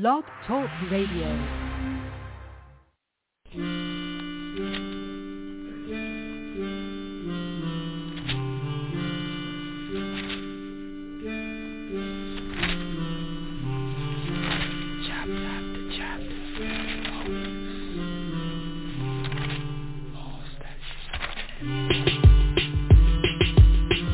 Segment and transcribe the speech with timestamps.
[0.00, 1.28] Blog Talk Radio.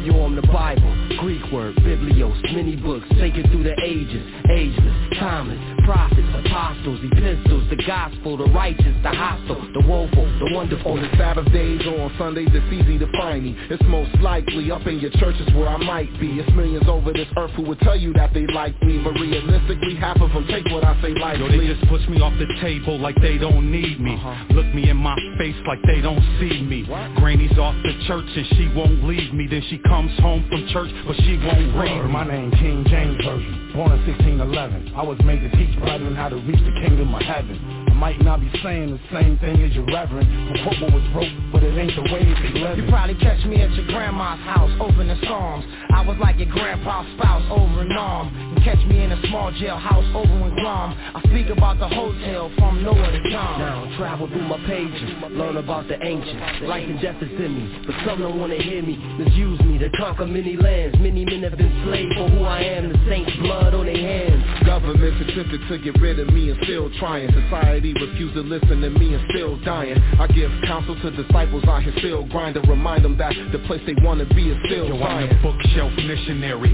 [0.05, 0.90] You on the Bible,
[1.21, 7.77] Greek word, biblios, many books, taken through the ages, ageless, timeless, prophets, apostles, epistles, the
[7.87, 10.93] gospel, the righteous, the hostile, the woeful, the wonderful.
[10.93, 13.57] On the Sabbath days or on Sundays, it's easy to find me.
[13.69, 16.41] It's most likely up in your churches where I might be.
[16.41, 19.97] It's millions over this earth who would tell you that they like me, but realistically,
[19.97, 21.53] half of them take what I say lightly.
[21.53, 24.15] Yo, they just push me off the table like they don't need me.
[24.15, 24.55] Uh-huh.
[24.55, 26.89] Look me in my face like they don't see me.
[27.17, 29.47] Granny's off the church and she won't leave me.
[29.47, 31.75] Then she comes home from church, but she won't
[32.13, 34.95] my name King James Version, born in 1611.
[34.95, 37.59] I was made to teach brethren how to reach the kingdom of heaven.
[37.91, 41.35] I might not be saying the same thing as your reverend, but football was broke,
[41.61, 44.73] but it ain't the way they live You probably catch me at your grandma's house,
[44.81, 45.65] opening psalms.
[45.93, 48.33] I was like your grandpa's spouse over in arm.
[48.57, 50.97] You catch me in a small jailhouse over in Guam.
[51.15, 53.61] I speak about the hotel from nowhere to John.
[53.61, 56.65] Now travel through my pages, learn about the ancients.
[56.65, 58.97] Life and death is in me, but some don't wanna hear me.
[59.19, 60.97] Misuse me to conquer many lands.
[60.99, 62.93] Many men have been slaves for who I am.
[62.93, 64.41] The saints' blood on their hands.
[64.65, 67.29] Governments attempted to get rid of me and still trying.
[67.33, 70.01] Society refused to listen to me and still dying.
[70.19, 73.81] I give counsel to disciples I can still grind to remind them that the place
[73.87, 76.71] they wanna be is still Yo, I'm the bookshelf missionary.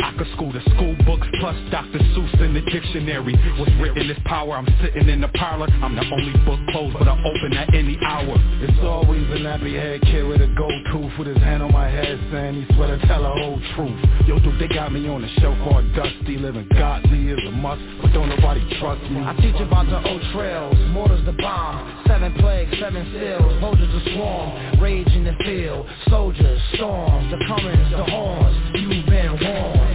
[0.00, 1.98] I could school the school books plus Dr.
[2.14, 3.34] Seuss in the dictionary.
[3.58, 4.56] What's written is power.
[4.56, 5.68] I'm sitting in the parlor.
[5.82, 8.34] I'm the only book closed, but I open at any hour.
[8.62, 11.88] It's always a nappy head kid with a gold tooth with his hand on my
[11.88, 13.98] head saying he swear to tell the whole truth.
[14.26, 17.82] Yo, dude, they got me on a show called Dusty, living godly is a must,
[18.02, 19.20] but don't nobody trust me.
[19.20, 24.14] I teach about the old trails, mortars the bomb, seven plagues, seven seals, soldiers to
[24.14, 29.47] swarm, rage in the field, soldiers, storms, the comings, the horns, you've been warned.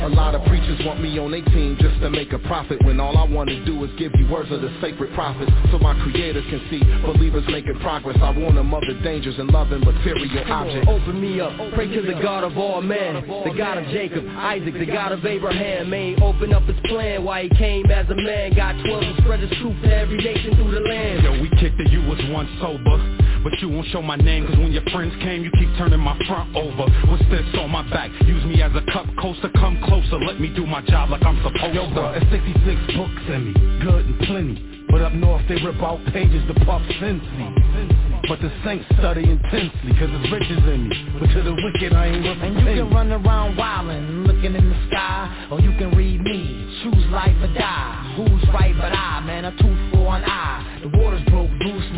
[0.03, 2.99] A lot of preachers want me on their team just to make a profit When
[2.99, 5.93] all I want to do is give you words of the sacred prophets So my
[6.03, 10.27] creators can see believers making progress I warn them of the dangers in loving material
[10.51, 14.25] objects Open me up, pray to the God of all men, the God of Jacob,
[14.35, 15.89] Isaac, the God of Abraham.
[15.89, 18.55] May open up his plan why he came as a man.
[18.55, 21.23] Got twelve and spread his truth to every nation through the land.
[21.23, 22.97] Yo, we kicked it, you was once sober.
[23.43, 26.17] But you won't show my name, cause when your friends came, you keep turning my
[26.27, 26.87] front over.
[27.11, 28.09] What's this on my back?
[28.25, 31.37] Use me as a cup coaster, come closer, let me do my job like I'm
[31.43, 31.93] supposed Yo, to.
[31.93, 34.73] bro, it's 66 books in me, good and plenty.
[34.89, 38.23] But up north they rip out pages to puff sensi.
[38.29, 40.95] But the saints study intensely, cause there's riches in me.
[41.19, 44.55] But to the wicked I ain't worth a And you can run around wildin', looking
[44.55, 48.13] in the sky, or you can read me, choose life or die.
[48.15, 50.79] Who's right but I, man, a tooth for an eye.
[50.83, 51.32] The waters broke loose,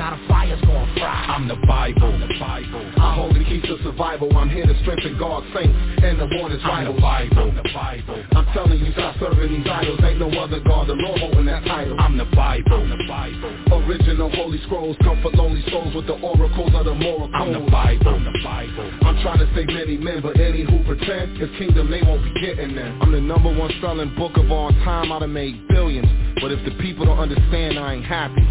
[0.06, 1.26] now the fire's gonna fry.
[1.34, 2.84] I'm the Bible, the Bible.
[3.02, 5.74] I hold the keys to survival I'm here to strengthen God's saints
[6.06, 8.22] and the warners I'm the Bible, the Bible.
[8.38, 11.66] I'm telling you stop serving these idols Ain't no other God, the Lord holding that
[11.66, 13.82] title I'm the Bible, the Bible.
[13.82, 18.20] Original holy scrolls comfort lonely souls with the oracles of the moral I'm the Bible,
[18.22, 18.86] the Bible.
[19.10, 22.34] I'm trying to save many men, but any who pretend His kingdom they won't be
[22.46, 22.94] getting there.
[23.02, 25.12] I'm the number one selling book of all time.
[25.12, 26.08] I'd have made billions,
[26.42, 28.46] but if the people don't understand, I ain't happy.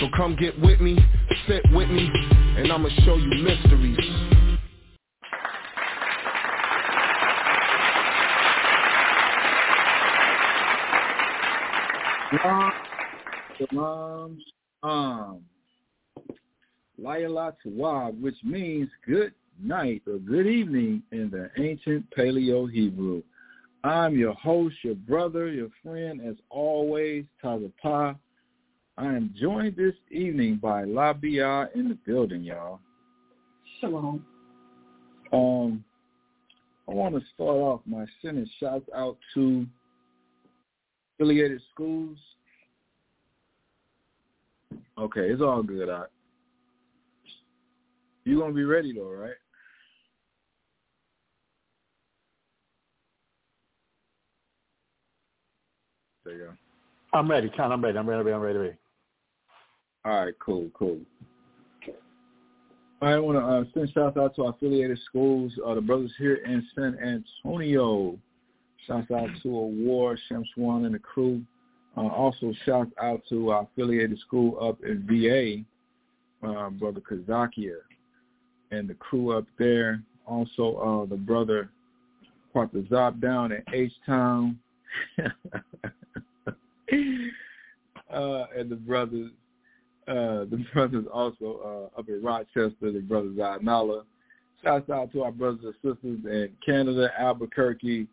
[0.00, 0.96] So come get with me,
[1.48, 2.08] sit with me,
[2.56, 3.98] and I'ma show you mysteries.
[13.58, 14.38] Shalom,
[14.84, 15.40] um,
[18.20, 23.22] which means good night or good evening in the ancient Paleo Hebrew.
[23.82, 28.16] I'm your host, your brother, your friend, as always, Tazapah.
[28.98, 32.80] I am joined this evening by Labia in the building, y'all.
[33.80, 34.26] Shalom.
[35.32, 35.84] Um,
[36.88, 39.64] I want to start off my sending shouts out to
[41.14, 42.18] affiliated schools.
[44.98, 45.88] Okay, it's all good.
[45.88, 46.06] I,
[48.24, 49.30] you gonna be ready though, right?
[56.24, 56.50] There you go.
[57.16, 57.70] I'm ready, Con.
[57.70, 57.96] I'm ready.
[57.96, 58.32] I'm ready.
[58.32, 58.58] I'm ready.
[58.58, 58.76] I'm ready.
[60.08, 60.98] All right, cool, cool.
[63.02, 66.36] I want to uh, send shouts out to our affiliated schools, uh, the brothers here
[66.46, 68.18] in San Antonio.
[68.86, 71.42] Shouts out to Award, Shem Swan, and the crew.
[71.94, 77.76] Uh, also, shouts out to our affiliated school up in VA, uh, Brother Kazakia,
[78.70, 80.02] and the crew up there.
[80.26, 81.68] Also, uh, the brother
[82.54, 84.58] Partazop down in H-Town.
[88.10, 89.30] uh, and the brothers,
[90.08, 94.04] uh, the brothers also uh, up in Rochester, the brothers Zainala.
[94.64, 98.08] Shouts out to our brothers and sisters in Canada, Albuquerque,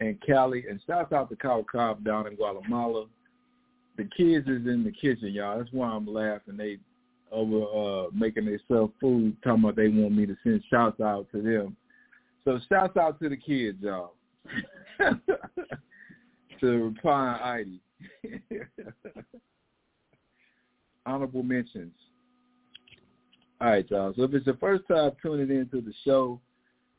[0.00, 3.06] and Cali, and shouts out to Kyle Cobb down in Guatemala.
[3.98, 5.58] The kids is in the kitchen, y'all.
[5.58, 6.56] That's why I'm laughing.
[6.56, 6.78] They
[7.30, 11.42] over uh making themselves food, talking about they want me to send shouts out to
[11.42, 11.76] them.
[12.44, 14.14] So shouts out to the kids, y'all.
[16.60, 17.80] to reply ID.
[21.06, 21.92] Honorable mentions.
[23.60, 24.12] All right, y'all.
[24.16, 26.40] So if it's the first time tuning into the show,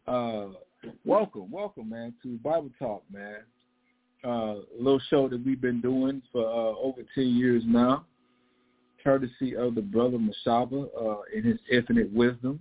[0.08, 0.48] uh,
[1.06, 3.40] welcome, welcome, man, to Bible Talk, man.
[4.24, 8.06] Uh, a little show that we've been doing for uh, over 10 years now,
[9.04, 12.60] courtesy of the brother Mashaba uh, in his infinite wisdom.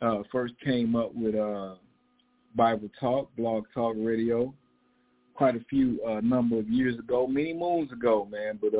[0.00, 1.74] Uh, first came up with uh,
[2.56, 4.52] Bible Talk, Blog Talk Radio,
[5.34, 8.58] quite a few uh, number of years ago, many moons ago, man.
[8.60, 8.74] But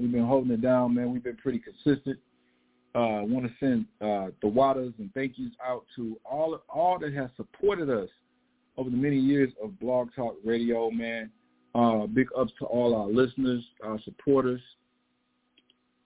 [0.00, 1.12] we've been holding it down, man.
[1.12, 2.18] We've been pretty consistent.
[2.94, 6.98] Uh, I want to send uh, the waters and thank yous out to all all
[6.98, 8.08] that has supported us
[8.76, 11.30] over the many years of Blog Talk Radio, man.
[11.74, 14.60] Uh, big ups to all our listeners, our supporters,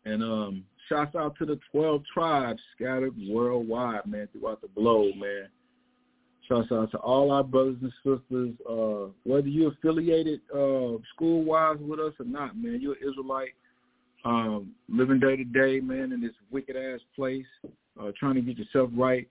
[0.04, 5.48] and um, shouts out to the 12 tribes scattered worldwide, man, throughout the globe, man.
[6.46, 11.98] Shouts out to all our brothers and sisters, uh, whether you're affiliated uh, school-wise with
[11.98, 12.78] us or not, man.
[12.82, 13.54] You're an Israelite
[14.24, 17.46] um, living day to day, man, in this wicked ass place,
[18.00, 19.28] uh, trying to get yourself right,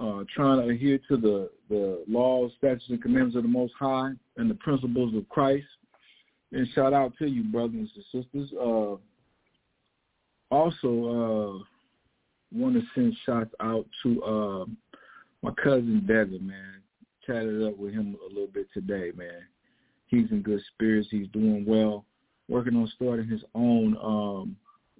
[0.00, 4.10] uh, trying to adhere to the, the laws, statutes, and commandments of the Most High
[4.36, 5.66] and the principles of Christ.
[6.52, 8.50] And shout out to you, brothers and sisters.
[8.58, 8.96] Uh,
[10.50, 11.64] also, uh,
[12.54, 14.64] want to send shots out to uh,
[15.42, 16.80] my cousin Devin, man.
[17.26, 19.42] Chatted up with him a little bit today, man.
[20.06, 21.08] He's in good spirits.
[21.10, 22.04] He's doing well
[22.48, 24.56] working on starting his own um,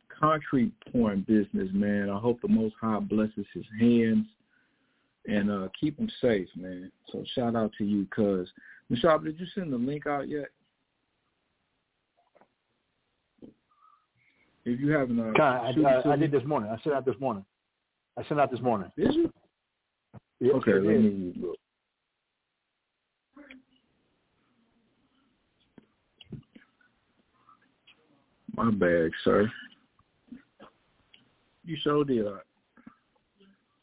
[0.09, 2.11] concrete pouring business, man.
[2.11, 4.27] I hope the Most High blesses his hands
[5.27, 6.91] and uh, keep him safe, man.
[7.11, 8.49] So shout out to you, cuz.
[8.89, 10.47] Michelle, did you send the link out yet?
[14.65, 16.71] If you haven't, uh, I, I, I, did this morning.
[16.71, 17.45] I sent out this morning.
[18.17, 18.93] I sent out this morning.
[18.97, 19.33] Did you?
[20.55, 21.57] Okay, let me look.
[28.63, 29.51] My bag, sir.
[31.65, 32.25] You sure did.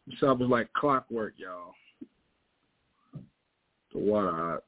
[0.07, 1.73] This was like clockwork, y'all.
[3.91, 4.61] The water.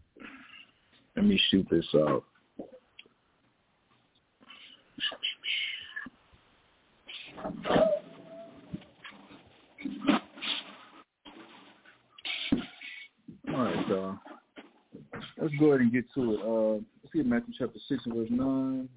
[1.15, 2.25] Let me shoot this out.
[13.47, 14.19] All right, y'all.
[15.37, 16.39] Let's go ahead and get to it.
[16.41, 18.89] Uh, let's see Matthew chapter 6 and verse 9.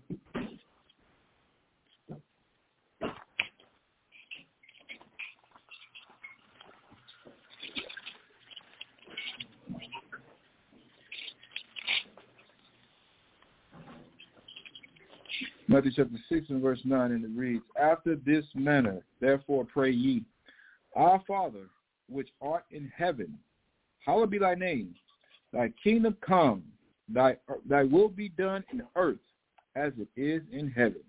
[15.84, 20.24] Matthew chapter 6 and verse 9, and it reads, After this manner, therefore pray ye,
[20.96, 21.66] Our Father,
[22.08, 23.38] which art in heaven,
[23.98, 24.94] hallowed be thy name.
[25.52, 26.62] Thy kingdom come,
[27.06, 27.36] thy,
[27.68, 29.18] thy will be done in earth
[29.76, 31.02] as it is in heaven.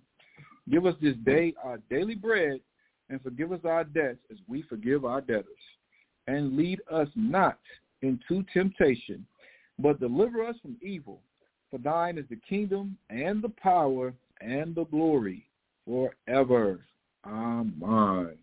[0.70, 2.60] Give us this day our daily bread,
[3.10, 5.46] and forgive us our debts as we forgive our debtors.
[6.28, 7.60] And lead us not
[8.02, 9.26] into temptation,
[9.80, 11.22] but deliver us from evil.
[11.72, 14.14] For thine is the kingdom and the power
[14.46, 15.46] and the glory
[15.86, 16.86] forever.
[17.26, 18.38] Amen.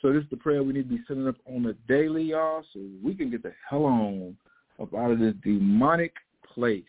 [0.00, 2.64] So this is the prayer we need to be setting up on a daily, y'all,
[2.72, 4.36] so we can get the hell on
[4.80, 6.14] up out of this demonic
[6.54, 6.84] place.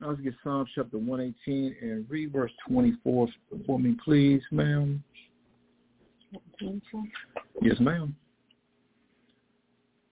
[0.00, 3.28] Now let's get Psalm chapter 118 and read verse 24
[3.66, 5.02] for me, please, ma'am.
[7.60, 8.14] Yes, ma'am.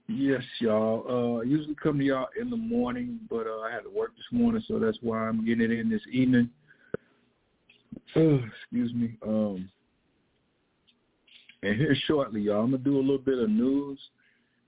[0.07, 1.05] Yes, y'all.
[1.07, 4.15] Uh, I usually come to y'all in the morning, but uh, I had to work
[4.17, 6.49] this morning, so that's why I'm getting it in this evening.
[8.15, 9.17] Excuse me.
[9.25, 9.69] Um,
[11.61, 13.99] and here shortly, y'all, I'm gonna do a little bit of news,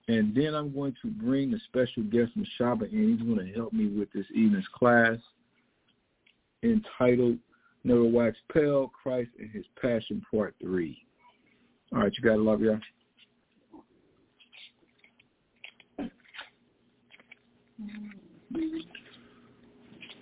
[0.07, 3.17] and then I'm going to bring a special guest from Mashaba in.
[3.17, 5.17] He's going to help me with this evening's class
[6.63, 7.37] entitled
[7.83, 10.97] "Never Wax Pale: Christ and His Passion, Part 3.
[11.93, 12.79] All right, you got to love y'all.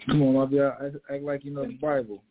[0.06, 0.74] Come on, love y'all.
[1.14, 2.24] Act like you know the Bible.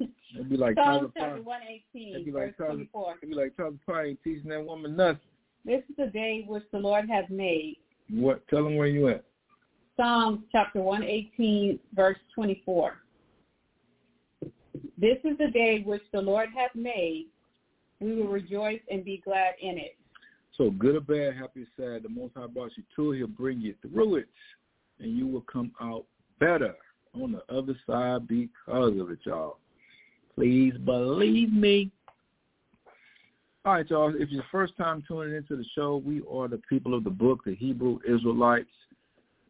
[0.00, 3.16] It'd be like Psalm chapter 118, it'd be like verse 24.
[3.22, 5.20] It'd be like Tyler ain't teaching that woman nothing.
[5.64, 7.76] This is the day which the Lord has made.
[8.10, 8.46] What?
[8.48, 9.24] Tell them where you at.
[9.96, 12.98] Psalms chapter 118, verse 24.
[14.98, 17.28] This is the day which the Lord hath made.
[18.00, 19.96] We will rejoice and be glad in it.
[20.56, 23.18] So good or bad, happy or sad, the Most High brought you to it.
[23.18, 24.28] He'll bring you through it,
[24.98, 26.04] and you will come out
[26.38, 26.74] better
[27.14, 29.58] on the other side because of it, y'all.
[30.34, 31.90] Please believe me.
[33.64, 34.14] All right, y'all.
[34.14, 37.10] If it's your first time tuning into the show, we are the people of the
[37.10, 38.68] book, the Hebrew Israelites.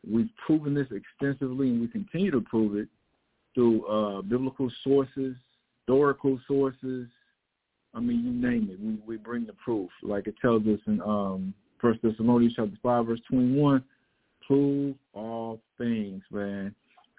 [0.08, 2.88] We've proven this extensively, and we continue to prove it
[3.54, 5.34] through uh, biblical sources,
[5.78, 7.08] historical sources.
[7.94, 8.80] I mean, you name it.
[8.80, 13.06] We we bring the proof, like it tells us in um, First Thessalonians chapter five,
[13.06, 13.82] verse twenty-one.
[14.46, 16.74] Prove all things, man.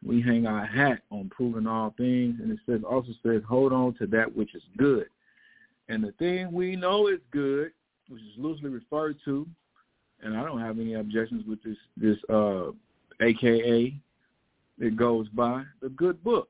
[0.05, 3.95] We hang our hat on proving all things, and it says also says, hold on
[3.95, 5.07] to that which is good.
[5.89, 7.71] And the thing we know is good,
[8.09, 9.47] which is loosely referred to,
[10.23, 12.71] and I don't have any objections with this this uh,
[13.21, 13.99] AKA
[14.77, 16.49] it goes by the good book.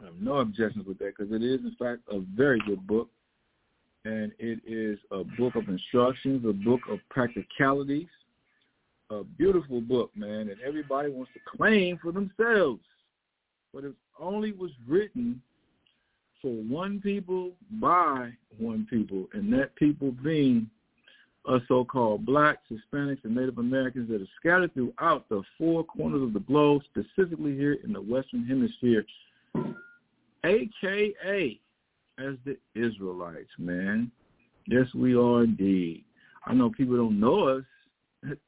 [0.00, 3.08] I have no objections with that because it is in fact a very good book,
[4.04, 8.08] and it is a book of instructions, a book of practicalities,
[9.10, 12.80] a beautiful book, man, and everybody wants to claim for themselves,
[13.74, 15.40] but it only was written
[16.40, 20.70] for one people by one people, and that people being
[21.48, 26.32] us so-called blacks, Hispanics, and Native Americans that are scattered throughout the four corners of
[26.32, 29.04] the globe, specifically here in the Western Hemisphere,
[30.44, 31.60] aka
[32.18, 34.10] as the Israelites, man.
[34.66, 36.04] Yes, we are indeed.
[36.46, 37.64] I know people don't know us.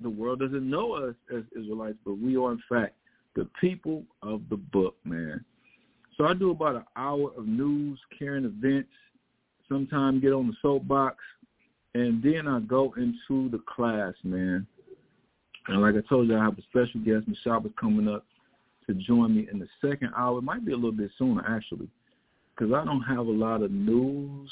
[0.00, 2.94] The world doesn't know us as Israelites, but we are, in fact,
[3.34, 5.44] the people of the book, man.
[6.16, 8.90] So I do about an hour of news, current events,
[9.68, 11.16] sometimes get on the soapbox,
[11.94, 14.66] and then I go into the class, man.
[15.68, 18.26] And like I told you, I have a special guest, Michelle, coming up
[18.86, 20.38] to join me in the second hour.
[20.38, 21.88] It might be a little bit sooner, actually,
[22.54, 24.50] because I don't have a lot of news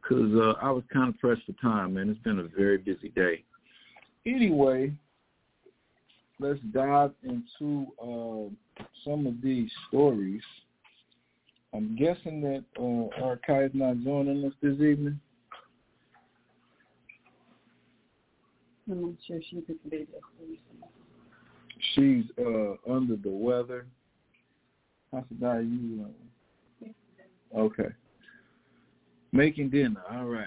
[0.00, 2.08] because uh, I was kind of pressed for time, man.
[2.08, 3.44] It's been a very busy day.
[4.26, 4.92] Anyway,
[6.40, 10.42] let's dive into uh, some of these stories.
[11.72, 13.24] I'm guessing that uh,
[13.66, 15.20] is not joining us this evening.
[18.90, 20.56] I'm not sure she could be there.
[21.94, 23.86] She's uh, under the weather.
[25.12, 25.20] I
[25.60, 26.06] you?
[27.54, 27.88] Uh, okay.
[29.32, 30.02] Making dinner.
[30.10, 30.46] All right.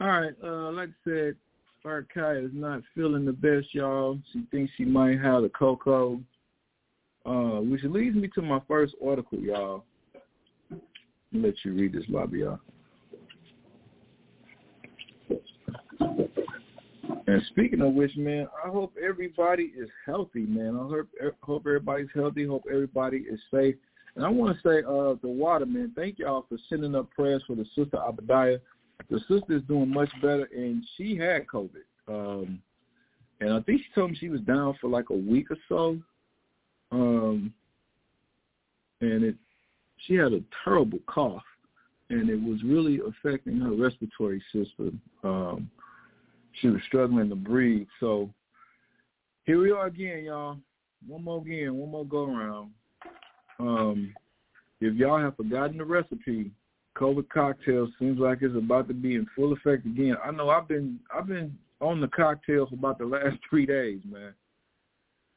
[0.00, 0.34] All right.
[0.42, 1.36] Uh, like I said,
[1.84, 4.18] Arkai is not feeling the best, y'all.
[4.32, 6.20] She thinks she might have the cocoa
[7.26, 9.84] uh, which leads me to my first article, y'all.
[11.32, 12.58] let you read this, lobby, y'all.
[17.26, 20.76] And speaking of which, man, I hope everybody is healthy, man.
[20.76, 21.08] I hope
[21.42, 22.46] hope everybody's healthy.
[22.46, 23.76] Hope everybody is safe.
[24.16, 25.92] And I want to say, uh, the water, man.
[25.94, 28.58] Thank y'all for sending up prayers for the sister Abadiah.
[29.08, 31.84] The sister is doing much better, and she had COVID.
[32.08, 32.60] Um,
[33.40, 35.98] and I think she told me she was down for like a week or so.
[36.92, 37.52] Um,
[39.00, 39.36] and it,
[40.06, 41.42] she had a terrible cough,
[42.10, 45.00] and it was really affecting her respiratory system.
[45.24, 45.70] Um,
[46.60, 47.86] she was struggling to breathe.
[48.00, 48.30] So
[49.44, 50.58] here we are again, y'all.
[51.06, 52.72] One more again, one more go around.
[53.58, 54.14] Um,
[54.80, 56.50] if y'all have forgotten the recipe,
[57.00, 60.16] COVID cocktail seems like it's about to be in full effect again.
[60.24, 64.00] I know I've been I've been on the cocktail for about the last three days,
[64.04, 64.34] man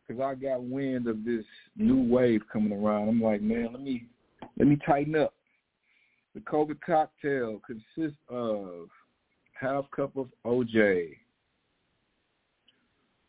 [0.07, 3.09] because I got wind of this new wave coming around.
[3.09, 4.05] I'm like, man, let me
[4.57, 5.33] let me tighten up.
[6.35, 8.87] The COVID cocktail consists of
[9.53, 11.15] half cup of OJ,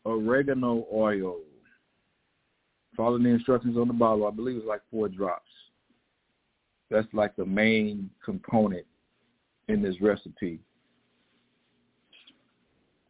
[0.04, 1.36] oregano oil.
[2.96, 4.26] Follow the instructions on the bottle.
[4.26, 5.50] I believe it's like four drops.
[6.90, 8.86] That's like the main component
[9.68, 10.60] in this recipe.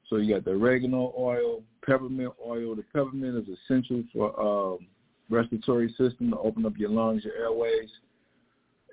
[0.09, 2.77] So you got the oregano oil, peppermint oil.
[2.77, 4.87] The peppermint is essential for um,
[5.31, 7.91] respiratory system to open up your lungs, your airways.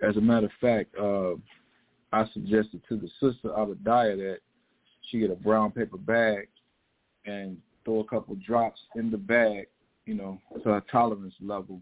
[0.02, 1.34] As a matter of fact, uh,
[2.12, 4.38] I suggested to the sister Abadiah that
[5.10, 6.48] she get a brown paper bag
[7.26, 9.68] and throw a couple drops in the bag,
[10.06, 11.82] you know, to her tolerance level,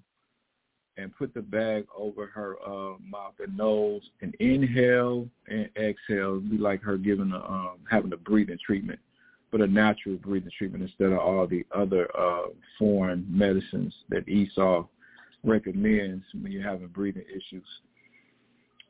[0.99, 6.37] and put the bag over her uh, mouth and nose, and inhale and exhale.
[6.37, 8.99] It'd be like her giving a um, having a breathing treatment
[9.51, 14.85] but a natural breathing treatment instead of all the other uh, foreign medicines that Esau
[15.43, 17.65] recommends when you're having breathing issues.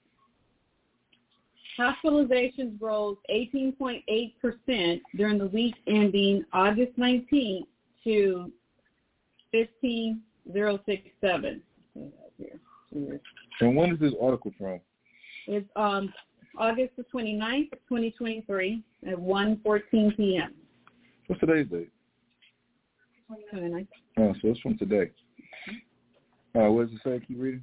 [1.78, 7.66] Hospitalizations rose 18.8% during the week ending August 19th
[8.04, 8.50] to
[9.52, 11.62] 15067.
[13.60, 14.78] And when is this article from?
[15.46, 16.12] It's um,
[16.56, 20.54] August the 29th, 2023 at 1.14 p.m.
[21.26, 21.90] What's today's date?
[23.52, 23.88] 29th.
[24.18, 25.10] Oh, so it's from today.
[26.54, 27.24] Uh, what does it say?
[27.26, 27.62] Keep reading.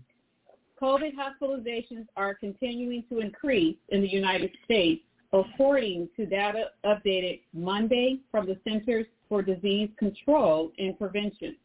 [0.81, 8.19] COVID hospitalizations are continuing to increase in the United States, according to data updated Monday
[8.31, 11.55] from the Centers for Disease Control and Prevention.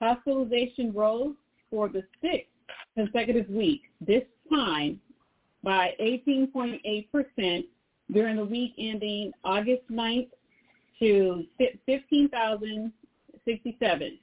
[0.00, 1.36] Hospitalization rose
[1.70, 2.50] for the sixth
[2.96, 5.00] consecutive week, this time
[5.62, 7.64] by 18.8%
[8.12, 10.28] during the week ending August 9th
[10.98, 11.44] to
[11.86, 14.18] 15,067,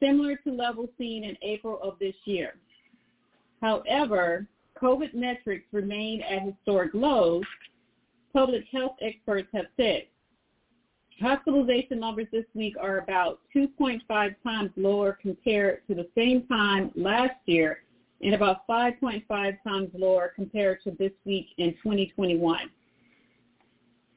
[0.00, 2.54] similar to levels seen in April of this year.
[3.60, 4.46] However,
[4.80, 7.44] COVID metrics remain at historic lows,
[8.32, 10.04] public health experts have said.
[11.20, 14.00] Hospitalization numbers this week are about 2.5
[14.42, 17.82] times lower compared to the same time last year
[18.22, 19.22] and about 5.5
[19.62, 22.70] times lower compared to this week in 2021.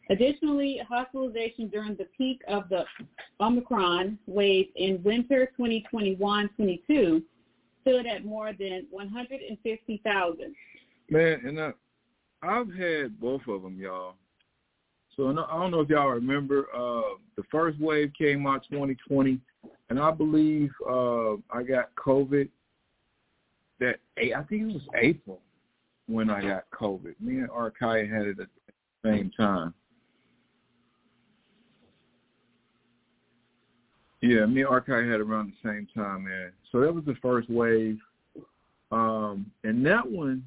[0.10, 2.86] Additionally, hospitalization during the peak of the
[3.40, 7.24] Omicron wave in winter 2021-22
[7.82, 10.56] stood at more than 150,000.
[11.10, 11.72] Man, and uh,
[12.42, 14.16] I've had both of them, y'all.
[15.16, 19.40] So I don't know if y'all remember, uh, the first wave came out 2020,
[19.90, 22.50] and I believe uh, I got COVID.
[23.80, 25.40] That I think it was April
[26.08, 27.16] when I got COVID.
[27.20, 28.48] Me and Arkai had it at
[29.04, 29.74] the same time.
[34.24, 36.54] Yeah, me and Arkai had around the same time, man.
[36.72, 38.00] So that was the first wave.
[38.90, 40.46] Um, and that one,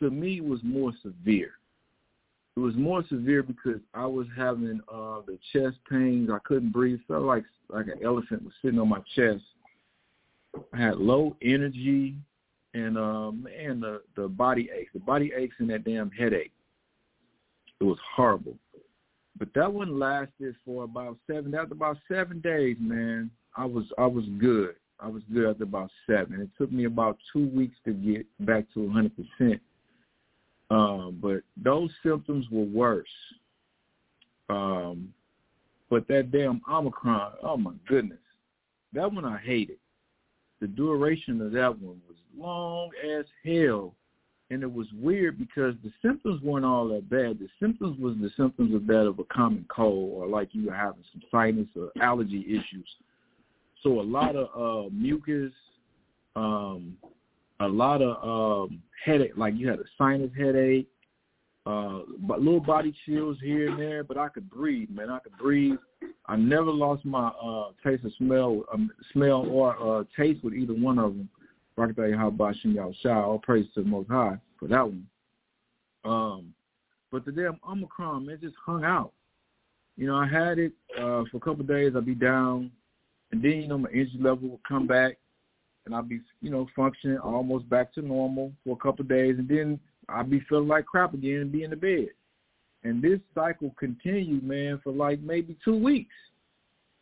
[0.00, 1.52] to me, was more severe.
[2.56, 6.30] It was more severe because I was having uh, the chest pains.
[6.32, 6.98] I couldn't breathe.
[7.06, 9.44] Felt like like an elephant was sitting on my chest.
[10.72, 12.16] I had low energy,
[12.74, 16.50] and uh, man, the the body aches, the body aches, and that damn headache.
[17.80, 18.56] It was horrible.
[19.40, 21.54] But that one lasted for about seven.
[21.54, 24.74] After about seven days, man, I was I was good.
[25.00, 26.40] I was good after about seven.
[26.42, 29.60] It took me about two weeks to get back to 100 percent.
[30.70, 33.08] Um, but those symptoms were worse.
[34.50, 35.12] Um,
[35.88, 38.18] but that damn Omicron, oh my goodness,
[38.92, 39.78] that one I hated.
[40.60, 43.94] The duration of that one was long as hell
[44.50, 47.38] and it was weird because the symptoms weren't all that bad.
[47.38, 50.74] The symptoms was the symptoms of that of a common cold or like you were
[50.74, 52.88] having some sinus or allergy issues.
[53.82, 55.52] So a lot of uh mucus,
[56.34, 56.96] um,
[57.60, 60.88] a lot of um headache, like you had a sinus headache,
[61.64, 64.02] uh, but little body chills here and there.
[64.02, 65.10] But I could breathe, man.
[65.10, 65.78] I could breathe.
[66.26, 70.74] I never lost my uh taste of smell, um, smell or uh taste with either
[70.74, 71.28] one of them.
[71.80, 75.06] Rakatay Habashim Yahshua, all praise to the Most High for that one.
[76.04, 76.54] Um,
[77.10, 79.12] but the damn Omicron, man, just hung out.
[79.96, 81.92] You know, I had it uh, for a couple of days.
[81.96, 82.70] I'd be down,
[83.32, 85.18] and then you know my energy level would come back,
[85.84, 89.36] and I'd be you know functioning almost back to normal for a couple of days,
[89.38, 92.08] and then I'd be feeling like crap again and be in the bed.
[92.82, 96.14] And this cycle continued, man, for like maybe two weeks,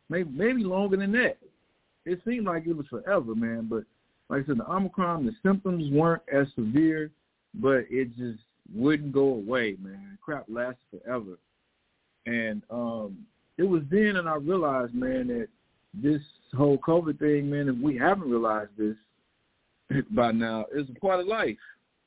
[0.09, 1.39] maybe maybe longer than that.
[2.05, 3.69] It seemed like it was forever, man.
[3.71, 3.85] But
[4.29, 7.11] like I said, the Omicron, the symptoms weren't as severe,
[7.55, 8.41] but it just
[8.75, 10.19] wouldn't go away, man.
[10.23, 11.39] Crap lasted forever.
[12.27, 15.49] And um it was then and I realized, man, that
[15.95, 16.23] this
[16.57, 18.97] whole COVID thing, man, if we haven't realized this
[20.11, 21.57] by now, is a part of life.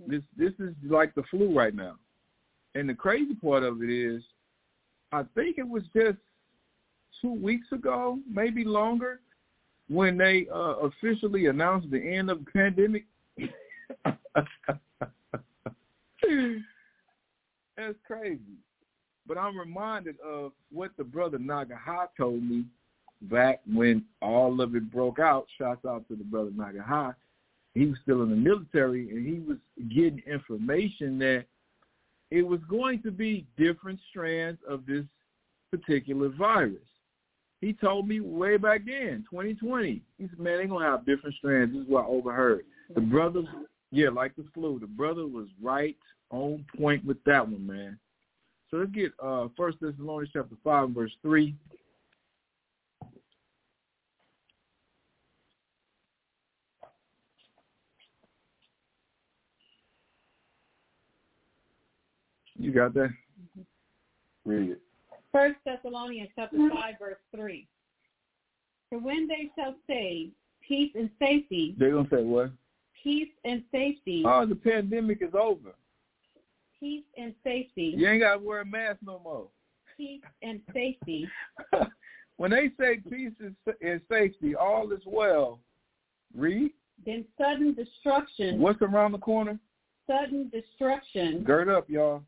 [0.07, 1.95] This this is like the flu right now.
[2.75, 4.23] And the crazy part of it is,
[5.11, 6.17] I think it was just
[7.21, 9.19] two weeks ago, maybe longer,
[9.91, 13.03] when they uh, officially announced the end of the pandemic.
[17.75, 18.39] That's crazy.
[19.27, 22.63] But I'm reminded of what the brother Nagaha told me
[23.23, 25.47] back when all of it broke out.
[25.57, 27.13] Shouts out to the brother Nagaha.
[27.73, 29.57] He was still in the military, and he was
[29.93, 31.45] getting information that
[32.29, 35.03] it was going to be different strands of this
[35.69, 36.79] particular virus.
[37.61, 40.01] He told me way back then, 2020.
[40.17, 41.73] He said, man, they're going to have different strands.
[41.73, 42.65] This is what I overheard.
[42.95, 43.43] The brother,
[43.91, 45.95] yeah, like the flu, the brother was right
[46.31, 47.99] on point with that one, man.
[48.69, 51.53] So let's get uh First Thessalonians chapter 5, verse 3.
[62.57, 63.09] You got that?
[63.09, 64.49] Mm-hmm.
[64.49, 64.81] Read it.
[65.31, 67.67] First Thessalonians chapter five verse three.
[68.89, 70.29] For when they shall say
[70.67, 72.51] peace and safety, they're gonna say what?
[73.01, 74.23] Peace and safety.
[74.25, 75.71] Oh, the pandemic is over.
[76.79, 77.93] Peace and safety.
[77.95, 79.47] You ain't gotta wear a mask no more.
[79.95, 81.29] Peace and safety.
[82.37, 85.59] when they say peace and safety, all is well.
[86.35, 86.71] Read.
[87.05, 88.59] Then sudden destruction.
[88.59, 89.59] What's around the corner?
[90.07, 91.43] Sudden destruction.
[91.43, 92.23] Gird up, y'all.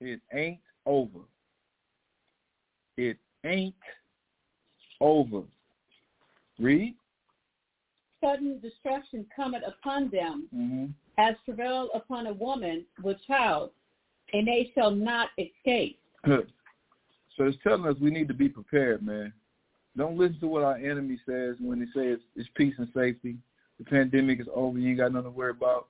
[0.00, 1.20] It ain't over.
[2.96, 3.74] It ain't
[5.00, 5.42] over.
[6.58, 6.94] Read.
[8.22, 10.86] Sudden destruction cometh upon them, mm-hmm.
[11.16, 13.70] as travail upon a woman with child,
[14.34, 15.98] and they shall not escape.
[16.26, 16.42] so
[17.38, 19.32] it's telling us we need to be prepared, man.
[19.96, 23.36] Don't listen to what our enemy says when they say it's, it's peace and safety.
[23.78, 24.78] The pandemic is over.
[24.78, 25.88] You ain't got nothing to worry about.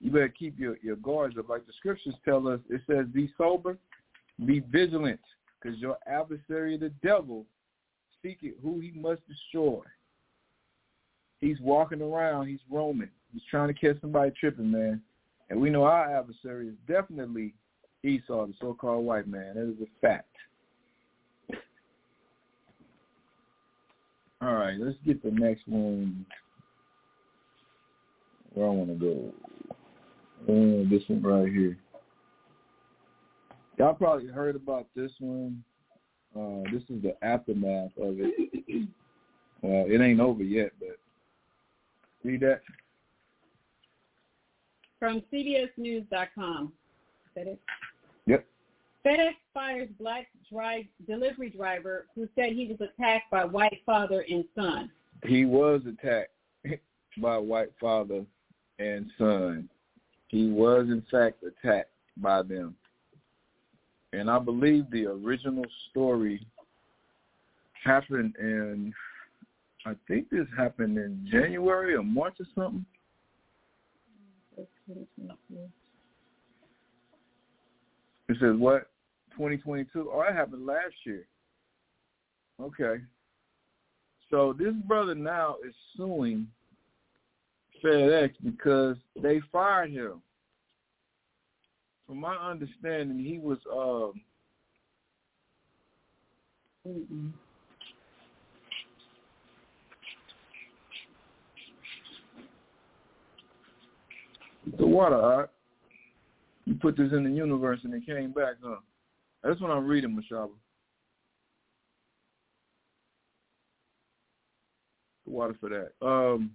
[0.00, 1.48] You better keep your, your guards up.
[1.48, 3.78] Like the scriptures tell us, it says, be sober,
[4.44, 5.20] be vigilant
[5.60, 7.44] because your adversary, the devil,
[8.22, 9.80] seeketh who he must destroy.
[11.40, 12.48] He's walking around.
[12.48, 13.10] He's roaming.
[13.32, 15.00] He's trying to catch somebody tripping, man.
[15.48, 17.54] And we know our adversary is definitely
[18.04, 19.54] Esau, the so-called white man.
[19.54, 20.26] That is a fact.
[24.42, 26.24] All right, let's get the next one.
[28.54, 29.32] Where I want to go.
[30.48, 31.76] Uh, this one right here.
[33.80, 35.64] Y'all probably heard about this one.
[36.38, 38.86] Uh, this is the aftermath of it.
[39.62, 40.98] well, it ain't over yet, but
[42.22, 42.60] read that.
[44.98, 46.74] From CBSNews.com.
[47.34, 47.56] FedEx.
[48.26, 48.44] Yep.
[49.06, 54.44] FedEx fires black drive, delivery driver who said he was attacked by white father and
[54.54, 54.90] son.
[55.24, 56.32] He was attacked
[57.16, 58.26] by white father
[58.78, 59.70] and son.
[60.28, 62.74] He was, in fact, attacked by them
[64.12, 66.44] and I believe the original story
[67.84, 68.92] happened in,
[69.86, 72.84] I think this happened in January or March or something.
[78.28, 78.90] It says what?
[79.32, 80.10] 2022?
[80.12, 81.26] Oh, that happened last year.
[82.60, 83.02] Okay.
[84.30, 86.46] So this brother now is suing
[87.82, 90.22] FedEx because they fired him
[92.10, 94.20] from my understanding, he was um,
[104.76, 105.48] the water?
[106.64, 108.78] You put this in the universe and it came back, huh?
[109.44, 110.50] That's what I'm reading, Mashaba.
[115.26, 115.92] The water for that.
[116.04, 116.50] Um,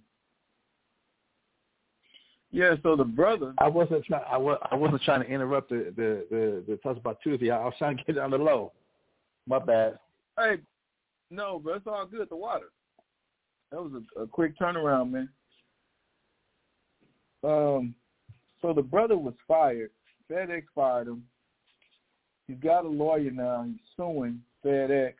[2.50, 3.54] yeah, so the brother.
[3.58, 4.24] I wasn't trying.
[4.30, 4.58] I was.
[4.70, 7.50] I wasn't trying to interrupt the the the, the talk about Tuesday.
[7.50, 8.72] I was trying to get down the low.
[9.46, 9.98] My bad.
[10.38, 10.56] Hey,
[11.30, 12.28] no, but it's all good.
[12.28, 12.66] The water.
[13.70, 15.28] That was a, a quick turnaround, man.
[17.42, 17.94] Um,
[18.62, 19.90] so the brother was fired.
[20.30, 21.24] FedEx fired him.
[22.46, 23.64] He's got a lawyer now.
[23.66, 25.14] He's suing FedEx.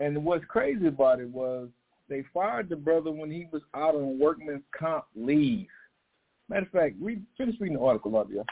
[0.00, 1.68] And what's crazy about it was
[2.08, 5.66] they fired the brother when he was out on workman's comp leave.
[6.48, 8.44] Matter of fact, read, finish reading the article, Lavia.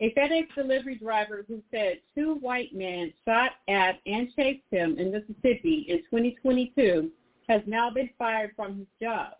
[0.00, 5.10] A FedEx delivery driver who said two white men shot at and chased him in
[5.10, 7.10] Mississippi in 2022
[7.48, 9.32] has now been fired from his job.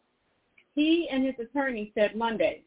[0.75, 2.63] He and his attorney said Monday,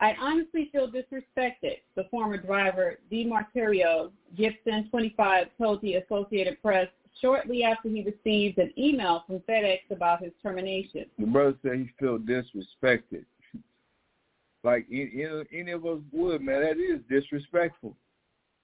[0.00, 6.88] I honestly feel disrespected, the former driver, D'Monterrio Gibson, 25, told the Associated Press
[7.20, 11.06] shortly after he received an email from FedEx about his termination.
[11.18, 13.24] The brother said he felt disrespected.
[14.62, 16.62] like any, of us would, man.
[16.62, 17.96] That is disrespectful.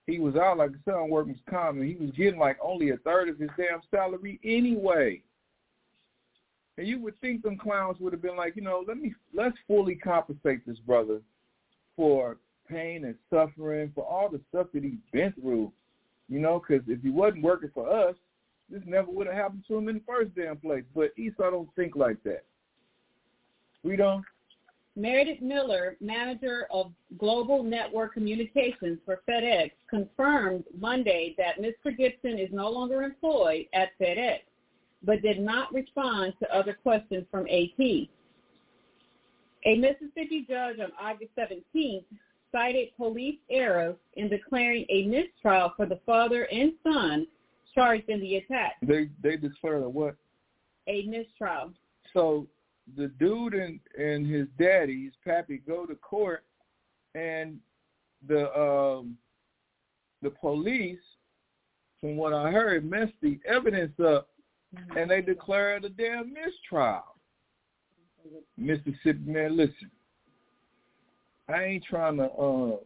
[0.06, 2.90] He was out like I said on workman's comp, and he was getting like only
[2.90, 5.22] a third of his damn salary anyway.
[6.78, 9.56] And you would think them clowns would have been like, you know, let me let's
[9.68, 11.20] fully compensate this brother
[11.94, 15.70] for pain and suffering, for all the stuff that he's been through.
[16.28, 18.14] You know, because if he wasn't working for us,
[18.70, 20.84] this never would have happened to him in the first damn place.
[20.94, 22.44] But Esau don't think like that.
[23.82, 24.24] We don't.
[24.96, 31.96] Meredith Miller, manager of Global Network Communications for FedEx, confirmed Monday that Mr.
[31.96, 34.40] Gibson is no longer employed at FedEx,
[35.02, 38.08] but did not respond to other questions from AP.
[39.66, 42.04] A Mississippi judge on August 17th
[42.52, 47.26] cited police errors in declaring a mistrial for the father and son
[47.74, 48.76] charged in the attack.
[48.82, 50.16] They they declared a what?
[50.88, 51.72] A mistrial.
[52.12, 52.46] So
[52.96, 56.44] the dude and and his daddy, his pappy, go to court,
[57.14, 57.58] and
[58.26, 59.16] the um
[60.22, 60.98] the police,
[62.00, 64.28] from what I heard, messed the evidence up,
[64.74, 64.96] mm-hmm.
[64.96, 67.04] and they declared a damn mistrial.
[68.56, 69.90] Mississippi man, listen.
[71.48, 72.78] I ain't trying to um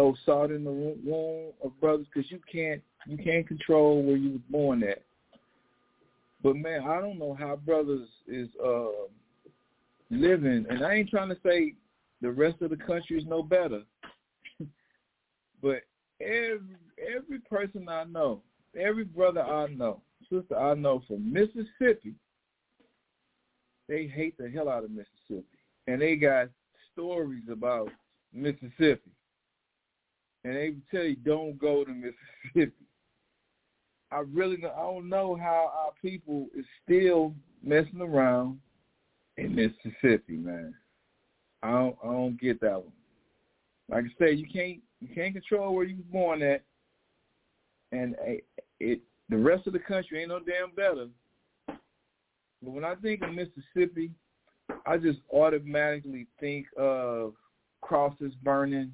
[0.00, 4.32] throw salt in the wound of brothers because you can't you can't control where you
[4.32, 5.02] was born at.
[6.42, 9.06] But man, I don't know how brothers is uh,
[10.10, 11.74] living, and I ain't trying to say
[12.22, 13.82] the rest of the country is no better.
[15.62, 15.82] but
[16.20, 18.40] every every person I know,
[18.78, 20.00] every brother I know,
[20.32, 22.14] sister I know from Mississippi,
[23.86, 25.58] they hate the hell out of Mississippi,
[25.88, 26.48] and they got
[26.94, 27.90] stories about
[28.32, 29.10] Mississippi,
[30.44, 32.72] and they would tell you don't go to Mississippi.
[34.12, 38.58] I really I don't know how our people is still messing around
[39.36, 40.74] in Mississippi, man.
[41.62, 42.92] I don't I don't get that one.
[43.88, 46.62] Like I said, you can't you can't control where you was born at,
[47.92, 48.38] and eh,
[48.80, 51.06] it the rest of the country ain't no damn better.
[51.66, 54.10] But when I think of Mississippi,
[54.86, 57.34] I just automatically think of
[57.80, 58.92] crosses burning,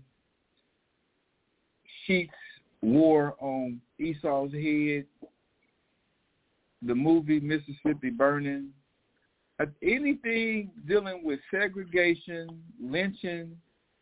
[2.06, 2.34] sheets
[2.82, 5.06] war on Esau's head,
[6.82, 8.68] the movie Mississippi Burning,
[9.58, 13.56] uh, anything dealing with segregation, lynching,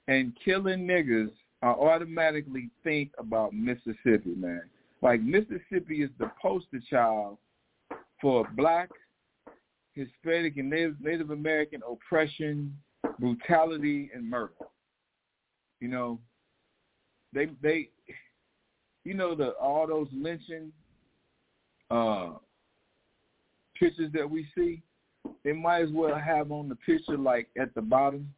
[0.08, 1.30] and killing niggas,
[1.62, 4.62] I automatically think about Mississippi, man.
[5.00, 7.38] Like Mississippi is the poster child
[8.20, 8.90] for black,
[9.94, 12.76] Hispanic, and Native, Native American oppression,
[13.18, 14.52] brutality, and murder.
[15.80, 16.18] You know,
[17.32, 17.88] they they
[19.04, 20.72] you know the all those lynching
[21.90, 22.30] uh
[23.78, 24.82] pictures that we see,
[25.44, 28.32] they might as well have on the picture like at the bottom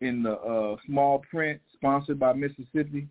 [0.00, 3.08] in the uh small print sponsored by Mississippi.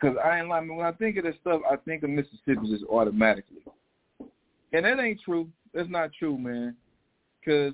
[0.00, 0.76] Cause I ain't lying.
[0.76, 3.64] When I think of this stuff, I think of Mississippi just automatically,
[4.72, 5.48] and that ain't true.
[5.74, 6.76] That's not true, man.
[7.44, 7.72] Cause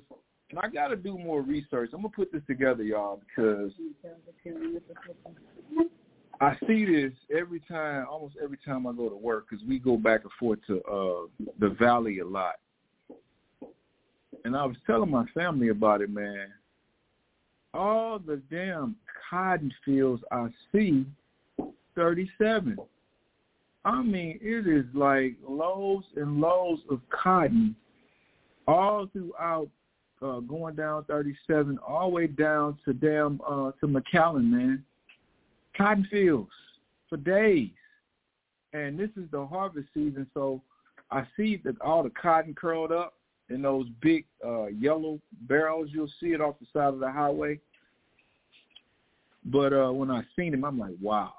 [0.49, 1.89] and I got to do more research.
[1.93, 3.71] I'm gonna put this together, y'all, because
[6.41, 9.97] I see this every time, almost every time I go to work, because we go
[9.97, 12.55] back and forth to uh the valley a lot.
[14.43, 16.47] And I was telling my family about it, man.
[17.73, 18.95] All the damn
[19.29, 21.05] cotton fields I see,
[21.95, 22.77] 37.
[23.83, 27.75] I mean, it is like loads and loads of cotton
[28.67, 29.69] all throughout
[30.21, 34.83] uh, going down 37, all the way down to damn uh, to McAllen, man
[35.77, 36.51] cotton fields
[37.09, 37.71] for days.
[38.73, 40.61] And this is the harvest season, so
[41.11, 43.13] I see that all the cotton curled up
[43.49, 45.89] in those big uh, yellow barrels.
[45.91, 47.59] You'll see it off the side of the highway.
[49.45, 51.33] But uh, when I seen them, I'm like, wow.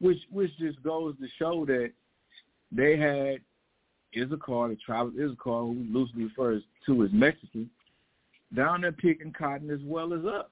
[0.00, 1.90] Which which just goes to show that
[2.70, 3.40] they had
[4.16, 7.68] Issachar, the tribe of Issachar, who loosely refers to as Mexican,
[8.54, 10.46] down there picking cotton as well as us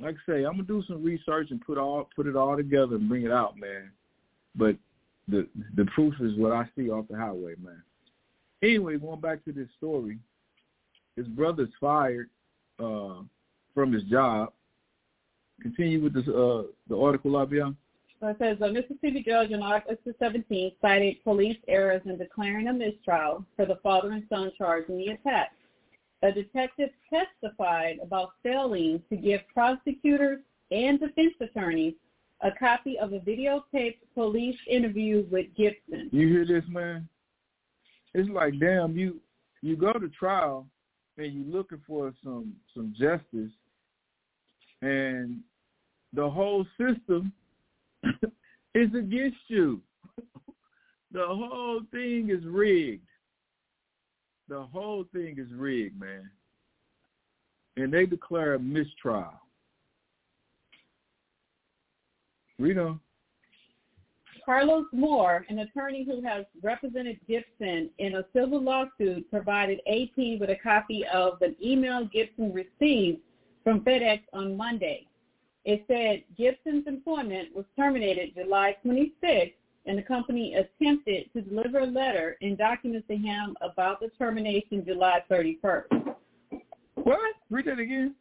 [0.00, 2.96] like I say, I'm gonna do some research and put all put it all together
[2.96, 3.90] and bring it out, man.
[4.54, 4.76] But
[5.28, 7.82] the the proof is what I see off the highway, man.
[8.62, 10.18] Anyway, going back to this story,
[11.16, 12.30] his brother's fired
[12.78, 13.22] uh,
[13.74, 14.52] from his job.
[15.62, 17.74] Continue with this uh, the article, Labia.
[18.20, 22.68] So it says a Mississippi judge on August the 17th cited police errors in declaring
[22.68, 25.52] a mistrial for the father and son charged in the attack.
[26.22, 31.94] A detective testified about failing to give prosecutors and defense attorneys
[32.42, 36.08] a copy of a videotaped police interview with Gibson.
[36.12, 37.08] You hear this, man?
[38.14, 39.20] It's like, damn, you
[39.62, 40.66] you go to trial
[41.18, 43.52] and you're looking for some some justice,
[44.82, 45.40] and
[46.12, 47.32] the whole system
[48.74, 49.80] is against you.
[51.12, 53.06] the whole thing is rigged.
[54.48, 56.30] The whole thing is rigged, man.
[57.76, 59.32] And they declare a mistrial.
[62.58, 63.00] On.
[64.46, 70.48] Carlos Moore, an attorney who has represented Gibson in a civil lawsuit, provided AP with
[70.48, 73.18] a copy of an email Gibson received
[73.64, 75.08] from FedEx on Monday.
[75.64, 79.52] It said Gibson's employment was terminated July 26th,
[79.86, 84.84] and the company attempted to deliver a letter and documents to him about the termination
[84.84, 86.14] July 31st.
[86.94, 87.34] What?
[87.50, 88.14] Read that again.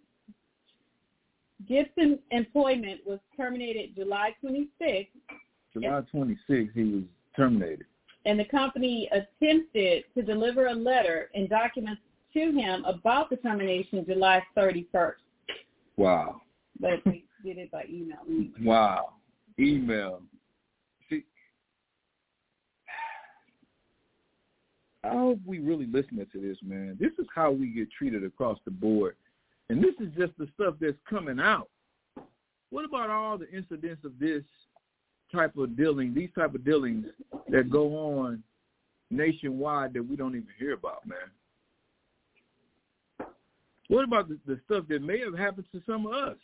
[1.68, 5.08] Gibson's employment was terminated July 26th.
[5.74, 7.04] July 26th, he was
[7.36, 7.86] terminated.
[8.26, 12.02] And the company attempted to deliver a letter and documents
[12.34, 15.14] to him about the termination July 31st.
[15.98, 16.42] Wow.
[16.80, 18.20] But they did it by email.
[18.62, 19.14] Wow.
[19.60, 20.22] Email.
[21.10, 21.24] See,
[25.12, 26.98] Hope we really listening to this, man.
[27.00, 29.16] This is how we get treated across the board.
[29.70, 31.70] And this is just the stuff that's coming out.
[32.70, 34.44] What about all the incidents of this
[35.34, 37.06] type of dealing, these type of dealings
[37.50, 38.44] that go on
[39.12, 41.18] nationwide that we don't even hear about, man?
[43.88, 46.38] What about the, the stuff that may have happened to some of us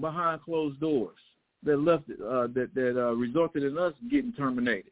[0.00, 1.18] behind closed doors
[1.62, 4.90] that left uh, that that uh, resulted in us getting terminated?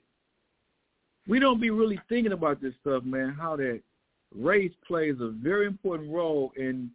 [1.26, 3.36] We don't be really thinking about this stuff, man.
[3.38, 3.80] How that
[4.34, 6.90] race plays a very important role in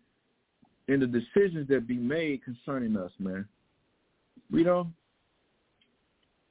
[0.88, 3.46] in the decisions that be made concerning us, man.
[4.50, 4.94] We don't.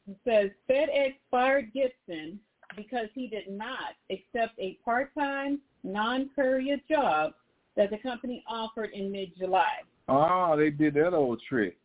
[0.09, 2.39] It says FedEx fired Gibson
[2.77, 7.33] because he did not accept a part-time, non-courier job
[7.77, 9.81] that the company offered in mid-July.
[10.09, 11.79] Oh, they did that old trick.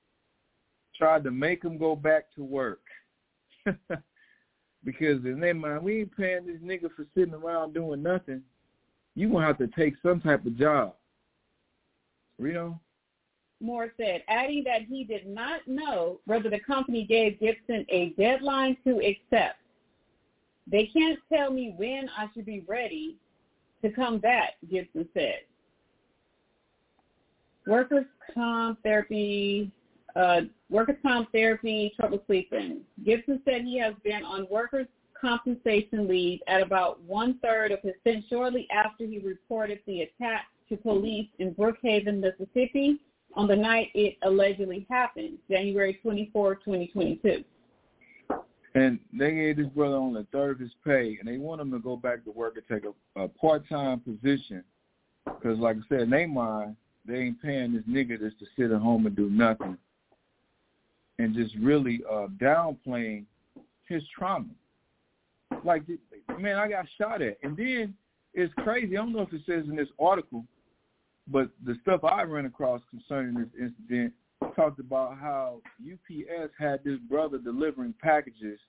[0.97, 2.81] Tried to make him go back to work.
[4.83, 8.41] because in their mind, we ain't paying this nigga for sitting around doing nothing.
[9.15, 10.95] You gonna have to take some type of job.
[12.39, 12.79] Reno?
[13.59, 18.75] Moore said, adding that he did not know whether the company gave Gibson a deadline
[18.85, 19.59] to accept.
[20.67, 23.17] They can't tell me when I should be ready
[23.83, 25.41] to come back, Gibson said.
[27.67, 29.71] Workers' comp therapy,
[30.15, 30.41] uh,
[30.71, 32.81] workers' comp therapy, trouble sleeping.
[33.05, 34.87] Gibson said he has been on workers'
[35.19, 40.77] compensation leave at about one-third of his stint shortly after he reported the attack to
[40.77, 42.99] police in Brookhaven, Mississippi
[43.35, 47.43] on the night it allegedly happened, January 24, 2022.
[48.73, 51.71] And they gave this brother only a third of his pay, and they want him
[51.71, 54.63] to go back to work and take a, a part-time position.
[55.25, 58.71] Because, like I said, in their mind, they ain't paying this nigga just to sit
[58.71, 59.77] at home and do nothing.
[61.19, 63.25] And just really uh, downplaying
[63.87, 64.47] his trauma.
[65.63, 65.83] Like,
[66.39, 67.37] man, I got shot at.
[67.43, 67.93] And then
[68.33, 68.97] it's crazy.
[68.97, 70.45] I don't know if it says in this article,
[71.27, 74.13] but the stuff I ran across concerning this incident
[74.55, 78.59] talked about how UPS had this brother delivering packages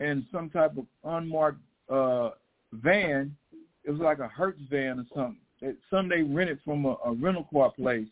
[0.00, 2.30] in some type of unmarked uh,
[2.72, 3.36] van.
[3.84, 5.36] It was like a Hertz van or something.
[5.60, 8.08] It, some they rented from a, a rental car place,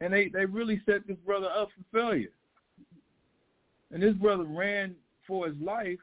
[0.00, 2.28] and they they really set this brother up for failure.
[3.92, 4.94] And this brother ran
[5.26, 5.98] for his life.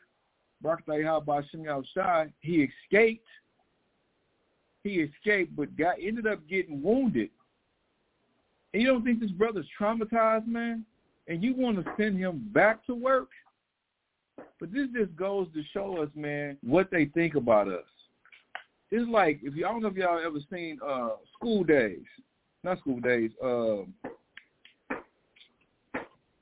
[1.93, 2.31] Shai.
[2.41, 3.27] He escaped
[4.83, 7.29] he escaped, but got ended up getting wounded.
[8.73, 10.85] And you don't think this brother's traumatized, man?
[11.27, 13.29] And you want to send him back to work?
[14.59, 17.85] But this just goes to show us, man, what they think about us.
[18.91, 21.99] It's like if you I don't know if y'all ever seen uh School Daze.
[22.63, 23.93] not School Daze, um,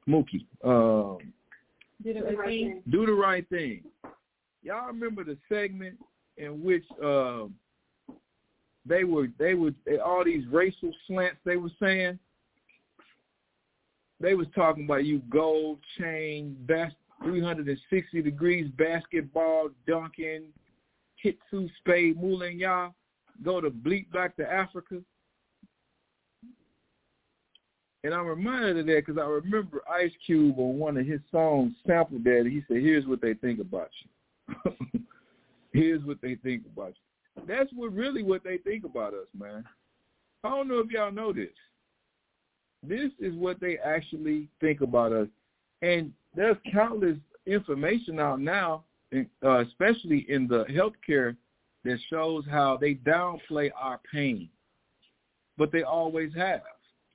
[0.08, 0.46] Mookie.
[0.64, 1.34] Um,
[2.04, 2.84] do the right thing.
[2.90, 3.84] Do the right thing.
[4.64, 5.98] Y'all remember the segment
[6.38, 7.56] in which um,
[8.86, 9.72] they were they were
[10.04, 12.20] all these racial slants they were saying.
[14.20, 20.46] They was talking about you gold chain, best 360 degrees basketball dunking,
[21.24, 22.94] hitsu spade mooling y'all,
[23.44, 25.02] go to bleep back to Africa.
[28.08, 31.74] And I'm reminded of that because I remember Ice Cube on one of his songs
[31.86, 32.48] sampled that.
[32.50, 33.90] He said, "Here's what they think about
[34.56, 34.72] you.
[35.74, 36.94] Here's what they think about
[37.36, 39.66] you." That's what really what they think about us, man.
[40.46, 41.50] I don't know if y'all know this.
[42.82, 45.28] This is what they actually think about us.
[45.82, 48.86] And there's countless information out now,
[49.44, 51.36] uh, especially in the healthcare,
[51.84, 54.48] that shows how they downplay our pain,
[55.58, 56.62] but they always have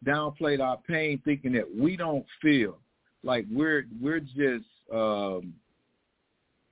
[0.05, 2.78] downplayed our pain, thinking that we don't feel
[3.22, 5.55] like we're we're just um,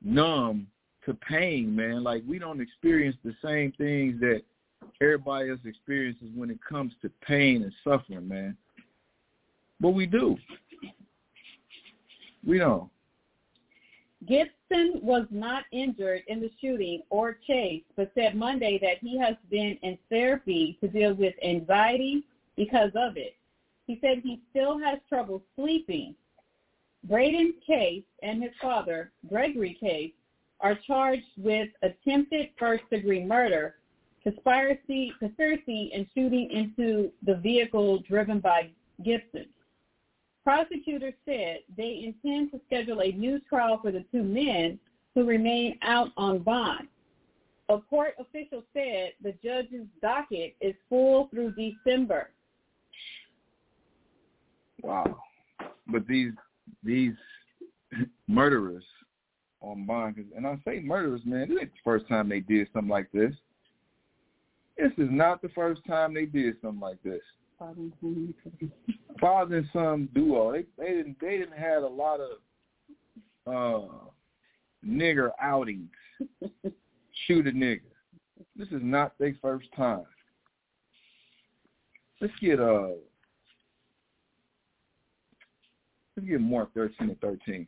[0.03, 0.67] numb
[1.07, 2.03] to pain, man.
[2.03, 4.43] Like we don't experience the same things that
[5.01, 8.57] everybody else experiences when it comes to pain and suffering, man.
[9.81, 10.37] But we do.
[12.47, 12.91] We don't.
[14.29, 19.35] Gibson was not injured in the shooting or chase, but said Monday that he has
[19.51, 22.25] been in therapy to deal with anxiety
[22.61, 23.37] because of it.
[23.87, 26.15] He said he still has trouble sleeping.
[27.05, 30.13] Braden Case and his father, Gregory Case,
[30.61, 33.77] are charged with attempted first-degree murder,
[34.23, 38.69] conspiracy, conspiracy, and shooting into the vehicle driven by
[39.03, 39.47] Gibson.
[40.45, 44.79] Prosecutors said they intend to schedule a new trial for the two men
[45.15, 46.89] who remain out on bond.
[47.71, 52.29] A court official said the judge's docket is full through December.
[54.83, 55.19] Wow.
[55.87, 56.33] But these
[56.83, 57.15] these
[58.29, 58.85] murderers
[59.61, 62.91] on bond, and I say murderers, man, this ain't the first time they did something
[62.91, 63.33] like this.
[64.79, 67.21] This is not the first time they did something like this
[69.21, 70.53] father and son duo.
[70.53, 72.31] They they didn't they didn't have a lot of
[73.47, 73.89] uh
[74.87, 75.91] nigger outings.
[77.27, 77.81] Shoot a nigger.
[78.57, 80.05] This is not their first time.
[82.21, 82.89] Let's get uh
[86.21, 87.67] let's get Mark thirteen and thirteen.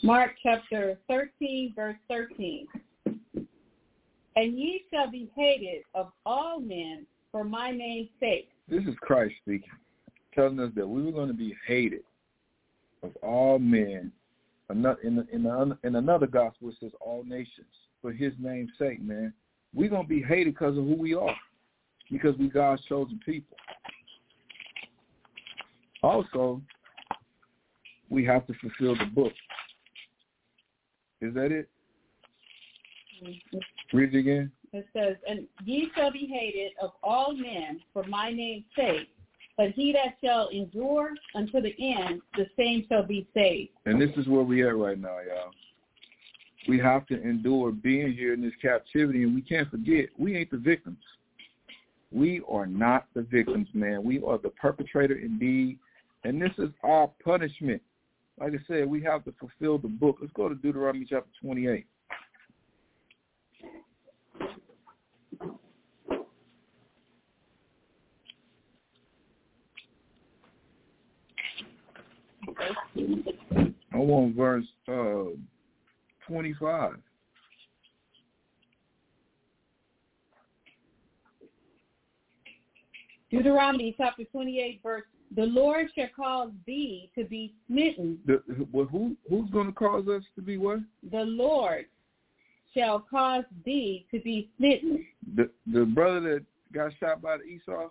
[0.00, 2.66] Mark chapter 13, verse 13.
[4.36, 8.48] And ye shall be hated of all men for my name's sake.
[8.68, 9.68] This is Christ speaking,
[10.34, 12.04] telling us that we were going to be hated
[13.02, 14.10] of all men.
[14.70, 17.66] In, the, in, the, in another gospel, it says all nations
[18.02, 19.32] for his name's sake, man.
[19.74, 21.34] We're going to be hated because of who we are,
[22.10, 23.56] because we God's chosen people.
[26.02, 26.60] Also,
[28.10, 29.32] we have to fulfill the book.
[31.20, 31.68] Is that it?
[33.92, 34.52] Read it again.
[34.72, 39.08] It says, And ye shall be hated of all men for my name's sake,
[39.58, 43.72] but he that shall endure unto the end, the same shall be saved.
[43.84, 45.50] And this is where we are right now, y'all.
[46.66, 50.50] We have to endure being here in this captivity, and we can't forget, we ain't
[50.50, 50.98] the victims.
[52.10, 54.02] We are not the victims, man.
[54.02, 55.78] We are the perpetrator indeed,
[56.24, 57.82] and this is our punishment
[58.40, 60.18] like I said, we have to fulfill the book.
[60.20, 61.86] Let's go to Deuteronomy chapter 28.
[73.92, 75.36] I want verse uh,
[76.26, 76.94] 25.
[83.30, 85.02] Deuteronomy chapter 28, verse
[85.36, 88.18] the Lord shall cause thee to be smitten.
[88.26, 90.80] The, who who's going to cause us to be what?
[91.10, 91.86] The Lord
[92.74, 95.04] shall cause thee to be smitten.
[95.36, 97.88] The the brother that got shot by the Esau.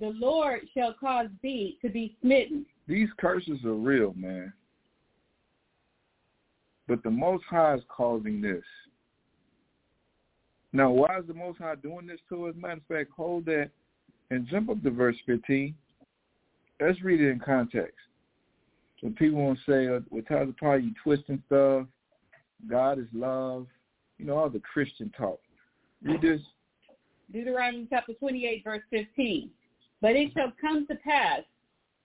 [0.00, 2.66] The Lord shall cause thee to be smitten.
[2.90, 4.52] These curses are real, man.
[6.88, 8.64] But the Most High is causing this.
[10.72, 12.54] Now, why is the Most High doing this to us?
[12.56, 13.70] Matter of fact, hold that
[14.30, 15.74] and jump up to verse 15
[16.80, 17.94] let's read it in context.
[19.00, 21.86] So people won't say, uh, with Tyler Party, you twisting stuff.
[22.68, 23.66] God is love.
[24.18, 25.40] You know, all the Christian talk.
[26.02, 26.40] Read this.
[27.32, 29.50] Deuteronomy chapter 28, verse 15.
[30.00, 31.40] But it shall come to pass,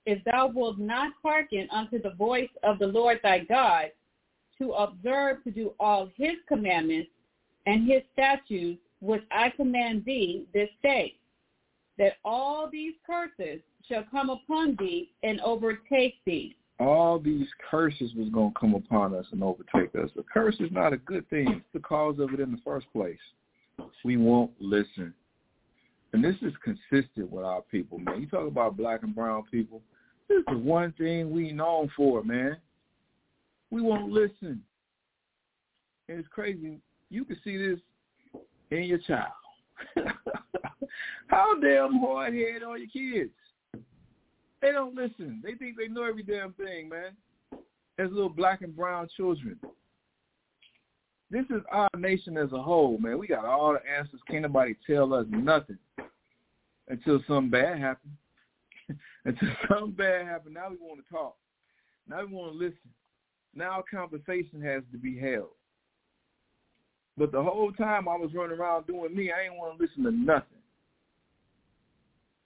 [0.06, 3.92] if thou wilt not hearken unto the voice of the Lord thy God,
[4.60, 7.10] to observe to do all his commandments
[7.66, 11.16] and his statutes, which I command thee this day,
[11.98, 16.56] that all these curses shall come upon thee and overtake thee.
[16.80, 20.10] All these curses was going to come upon us and overtake us.
[20.18, 21.48] A curse is not a good thing.
[21.50, 23.18] It's the cause of it in the first place.
[24.04, 25.14] We won't listen.
[26.14, 28.22] And this is consistent with our people, man.
[28.22, 29.82] You talk about black and brown people.
[30.28, 32.58] This is the one thing we known for, man.
[33.70, 34.62] We won't listen.
[36.08, 36.80] And it's crazy.
[37.10, 37.80] You can see this
[38.72, 39.32] in your child.
[41.28, 43.32] How damn hard headed are your kids?
[44.62, 45.42] They don't listen.
[45.44, 47.12] They think they know every damn thing, man.
[48.00, 49.60] as little black and brown children.
[51.30, 53.18] This is our nation as a whole, man.
[53.18, 54.20] We got all the answers.
[54.30, 55.78] Can't nobody tell us nothing
[56.88, 58.14] until something bad happens.
[59.26, 61.36] Until something bad happens, now we want to talk.
[62.08, 62.78] Now we want to listen.
[63.56, 65.50] Now conversation has to be held.
[67.18, 70.04] But the whole time I was running around doing me, I didn't want to listen
[70.04, 70.60] to nothing.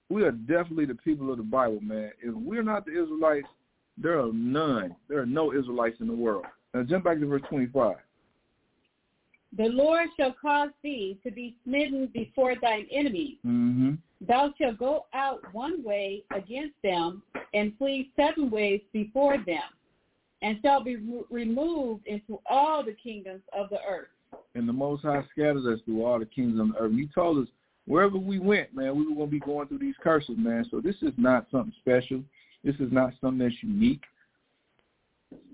[0.10, 2.12] We are definitely the people of the Bible, man.
[2.22, 3.48] If we're not the Israelites,
[3.98, 4.96] there are none.
[5.08, 6.46] There are no Israelites in the world.
[6.74, 7.96] Now jump back to verse 25.
[9.58, 13.38] The Lord shall cause thee to be smitten before thine enemies.
[13.46, 13.94] Mm-hmm.
[14.28, 19.62] Thou shalt go out one way against them and flee seven ways before them,
[20.42, 24.10] and shall be re- removed into all the kingdoms of the earth.
[24.56, 26.92] And the Most High scattered us through all the kingdoms of the earth.
[26.92, 27.50] He told us
[27.88, 30.66] wherever we went, man, we were going to be going through these curses, man.
[30.70, 32.22] So this is not something special.
[32.64, 34.04] This is not something that's unique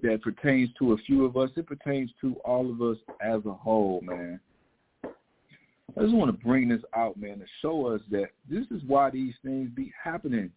[0.02, 1.50] that pertains to a few of us.
[1.56, 4.40] It pertains to all of us as a whole, man.
[5.98, 9.10] I just want to bring this out, man, to show us that this is why
[9.10, 10.52] these things be happening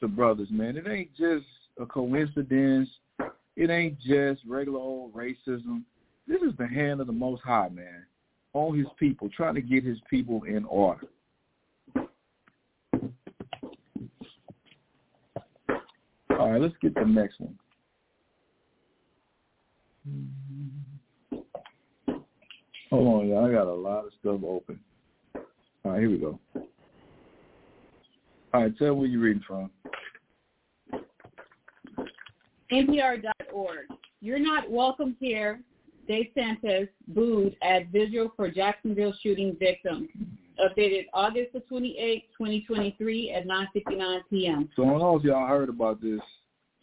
[0.00, 0.76] to brothers, man.
[0.76, 1.46] It ain't just
[1.80, 2.88] a coincidence.
[3.56, 5.82] It ain't just regular old racism.
[6.26, 8.04] This is the hand of the Most High, man,
[8.52, 11.06] on his people, trying to get his people in order.
[16.38, 17.58] All right, let's get the next one.
[22.90, 23.44] Hold on, y'all.
[23.44, 24.80] I got a lot of stuff open.
[25.34, 26.38] All right, here we go.
[28.54, 29.70] All right, tell me where you're reading from.
[32.72, 33.86] NPR.org.
[34.20, 35.60] You're not welcome here.
[36.08, 40.08] DeSantis booed at vigil for Jacksonville shooting victim.
[40.58, 44.68] Updated August the 28th, 2023 at 9.59 p.m.
[44.74, 46.20] So I don't know if y'all heard about this.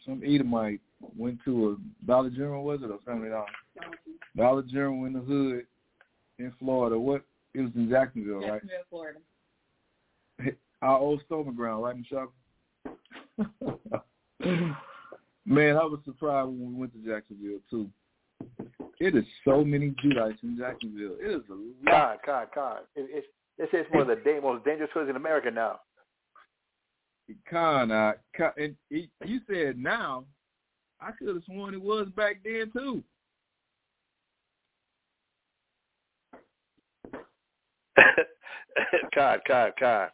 [0.05, 0.81] Some Edomite
[1.17, 3.45] went to a Dollar General, was it, or Family Dollar?
[4.37, 5.65] Dollar General in the hood
[6.39, 6.97] in Florida.
[6.99, 7.23] What?
[7.53, 8.61] It was in Jacksonville, right?
[8.61, 9.19] Jacksonville, Florida.
[10.81, 12.33] Our old stomping ground, right, Michelle?
[15.45, 17.89] Man, I was surprised when we went to Jacksonville too.
[18.99, 21.15] It is so many Judites in Jacksonville.
[21.19, 21.85] It is a lot.
[21.85, 22.79] God, God, God.
[22.95, 23.27] It, it's
[23.57, 25.79] this is one of the da- most dangerous hoods in America now.
[27.49, 30.25] Con, uh, con, and he, you said now.
[31.01, 33.03] I could have sworn it was back then too.
[39.15, 40.09] God, God, God.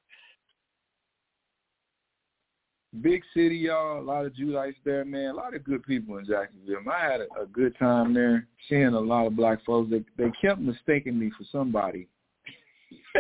[3.02, 4.02] Big city, y'all.
[4.02, 5.30] A lot of Judites there, man.
[5.30, 6.82] A lot of good people in Jacksonville.
[6.92, 9.90] I had a, a good time there, seeing a lot of black folks.
[9.90, 12.10] They they kept mistaking me for somebody.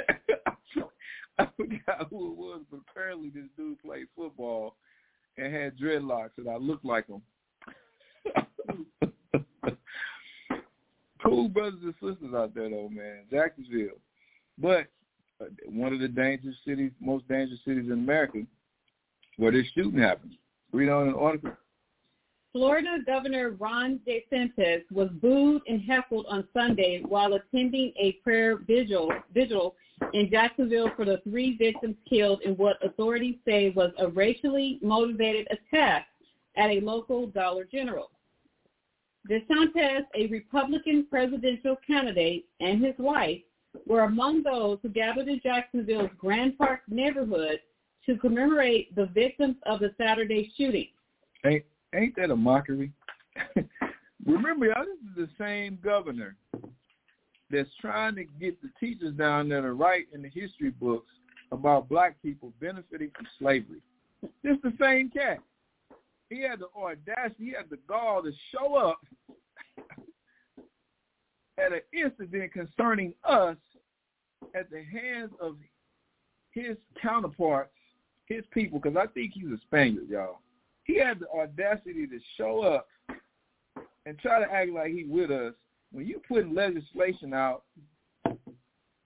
[1.39, 4.75] I forgot who it was, but apparently this dude played football
[5.37, 7.21] and had dreadlocks, and I looked like him.
[11.23, 13.23] cool brothers and sisters out there, though, man.
[13.31, 13.99] Jacksonville,
[14.61, 14.87] but
[15.41, 18.43] uh, one of the dangerous cities, most dangerous cities in America,
[19.37, 20.35] where this shooting happened.
[20.71, 21.51] Read on an article.
[22.53, 29.09] Florida Governor Ron DeSantis was booed and heckled on Sunday while attending a prayer vigil,
[29.33, 29.75] vigil
[30.13, 35.47] in Jacksonville for the three victims killed in what authorities say was a racially motivated
[35.49, 36.07] attack
[36.57, 38.11] at a local Dollar General.
[39.29, 43.41] DeSantis, a Republican presidential candidate, and his wife
[43.85, 47.59] were among those who gathered in Jacksonville's Grand Park neighborhood
[48.05, 50.87] to commemorate the victims of the Saturday shooting.
[51.45, 51.65] Ain't
[51.95, 52.91] ain't that a mockery?
[54.25, 56.35] Remember, y'all, this is the same governor
[57.49, 61.11] that's trying to get the teachers down there to write in the history books
[61.51, 63.81] about black people benefiting from slavery.
[64.43, 65.39] It's the same cat.
[66.29, 68.99] He had the audacity, he had the gall to show up
[71.63, 73.57] at an incident concerning us
[74.55, 75.55] at the hands of
[76.51, 77.71] his counterparts,
[78.25, 80.39] his people, because I think he's a Spaniard, y'all.
[80.83, 82.87] He had the audacity to show up
[84.05, 85.53] and try to act like he with us
[85.91, 87.63] when you put legislation out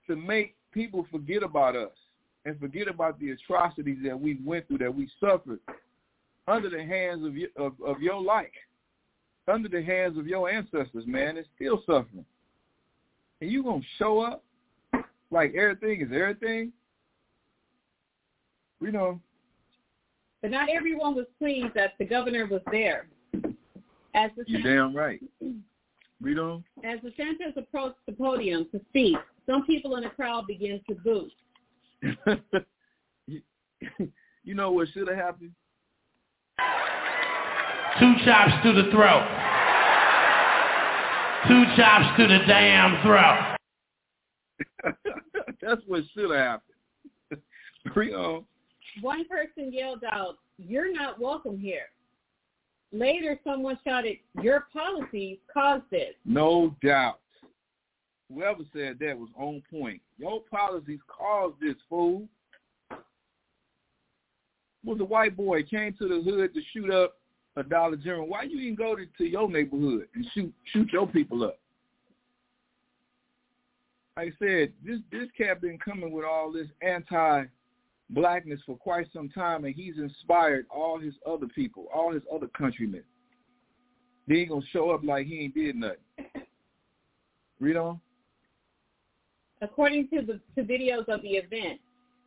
[0.07, 1.91] to make people forget about us
[2.45, 5.59] and forget about the atrocities that we went through, that we suffered
[6.47, 8.53] under the hands of your, of, of your like,
[9.47, 12.25] under the hands of your ancestors, man, it's still suffering.
[13.41, 14.43] And you gonna show up
[15.31, 16.71] like everything is everything?
[18.81, 19.19] You know.
[20.41, 23.07] But not everyone was pleased that the governor was there.
[24.13, 25.19] As the You're damn right.
[26.21, 26.63] Read on.
[26.83, 31.29] As DeSantis approached the podium to speak, some people in the crowd began to boo.
[33.27, 33.41] you,
[34.43, 35.51] you know what should have happened?
[37.99, 39.44] Two chops to the throat.
[41.47, 43.55] Two chops to the damn throat.
[45.61, 46.61] That's what should have
[47.31, 47.41] happened.
[47.93, 48.45] Bring on.
[49.01, 51.89] One person yelled out, "You're not welcome here."
[52.91, 57.19] Later, someone shouted, "Your policies caused this." No doubt.
[58.33, 60.01] Whoever said that was on point.
[60.17, 62.27] Your policies caused this fool.
[64.83, 67.17] Was a white boy came to the hood to shoot up
[67.55, 68.27] a Dollar General.
[68.27, 71.59] Why you didn't go to, to your neighborhood and shoot shoot your people up?
[74.17, 77.45] Like I said, this this cat been coming with all this anti
[78.11, 82.47] blackness for quite some time, and he's inspired all his other people, all his other
[82.57, 83.03] countrymen.
[84.27, 85.97] They ain't gonna show up like he ain't did nothing.
[87.59, 87.99] Read on.
[89.61, 91.79] According to the to videos of the event,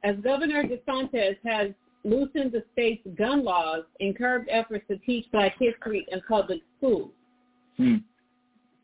[0.04, 1.70] as Governor DeSantis has
[2.04, 7.10] loosened the state's gun laws and curbed efforts to teach black history in public schools.
[7.76, 7.96] Hmm.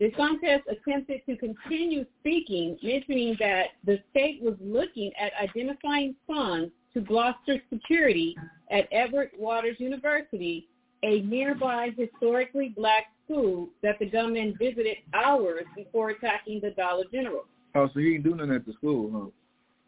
[0.01, 7.01] DeSantis attempted to continue speaking, mentioning that the state was looking at identifying funds to
[7.01, 8.37] Gloucester security
[8.71, 10.69] at Edward Waters University,
[11.03, 17.45] a nearby historically black school that the gunman visited hours before attacking the Dollar General.
[17.75, 19.33] Oh, so he didn't do nothing at the school,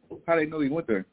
[0.09, 0.17] huh?
[0.27, 1.07] How they know he went there?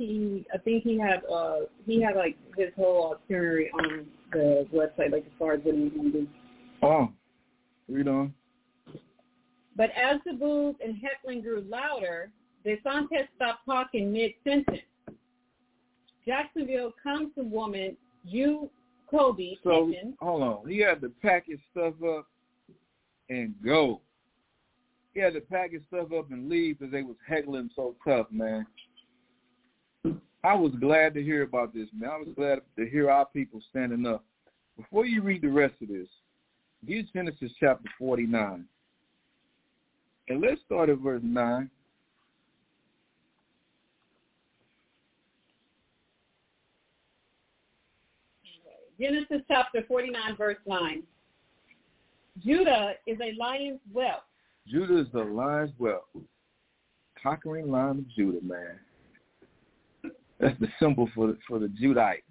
[0.00, 5.12] He, I think he had, uh, he had like his whole itinerary on the website,
[5.12, 6.26] like as far as what he was do.
[6.82, 7.10] Oh,
[7.86, 8.32] read on.
[9.76, 12.30] But as the boos and heckling grew louder,
[12.64, 14.80] DeSantis stopped talking mid-sentence.
[16.26, 17.94] Jacksonville comes Councilwoman
[18.26, 18.70] Ju
[19.10, 22.26] Kobe So mentioned, hold on, he had to pack his stuff up
[23.28, 24.00] and go.
[25.12, 28.28] He had to pack his stuff up and leave because they was heckling so tough,
[28.30, 28.66] man.
[30.42, 32.10] I was glad to hear about this, man.
[32.10, 34.24] I was glad to hear our people standing up.
[34.76, 36.08] Before you read the rest of this,
[36.86, 38.64] get Genesis chapter 49.
[40.28, 41.70] And let's start at verse 9.
[48.98, 51.02] Genesis chapter 49, verse 9.
[52.44, 54.24] Judah is a lion's whelp.
[54.66, 56.08] Judah is the lion's whelp.
[57.22, 58.78] Conquering lion of Judah, man.
[60.40, 62.22] That's the symbol for the, for the Judites.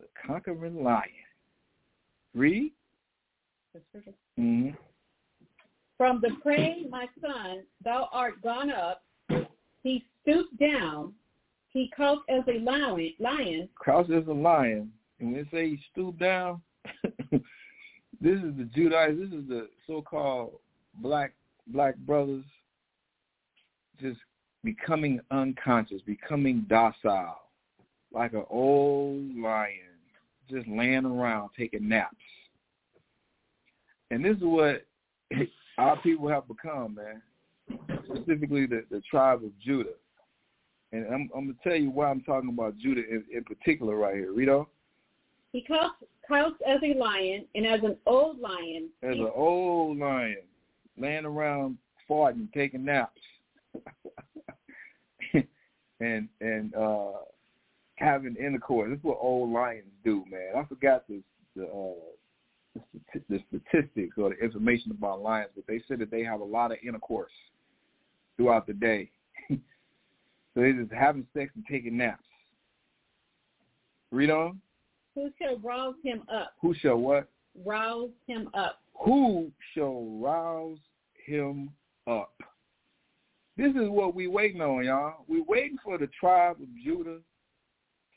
[0.00, 1.08] The conquering lion.
[2.34, 2.72] Read.
[4.36, 4.70] hmm
[5.98, 9.02] From the prey, my son, thou art gone up.
[9.82, 11.12] He stooped down.
[11.70, 13.12] He crouched as a lion.
[13.18, 13.68] lion.
[13.74, 14.92] Crouched as a lion.
[15.20, 16.60] And when they say he stooped down,
[17.30, 17.40] this
[18.38, 19.18] is the Judites.
[19.18, 20.54] This is the so-called
[21.00, 21.32] black
[21.68, 22.44] black brothers
[24.00, 24.18] just
[24.64, 27.40] becoming unconscious, becoming docile,
[28.12, 29.78] like an old lion,
[30.50, 32.16] just laying around taking naps.
[34.10, 34.86] And this is what
[35.78, 37.22] our people have become, man.
[38.04, 39.94] Specifically, the, the tribe of Judah.
[40.92, 44.14] And I'm, I'm gonna tell you why I'm talking about Judah in, in particular right
[44.14, 44.32] here.
[44.32, 44.66] Read on.
[45.52, 50.42] He crouched, crouched as a lion, and as an old lion, As an old lion,
[50.98, 53.20] laying around farting, taking naps,
[56.02, 57.12] and and uh
[57.96, 58.90] having intercourse.
[58.90, 60.52] That's what old lions do, man.
[60.56, 61.22] I forgot this
[61.56, 62.80] the uh
[63.12, 66.44] the, the statistics or the information about lions, but they said that they have a
[66.44, 67.32] lot of intercourse
[68.36, 69.10] throughout the day.
[69.50, 69.56] so
[70.56, 72.24] they're just having sex and taking naps.
[74.10, 74.60] Read on.
[75.14, 76.52] who shall rouse him up?
[76.60, 77.28] Who shall what?
[77.64, 78.80] Rouse him up.
[79.04, 80.78] Who shall rouse
[81.26, 81.70] him
[82.06, 82.34] up?
[83.56, 85.24] This is what we waiting on, y'all.
[85.28, 87.18] we waiting for the tribe of Judah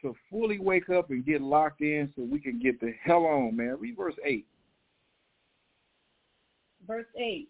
[0.02, 3.56] to fully wake up and get locked in so we can get the hell on,
[3.56, 3.76] man.
[3.80, 4.46] Read verse 8.
[6.88, 7.50] Verse 8.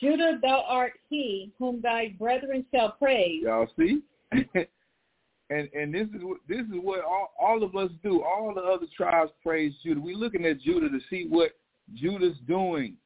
[0.00, 3.42] Judah, thou art he whom thy brethren shall praise.
[3.42, 4.02] Y'all see?
[4.32, 8.22] and and this is what this is what all, all of us do.
[8.22, 10.00] All the other tribes praise Judah.
[10.00, 11.52] We're looking at Judah to see what
[11.94, 12.96] Judah's doing.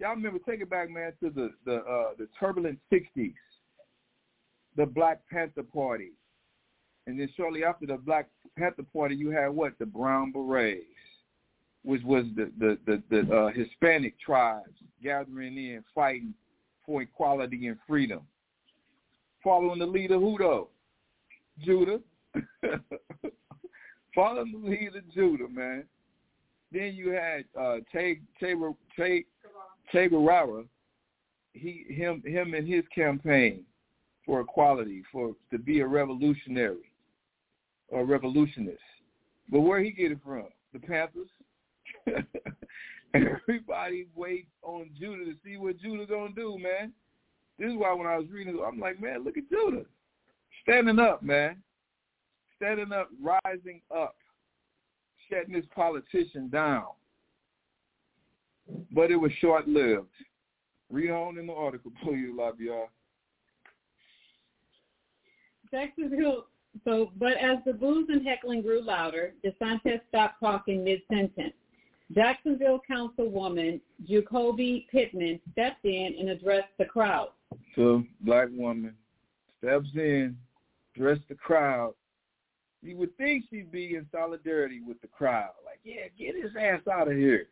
[0.00, 3.34] Y'all remember, take it back, man, to the the uh, the turbulent '60s,
[4.76, 6.12] the Black Panther Party,
[7.06, 8.28] and then shortly after the Black
[8.58, 9.78] Panther Party, you had what?
[9.78, 10.82] The Brown Berets,
[11.84, 14.72] which was the the the, the uh, Hispanic tribes
[15.02, 16.34] gathering in, fighting
[16.84, 18.22] for equality and freedom.
[19.42, 20.68] Following the leader, who though?
[21.62, 22.00] Judah.
[24.14, 25.84] Following the leader, Judah, man.
[26.72, 28.54] Then you had uh, Che Che
[28.96, 29.24] Che
[29.94, 30.64] Che Guevara.
[31.52, 33.62] He him him and his campaign
[34.26, 36.90] for equality, for to be a revolutionary
[37.88, 38.82] or revolutionist.
[39.48, 40.46] But where he get it from?
[40.72, 41.28] The Panthers.
[43.14, 46.92] Everybody wait on Judah to see what Judah gonna do, man.
[47.56, 49.84] This is why when I was reading, I'm like, man, look at Judah
[50.64, 51.62] standing up, man,
[52.56, 54.16] standing up, rising up,
[55.30, 56.86] shutting this politician down.
[58.92, 60.08] But it was short lived.
[60.90, 62.84] Read on in the article, please, Labia.
[65.70, 66.46] Jacksonville.
[66.84, 71.54] So, but as the boos and heckling grew louder, DeSantis stopped talking mid-sentence.
[72.12, 77.28] Jacksonville Councilwoman Ju'Coby Pittman stepped in and addressed the crowd.
[77.76, 78.94] So, black woman
[79.58, 80.36] steps in,
[80.94, 81.94] addressed the crowd.
[82.82, 86.80] You would think she'd be in solidarity with the crowd, like, yeah, get his ass
[86.92, 87.46] out of here.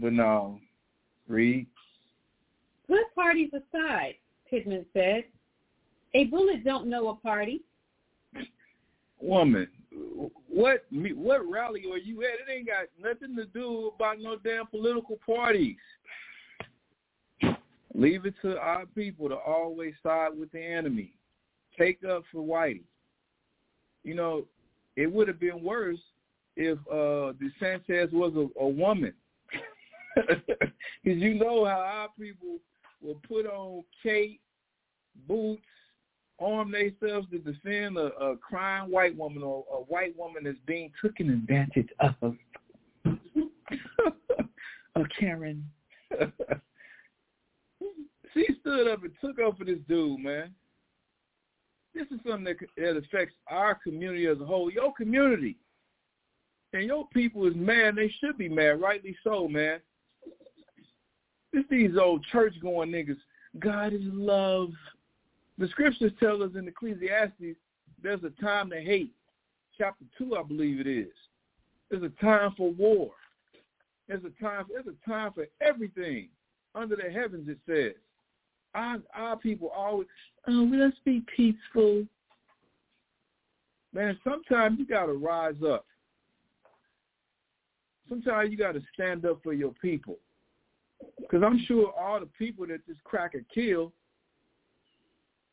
[0.00, 0.58] But no,
[1.28, 1.66] read.
[2.86, 4.14] Put parties aside,
[4.48, 5.24] Pittman said.
[6.14, 7.62] A bullet don't know a party.
[9.20, 9.68] Woman,
[10.48, 12.40] what what rally are you at?
[12.40, 15.76] It ain't got nothing to do about no damn political parties.
[17.94, 21.12] Leave it to our people to always side with the enemy.
[21.78, 22.82] Take up for Whitey.
[24.02, 24.44] You know,
[24.96, 26.00] it would have been worse
[26.56, 29.14] if uh DeSantis was a, a woman.
[31.04, 32.58] Because you know how our people
[33.00, 34.40] will put on cape,
[35.26, 35.62] boots,
[36.38, 40.92] arm themselves to defend a, a crying white woman or a white woman that's being
[41.02, 42.14] taken advantage of.
[42.22, 42.32] a
[44.96, 45.64] oh, Karen.
[48.34, 50.54] she stood up and took up for this dude, man.
[51.94, 54.70] This is something that, that affects our community as a whole.
[54.70, 55.56] Your community
[56.72, 57.96] and your people is mad.
[57.96, 59.80] They should be mad, rightly so, man.
[61.52, 63.18] It's these old church-going niggas.
[63.58, 64.70] God is love.
[65.58, 67.56] The scriptures tell us in Ecclesiastes
[68.02, 69.12] there's a time to hate.
[69.78, 71.12] Chapter 2, I believe it is.
[71.90, 73.10] There's a time for war.
[74.08, 76.28] There's a time, there's a time for everything
[76.74, 77.94] under the heavens, it says.
[78.74, 80.08] Our, our people always,
[80.48, 82.06] oh, let's be peaceful.
[83.92, 85.86] Man, sometimes you got to rise up.
[88.08, 90.18] Sometimes you got to stand up for your people.
[91.22, 93.92] Because I'm sure all the people that this cracker killed,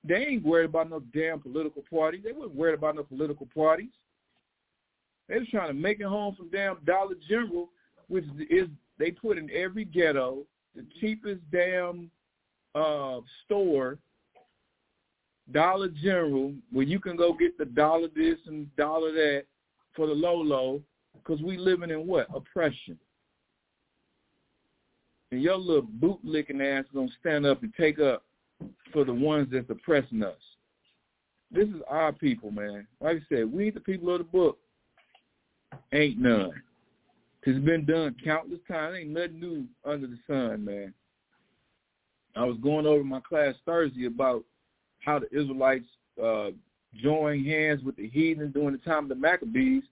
[0.04, 2.22] they ain't worried about no damn political party.
[2.24, 3.90] They wasn't worried about no political parties.
[5.28, 7.70] They was trying to make it home from damn Dollar General,
[8.08, 8.68] which is
[8.98, 10.46] they put in every ghetto
[10.76, 12.10] the cheapest damn
[12.76, 13.98] uh, store,
[15.52, 19.44] Dollar General, where you can go get the dollar this and dollar that
[19.96, 20.82] for the low low,
[21.14, 22.98] because we living in what oppression.
[25.32, 28.24] And your little boot licking ass is gonna stand up and take up
[28.92, 30.36] for the ones that's oppressing us.
[31.52, 32.88] This is our people, man.
[33.00, 34.58] Like I said, we the people of the book.
[35.94, 36.52] Ain't none.
[37.44, 38.98] It's been done countless times.
[39.00, 40.94] Ain't nothing new under the sun, man.
[42.36, 44.44] I was going over my class Thursday about
[45.00, 45.86] how the Israelites
[46.22, 46.50] uh,
[47.02, 49.84] joined hands with the heathen during the time of the Maccabees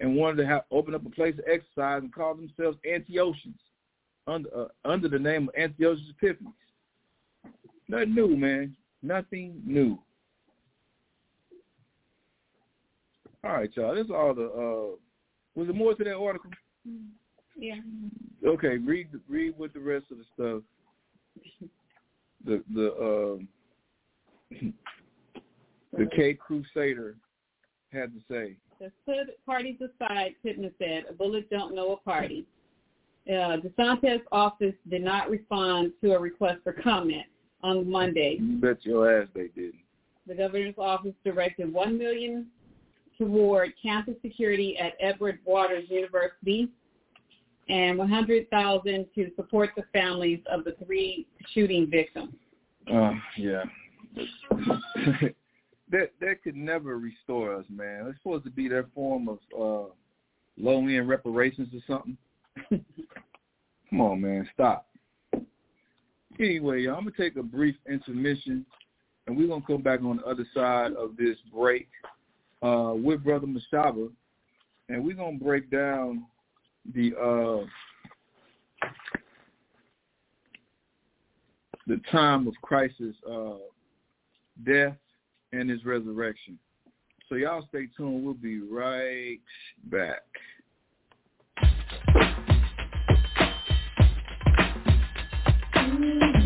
[0.00, 3.54] and wanted to have, open up a place of exercise and call themselves Antiochians
[4.26, 6.54] under uh, under the name of Antiochus Epiphanes.
[7.88, 8.76] Nothing new, man.
[9.02, 9.98] Nothing new.
[13.44, 13.94] All right, y'all.
[13.94, 14.46] This is all the.
[14.46, 14.96] Uh,
[15.54, 16.50] was there more to that article?
[17.56, 17.76] Yeah.
[18.44, 21.70] Okay, read read with the rest of the stuff.
[22.46, 23.38] The the
[24.52, 24.60] uh,
[25.92, 27.16] the K Crusader
[27.92, 28.56] had to say.
[28.80, 32.44] The put parties aside, Pittman said, a bullet don't know a party.
[33.28, 37.24] Uh, DeSantis' office did not respond to a request for comment
[37.62, 38.36] on Monday.
[38.38, 39.80] You bet your ass they didn't.
[40.26, 42.46] The governor's office directed one million
[43.18, 46.68] toward campus security at Edward Waters University
[47.68, 52.34] and 100,000 to support the families of the three shooting victims.
[52.92, 53.64] Uh, yeah.
[55.90, 58.06] that that could never restore us, man.
[58.06, 59.90] It's supposed to be their form of uh
[60.56, 62.16] low end reparations or something.
[63.90, 64.88] Come on, man, stop.
[66.40, 68.66] Anyway, y'all, I'm gonna take a brief intermission,
[69.26, 71.88] and we're gonna come back on the other side of this break
[72.62, 74.10] uh, with Brother Mashaba,
[74.88, 76.24] and we're gonna break down
[76.92, 77.66] the uh,
[81.86, 83.58] the time of Christ's uh,
[84.64, 84.96] death
[85.52, 86.58] and his resurrection.
[87.28, 88.24] So y'all stay tuned.
[88.24, 89.38] We'll be right
[89.84, 90.22] back.
[96.00, 96.43] need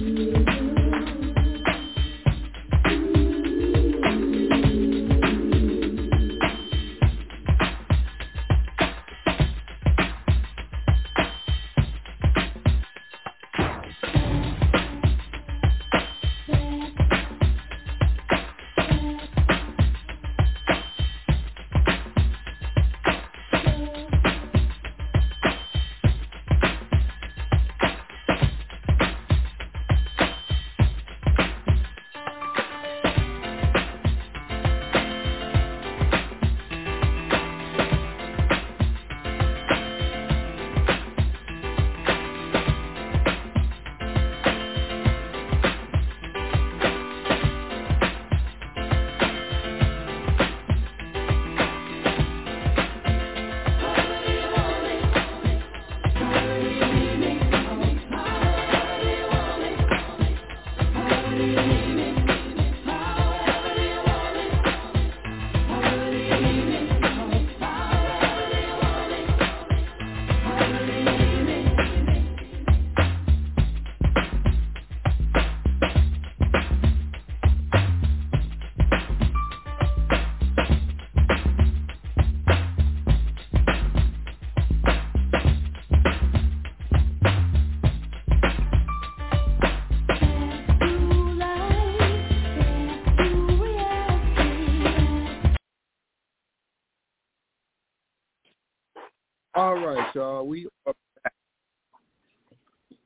[100.18, 100.44] y'all.
[100.44, 101.32] We are back.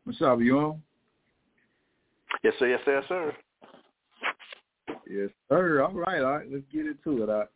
[0.05, 0.83] What's up, you on?
[2.43, 2.69] Yes, sir.
[2.69, 3.01] Yes, sir.
[3.01, 3.37] Yes, sir.
[5.11, 5.83] Yes, sir.
[5.83, 6.51] All right, all right.
[6.51, 7.29] Let's get into it.
[7.29, 7.49] All right.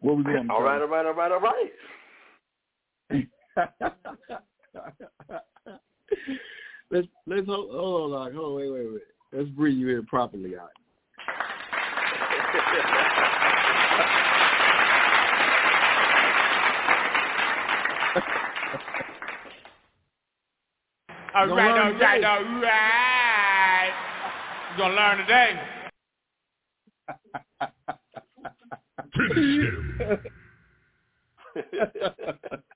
[0.00, 0.48] What we doing?
[0.48, 1.72] All right, all right, all right, all right.
[6.92, 9.02] let's let's hold, hold on, hold on, wait, wait, wait.
[9.32, 10.85] Let's bring you in properly, all right.
[21.34, 22.04] All Gonna right, learn all today.
[22.04, 23.92] right, all right.
[24.70, 25.60] You're going to learn today.
[31.94, 32.16] yes,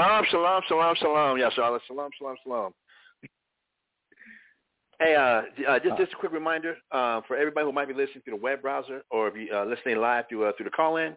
[0.00, 1.38] Shalom, shalom, shalom, shalom.
[1.38, 2.10] Yeah, shalom, shalom,
[2.42, 2.72] shalom.
[4.98, 8.22] Hey, uh, uh, just just a quick reminder uh, for everybody who might be listening
[8.24, 11.14] through the web browser or if you uh, listening live through uh, through the call-in,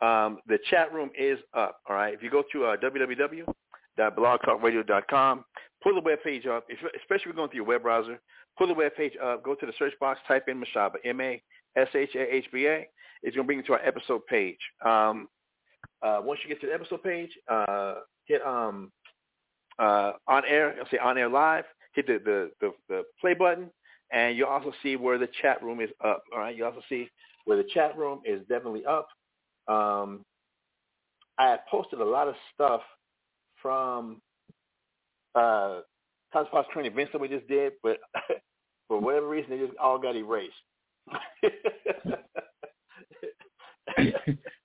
[0.00, 1.80] um, the chat room is up.
[1.88, 5.44] All right, if you go to uh, www.blogtalkradio.com,
[5.82, 6.66] pull the web page up.
[6.68, 8.20] If, especially if you're going through your web browser,
[8.56, 9.42] pull the web page up.
[9.42, 12.88] Go to the search box, type in Mashaba, M-A-S-H-A-H-B-A.
[13.24, 14.60] It's going to bring you to our episode page.
[14.86, 15.26] Um,
[16.02, 17.94] uh, once you get to the episode page, uh,
[18.30, 18.92] hit um,
[19.78, 20.76] uh, on air.
[20.80, 21.64] I'll say on air live.
[21.94, 23.70] Hit the, the, the, the play button,
[24.12, 26.22] and you'll also see where the chat room is up.
[26.32, 27.10] All right, you also see
[27.46, 29.08] where the chat room is definitely up.
[29.68, 30.24] Um,
[31.38, 32.82] I have posted a lot of stuff
[33.62, 34.20] from
[35.34, 35.80] uh,
[36.32, 37.98] Top Spots training events that we just did, but
[38.88, 40.54] for whatever reason, they just all got erased.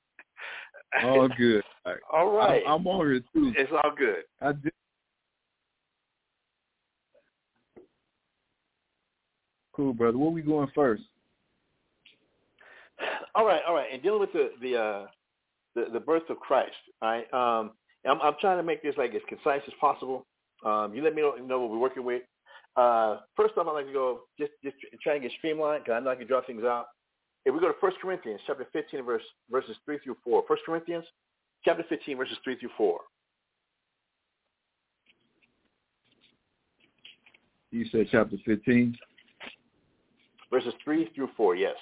[1.04, 1.64] All good.
[2.12, 2.64] All right.
[2.66, 3.54] I'm, I'm on here too.
[3.58, 4.24] It's all good.
[4.42, 4.72] I did.
[9.74, 10.18] Cool, brother.
[10.18, 11.04] Where we going first?
[13.36, 13.88] All right, all right.
[13.92, 15.06] And dealing with the the uh,
[15.76, 16.72] the, the birth of Christ,
[17.02, 17.34] all right.
[17.34, 17.72] Um,
[18.08, 20.26] I'm, I'm trying to make this like as concise as possible.
[20.66, 22.22] Um, you let me know, know what we're working with.
[22.78, 26.04] Uh, first off, I'd like to go just just try and get streamlined because I
[26.04, 26.88] know I can draw things out.
[27.46, 29.22] If we go to 1 Corinthians chapter 15, verse
[29.52, 30.44] verses three through four.
[30.48, 31.06] 1 Corinthians
[31.64, 33.02] chapter 15, verses three through four.
[37.72, 38.98] You said chapter 15.
[40.50, 41.56] Verses three through four.
[41.56, 41.76] Yes.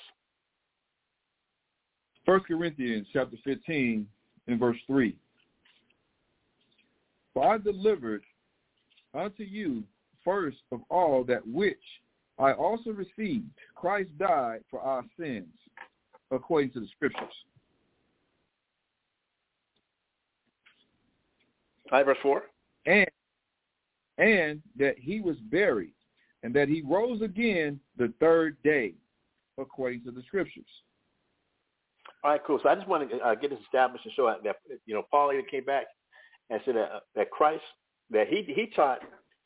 [2.26, 4.08] First Corinthians chapter 15
[4.48, 5.16] and verse 3.
[7.34, 8.22] For I delivered
[9.14, 9.84] unto you
[10.24, 11.78] first of all that which
[12.40, 13.46] I also received.
[13.76, 15.48] Christ died for our sins
[16.32, 17.34] according to the scriptures.
[21.90, 22.44] Five verse four.
[22.86, 23.08] And
[24.18, 25.94] and that he was buried,
[26.44, 28.94] and that he rose again the third day,
[29.58, 30.66] according to the scriptures.
[32.24, 32.60] All right, cool.
[32.62, 34.56] So I just want to uh, get this established and show that
[34.86, 35.86] you know Paul even came back
[36.50, 37.64] and said that, that Christ
[38.12, 39.00] that he he taught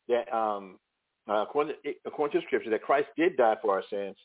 [0.08, 0.78] that um,
[1.30, 4.16] uh, according to, according to the scripture that Christ did die for our sins,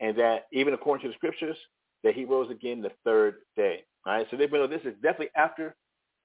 [0.00, 1.56] and that even according to the scriptures
[2.02, 3.84] that he rose again the third day.
[4.06, 5.74] All right, so they know this is definitely after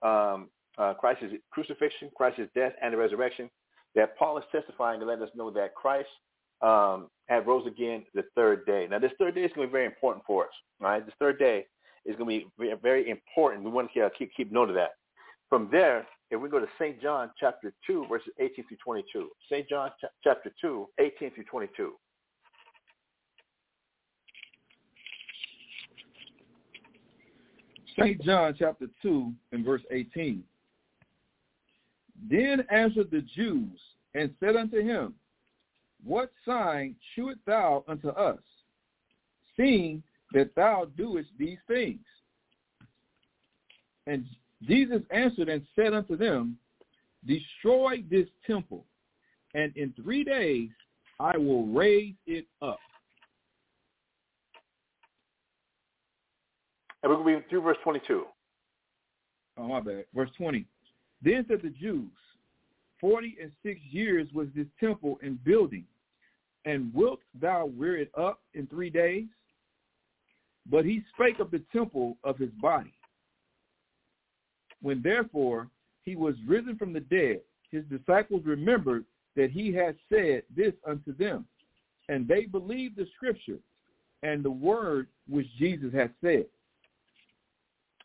[0.02, 3.50] um, uh, Christ's crucifixion, Christ's death, and the resurrection.
[3.96, 6.10] That Paul is testifying to let us know that Christ
[6.62, 8.88] um, had rose again the third day.
[8.90, 10.52] Now, this third day is going to be very important for us.
[10.82, 11.66] All right, this third day
[12.06, 13.64] is going to be very, important.
[13.64, 14.92] We want to keep keep note of that.
[15.50, 17.02] From there, if we go to St.
[17.02, 19.30] John chapter 2, verses 18 through 22.
[19.52, 19.68] St.
[19.68, 21.94] John ch- chapter 2, 18 through 22.
[28.00, 28.22] St.
[28.22, 30.44] John chapter 2 and verse 18.
[32.30, 33.80] Then answered the Jews
[34.14, 35.16] and said unto him,
[36.04, 38.40] What sign shewest thou unto us,
[39.58, 40.04] seeing
[40.34, 42.00] that thou doest these things?
[44.06, 44.26] And
[44.64, 46.58] Jesus answered and said unto them,
[47.26, 48.86] Destroy this temple,
[49.54, 50.70] and in three days
[51.20, 52.80] I will raise it up.
[57.04, 58.26] And we're going to be through verse 22.
[59.58, 60.06] Oh, my bad.
[60.14, 60.66] Verse 20.
[61.22, 62.12] Then said the Jews,
[63.00, 65.86] Forty and six years was this temple in building,
[66.66, 69.26] and wilt thou rear it up in three days?
[70.70, 72.94] But he spake of the temple of his body.
[74.82, 75.68] When therefore
[76.04, 79.06] he was risen from the dead, his disciples remembered
[79.36, 81.46] that he had said this unto them,
[82.08, 83.60] and they believed the scripture
[84.24, 86.46] and the word which Jesus had said.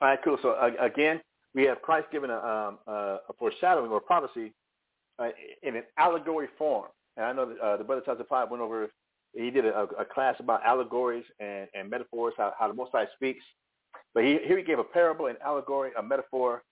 [0.00, 0.38] All right, cool.
[0.42, 1.20] So uh, again,
[1.54, 4.52] we have Christ giving a, um, a, a foreshadowing or prophecy
[5.18, 5.28] uh,
[5.62, 6.88] in an allegory form.
[7.16, 8.90] And I know that, uh, the brother Tasha Five went over.
[9.34, 13.06] He did a, a class about allegories and, and metaphors, how, how the Most High
[13.14, 13.44] speaks.
[14.14, 16.62] But he, here he gave a parable, an allegory, a metaphor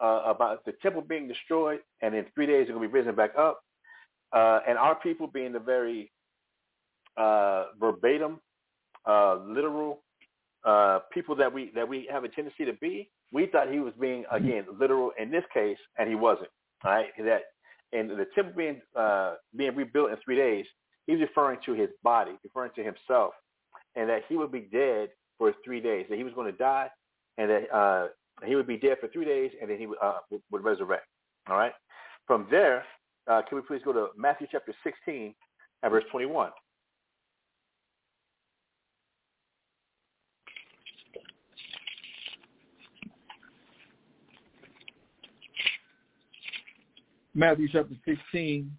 [0.00, 3.14] uh, about the temple being destroyed, and in three days it's going to be risen
[3.14, 3.60] back up,
[4.32, 6.10] uh, and our people being the very
[7.16, 8.40] uh, verbatim,
[9.06, 10.02] uh, literal
[10.64, 13.08] uh, people that we that we have a tendency to be.
[13.32, 16.48] We thought he was being again literal in this case, and he wasn't.
[16.84, 17.42] All right, that
[17.92, 20.66] and the temple being uh, being rebuilt in three days,
[21.06, 23.32] he's referring to his body, referring to himself,
[23.94, 26.06] and that he would be dead for three days.
[26.08, 26.88] That he was going to die,
[27.38, 28.08] and that uh,
[28.44, 31.06] he would be dead for three days, and then he uh, would, would resurrect.
[31.48, 31.72] All right.
[32.26, 32.84] From there,
[33.28, 35.34] uh, can we please go to Matthew chapter 16
[35.82, 36.50] and verse 21?
[47.36, 48.70] Matthew chapter 16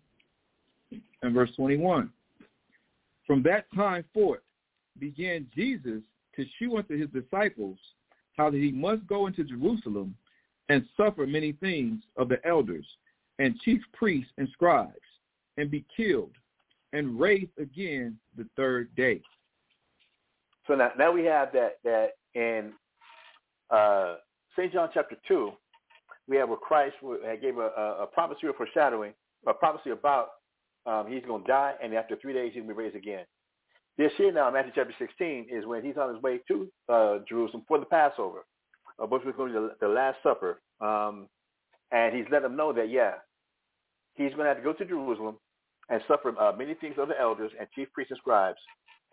[1.21, 2.09] and verse 21.
[3.27, 4.39] From that time forth
[4.99, 6.01] began Jesus
[6.37, 7.77] to shew unto his disciples
[8.37, 10.15] how that he must go into Jerusalem
[10.69, 12.85] and suffer many things of the elders
[13.39, 14.93] and chief priests and scribes
[15.57, 16.31] and be killed
[16.93, 19.21] and raised again the third day.
[20.67, 22.73] So now, now we have that that in
[23.69, 24.15] uh,
[24.55, 24.71] St.
[24.73, 25.51] John chapter 2,
[26.27, 26.95] we have where Christ
[27.41, 29.13] gave a, a, a prophecy or foreshadowing,
[29.47, 30.29] a prophecy about
[30.85, 33.25] um, he's going to die, and after three days he's going to be raised again.
[33.97, 37.63] This here now, Matthew chapter 16, is when he's on his way to uh, Jerusalem
[37.67, 38.45] for the Passover,
[39.01, 40.61] uh, which was going to be the, the Last Supper.
[40.79, 41.27] Um,
[41.91, 43.13] and he's let them know that, yeah,
[44.13, 45.37] he's going to have to go to Jerusalem
[45.89, 48.59] and suffer uh, many things of the elders and chief priests and scribes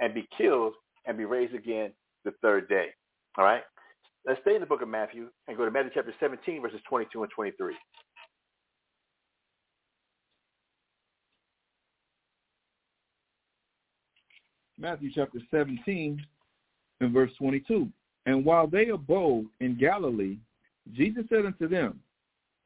[0.01, 0.74] and be killed
[1.07, 1.93] and be raised again
[2.26, 2.89] the third day.
[3.39, 3.62] All right?
[4.26, 7.22] Let's stay in the book of Matthew and go to Matthew chapter 17, verses 22
[7.22, 7.74] and 23.
[14.78, 16.24] Matthew chapter 17
[17.00, 17.88] and verse 22.
[18.26, 20.38] And while they abode in Galilee,
[20.92, 22.00] Jesus said unto them,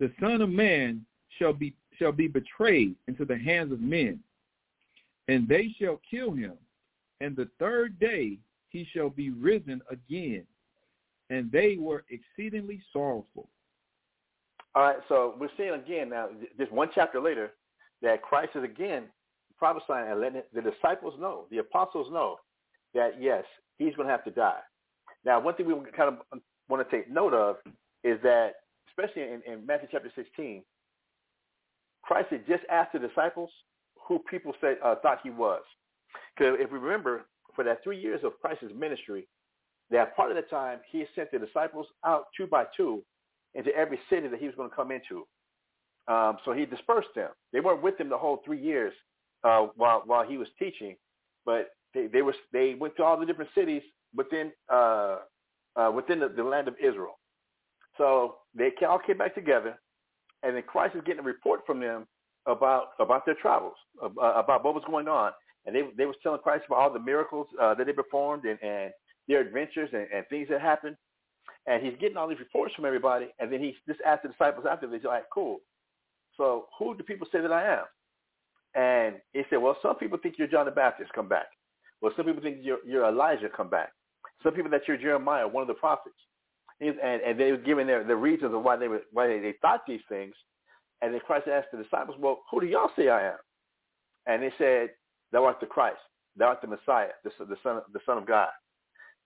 [0.01, 1.05] The Son of Man
[1.39, 4.21] shall be shall be betrayed into the hands of men,
[5.27, 6.53] and they shall kill him,
[7.21, 8.39] and the third day
[8.69, 10.47] he shall be risen again
[11.31, 13.49] and they were exceedingly sorrowful.
[14.75, 16.29] All right, so we're seeing again now,
[16.59, 17.53] just one chapter later,
[18.03, 19.05] that Christ is again
[19.59, 22.37] prophesying and letting the disciples know, the apostles know,
[22.95, 23.45] that yes,
[23.79, 24.61] he's going to have to die.
[25.25, 27.57] Now, one thing we kind of want to take note of
[28.05, 28.53] is that,
[28.89, 30.63] especially in, in Matthew chapter 16,
[32.03, 33.51] Christ had just asked the disciples
[34.07, 35.63] who people said uh, thought he was.
[36.37, 39.27] Because if we remember, for that three years of Christ's ministry,
[39.91, 43.03] that part of the time he sent the disciples out two by two
[43.55, 45.27] into every city that he was going to come into.
[46.07, 47.31] Um, so he dispersed them.
[47.53, 48.93] They weren't with him the whole three years
[49.45, 50.97] uh, while while he was teaching,
[51.45, 53.83] but they, they were they went to all the different cities
[54.15, 55.19] within uh,
[55.77, 57.19] uh, within the, the land of Israel.
[57.97, 59.79] So they all came back together,
[60.43, 62.07] and then Christ is getting a report from them
[62.47, 65.33] about about their travels, about what was going on,
[65.67, 68.59] and they they was telling Christ about all the miracles uh, that they performed and,
[68.63, 68.93] and
[69.27, 70.97] their adventures and, and things that happened.
[71.67, 73.29] And he's getting all these reports from everybody.
[73.39, 75.59] And then he just asked the disciples after, they're like, cool.
[76.37, 77.85] So who do people say that I am?
[78.75, 81.47] And he said, well, some people think you're John the Baptist, come back.
[82.01, 83.91] Well, some people think you're, you're Elijah, come back.
[84.43, 86.17] Some people that you're Jeremiah, one of the prophets.
[86.81, 89.55] And, and they were giving their, the reasons of why they were, why they, they
[89.61, 90.35] thought these things.
[91.03, 93.39] And then Christ asked the disciples, well, who do y'all say I am?
[94.27, 94.91] And they said,
[95.33, 95.99] thou art the Christ.
[96.37, 98.51] Thou art the Messiah, the, the, son, the son of God.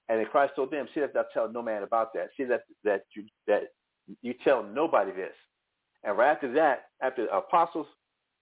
[0.08, 2.28] And then Christ told them, see that thou tell no man about that.
[2.36, 3.64] See that, that, you, that
[4.22, 5.34] you tell nobody this.
[6.04, 7.86] And right after that, after the apostles,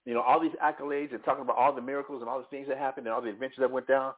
[0.07, 2.69] you know, all these accolades and talking about all the miracles and all the things
[2.69, 4.13] that happened and all the adventures that went down,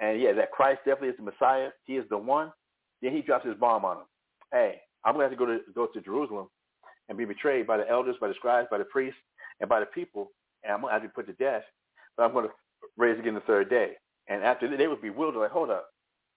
[0.00, 1.68] and yeah, that Christ definitely is the Messiah.
[1.84, 2.52] He is the one.
[3.00, 4.06] Then he drops his bomb on them.
[4.52, 6.48] Hey, I'm going to have to go to go to Jerusalem
[7.08, 9.18] and be betrayed by the elders, by the scribes, by the priests,
[9.60, 10.30] and by the people,
[10.64, 11.62] and I'm going to have to be put to death.
[12.16, 12.52] But I'm going to
[12.96, 13.92] raise again the third day.
[14.28, 15.86] And after that, they be bewildered, like, hold up,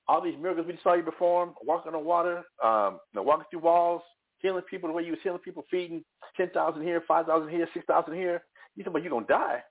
[0.08, 3.62] all these miracles we saw you perform, walking on water, um, you know, walking through
[3.62, 4.02] walls,
[4.40, 6.04] healing people the way you was healing people, feeding
[6.38, 8.44] 10,000 here, 5,000 here, 6,000 here.
[8.76, 9.64] You said, but you're going to die.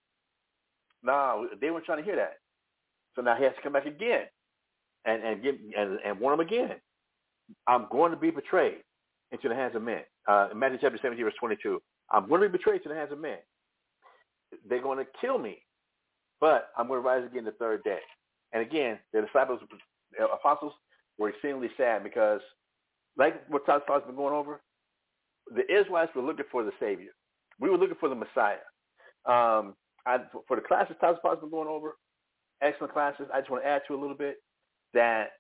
[1.03, 2.39] No, they weren't trying to hear that.
[3.15, 4.23] So now he has to come back again
[5.05, 6.77] and, and, give, and, and warn them again.
[7.67, 8.79] I'm going to be betrayed
[9.33, 10.01] into the hands of men.
[10.27, 11.81] Uh, Matthew chapter 17, verse 22.
[12.11, 13.39] I'm going to be betrayed to the hands of men.
[14.69, 15.59] They're going to kill me,
[16.41, 17.99] but I'm going to rise again the third day.
[18.53, 19.61] And again, the disciples
[20.17, 20.73] the apostles
[21.19, 22.41] were exceedingly sad because,
[23.17, 24.61] like what Todd has been going over,
[25.55, 27.11] the Israelites were looking for the Savior.
[27.59, 28.59] We were looking for the Messiah.
[29.27, 29.75] Um,
[30.07, 31.97] I, for the classes Tyler has been going over,
[32.63, 33.27] excellent classes.
[33.33, 34.37] I just want to add to a little bit
[34.93, 35.31] that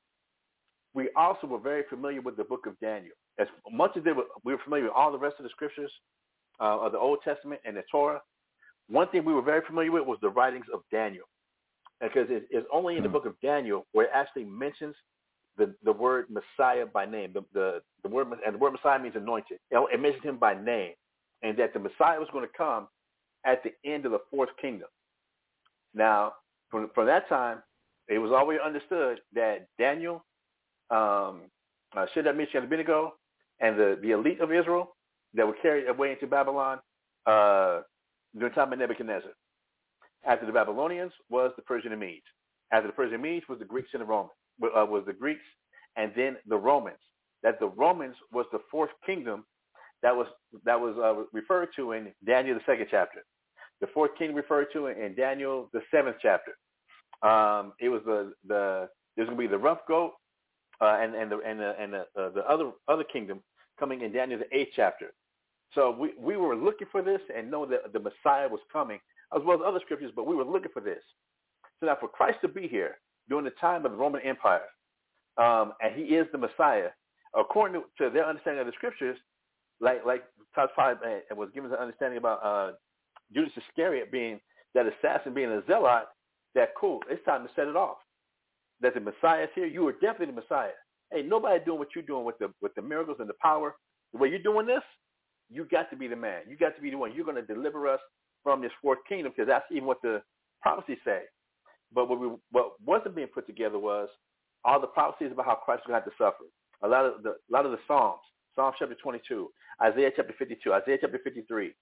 [0.94, 3.14] we also were very familiar with the book of Daniel.
[3.38, 5.90] As much as they were, we were familiar with all the rest of the scriptures
[6.60, 8.20] uh, of the Old Testament and the Torah.
[8.88, 11.24] One thing we were very familiar with was the writings of Daniel,
[12.00, 13.14] because it, it's only in the hmm.
[13.14, 14.94] book of Daniel where it actually mentions
[15.56, 17.32] the, the word Messiah by name.
[17.32, 19.58] The, the, the word and the word Messiah means anointed.
[19.70, 20.92] It mentions him by name,
[21.42, 22.88] and that the Messiah was going to come
[23.44, 24.88] at the end of the fourth kingdom.
[25.94, 26.34] Now,
[26.70, 27.62] from, from that time,
[28.08, 30.24] it was always understood that Daniel,
[30.90, 31.42] um,
[31.96, 33.14] uh, Shadrach, Meshach, and Abednego,
[33.60, 34.96] and the, the elite of Israel
[35.34, 36.78] that were carried away into Babylon
[37.26, 37.80] uh,
[38.36, 39.30] during the time of Nebuchadnezzar.
[40.26, 42.24] After the Babylonians was the Persian and Medes.
[42.72, 44.32] After the Persian and Medes was the Greeks and the Romans,
[44.62, 45.44] uh, was the Greeks,
[45.96, 46.98] and then the Romans.
[47.42, 49.44] That the Romans was the fourth kingdom
[50.04, 50.26] that was
[50.64, 53.24] that was uh, referred to in Daniel the second chapter.
[53.80, 56.52] The fourth king referred to in Daniel the seventh chapter.
[57.22, 60.12] Um, it was the the there's going to be the rough goat
[60.80, 63.40] uh, and and the and the and the, uh, the other other kingdom
[63.78, 65.12] coming in Daniel the eighth chapter.
[65.74, 69.00] So we we were looking for this and know that the Messiah was coming
[69.34, 71.02] as well as other scriptures, but we were looking for this.
[71.80, 72.98] So now for Christ to be here
[73.28, 74.68] during the time of the Roman Empire,
[75.36, 76.90] um, and he is the Messiah,
[77.36, 79.18] according to, their understanding of the scriptures,
[79.80, 82.72] like like Todd Five uh, was given an understanding about uh,
[83.32, 84.40] Judas Iscariot being
[84.74, 86.04] that assassin being a zealot,
[86.54, 87.98] that cool, it's time to set it off.
[88.80, 89.66] That the Messiah is here.
[89.66, 90.70] You are definitely the Messiah.
[91.12, 93.76] Hey, nobody doing what you're doing with the with the miracles and the power.
[94.12, 94.82] The way you're doing this,
[95.50, 96.42] you got to be the man.
[96.48, 97.14] You got to be the one.
[97.14, 98.00] You're going to deliver us
[98.42, 100.22] from this fourth kingdom because that's even what the
[100.60, 101.22] prophecies say.
[101.94, 104.08] But what, we, what wasn't being put together was
[104.64, 106.44] all the prophecies about how Christ was going to have to suffer.
[106.82, 108.20] A lot of the a lot of the Psalms,
[108.54, 109.48] Psalm chapter 22,
[109.82, 111.72] Isaiah chapter 52, Isaiah chapter 53,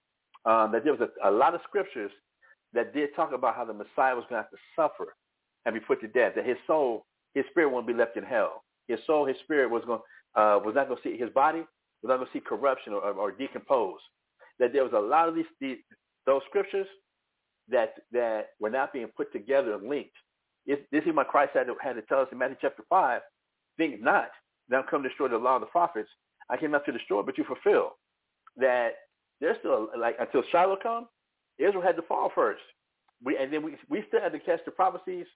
[0.44, 2.10] um, that there was a, a lot of scriptures
[2.72, 5.14] that did talk about how the Messiah was going to have to suffer
[5.64, 6.32] and be put to death.
[6.36, 8.64] That his soul, his spirit won't be left in hell.
[8.88, 10.00] His soul, his spirit was going
[10.34, 11.62] uh, was not going to see his body
[12.02, 14.00] was not going to see corruption or, or, decompose.
[14.58, 15.76] That there was a lot of these, these
[16.26, 16.86] those scriptures
[17.68, 20.16] that that were not being put together and linked.
[20.66, 23.20] this is what Christ had to, had to tell us in Matthew chapter five.
[23.76, 24.28] Think not
[24.72, 26.08] I'm come destroy the law of the prophets.
[26.50, 27.92] I came not to destroy, but to fulfill.
[28.56, 28.92] That
[29.42, 31.08] there's still like until Shiloh come,
[31.58, 32.62] Israel had to fall first.
[33.24, 35.26] We and then we we still had to catch the prophecies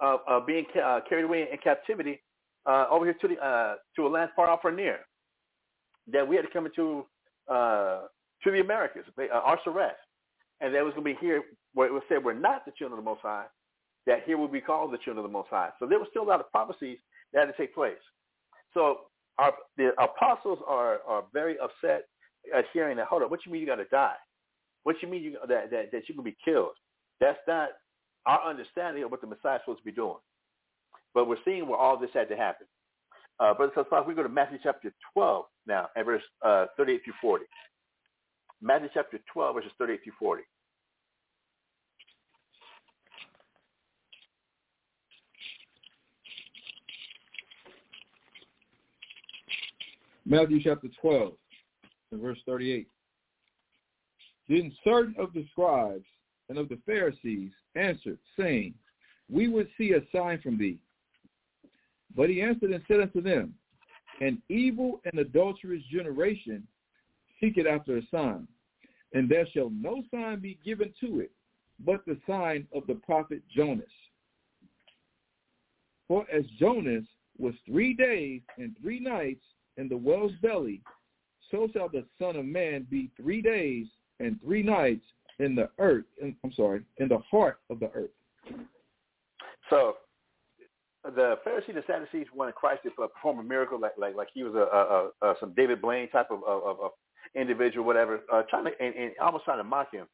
[0.00, 2.22] of, of being uh, carried away in captivity
[2.66, 4.98] uh, over here to the uh, to a land far off or near.
[6.12, 7.06] That we had to come into
[7.50, 8.02] uh,
[8.44, 9.92] to the Americas, uh, Arsareth,
[10.60, 11.42] and that was going to be here
[11.72, 13.46] where it was said we're not the children of the Most High.
[14.06, 15.70] That here will be called the children of the Most High.
[15.78, 16.98] So there was still a lot of prophecies
[17.32, 17.96] that had to take place.
[18.74, 18.98] So
[19.38, 22.04] our, the apostles are are very upset
[22.54, 23.06] uh, hearing that.
[23.06, 24.16] Hold up, what you mean you got to die?
[24.82, 26.72] What you mean you, that, that, that you can be killed?
[27.20, 27.70] That's not
[28.26, 30.16] our understanding of what the Messiah is supposed to be doing.
[31.14, 32.66] But we're seeing where all this had to happen.
[33.40, 37.14] Uh, Brother Saspas, we go to Matthew chapter 12 now, and verse uh, 38 through
[37.20, 37.44] 40.
[38.60, 40.42] Matthew chapter 12, verses 38 through 40.
[50.26, 51.32] Matthew chapter 12,
[52.14, 52.88] and verse 38.
[54.48, 56.04] Then certain of the scribes
[56.48, 58.74] and of the Pharisees answered, saying,
[59.30, 60.78] We would see a sign from thee.
[62.16, 63.54] But he answered and said unto them,
[64.20, 66.66] An evil and adulterous generation
[67.40, 68.46] seeketh after a sign,
[69.12, 71.32] and there shall no sign be given to it,
[71.84, 73.86] but the sign of the prophet Jonas.
[76.06, 77.04] For as Jonas
[77.38, 79.42] was three days and three nights
[79.78, 80.82] in the whale's belly,
[81.54, 83.86] so shall the Son of Man be three days
[84.18, 85.04] and three nights
[85.38, 86.04] in the earth.
[86.20, 88.10] In, I'm sorry, in the heart of the earth.
[89.70, 89.94] So
[91.04, 94.54] the Pharisees and Sadducees wanted Christ to perform a miracle, like like like he was
[94.54, 96.90] a, a, a some David Blaine type of, of, of
[97.36, 100.06] individual, whatever, uh, trying to and, and almost trying to mock him.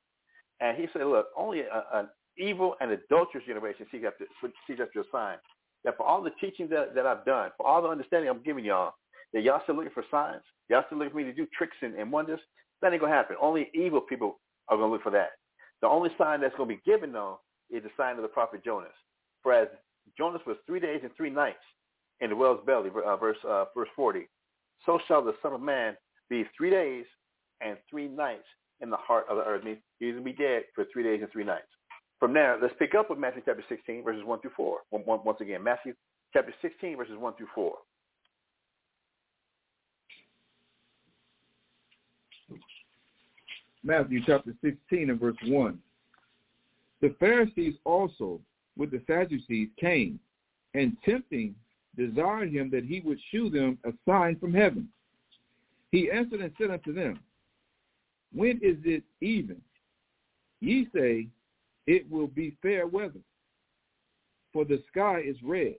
[0.60, 4.26] And he said, "Look, only a, an evil and adulterous generation seeks after
[4.66, 5.38] seeks after a sign.
[5.84, 8.66] That for all the teaching that, that I've done, for all the understanding I'm giving
[8.66, 8.92] y'all,
[9.32, 11.94] that y'all still looking for signs, y'all still looking for me to do tricks and,
[11.94, 12.40] and wonders.
[12.82, 13.36] That ain't gonna happen.
[13.40, 14.40] Only evil people
[14.70, 15.30] are going to look for that.
[15.82, 17.40] The only sign that's going to be given, though,
[17.70, 18.92] is the sign of the prophet Jonas.
[19.42, 19.68] For as
[20.16, 21.58] Jonas was three days and three nights
[22.20, 24.28] in the whale's belly, uh, verse uh, verse 40,
[24.86, 25.96] so shall the Son of Man
[26.28, 27.04] be three days
[27.60, 28.44] and three nights
[28.80, 29.62] in the heart of the earth.
[29.98, 31.68] He's going to be dead for three days and three nights.
[32.18, 34.78] From there, let's pick up with Matthew chapter 16, verses 1 through 4.
[34.90, 35.94] Once again, Matthew
[36.32, 37.72] chapter 16, verses 1 through 4.
[43.82, 45.78] Matthew chapter 16 and verse 1.
[47.00, 48.40] The Pharisees also
[48.76, 50.20] with the Sadducees came,
[50.74, 51.54] and tempting
[51.96, 54.88] desired him that he would shew them a sign from heaven.
[55.90, 57.20] He answered and said unto them,
[58.32, 59.60] When is it even?
[60.60, 61.26] Ye say,
[61.86, 63.20] It will be fair weather,
[64.52, 65.76] for the sky is red.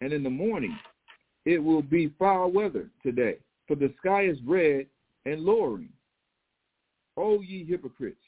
[0.00, 0.76] And in the morning
[1.44, 3.36] it will be foul weather today,
[3.66, 4.86] for the sky is red
[5.24, 5.88] and lowering.
[7.16, 8.24] O ye hypocrites,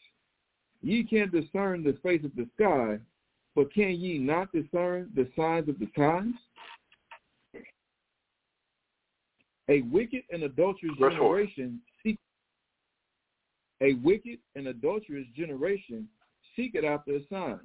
[0.82, 2.98] ye can discern the face of the sky,
[3.54, 6.34] but can ye not discern the signs of the times?
[9.68, 12.18] A wicked and adulterous Verse generation seek
[13.80, 16.08] a wicked and adulterous generation
[16.56, 17.60] seeketh after a sign,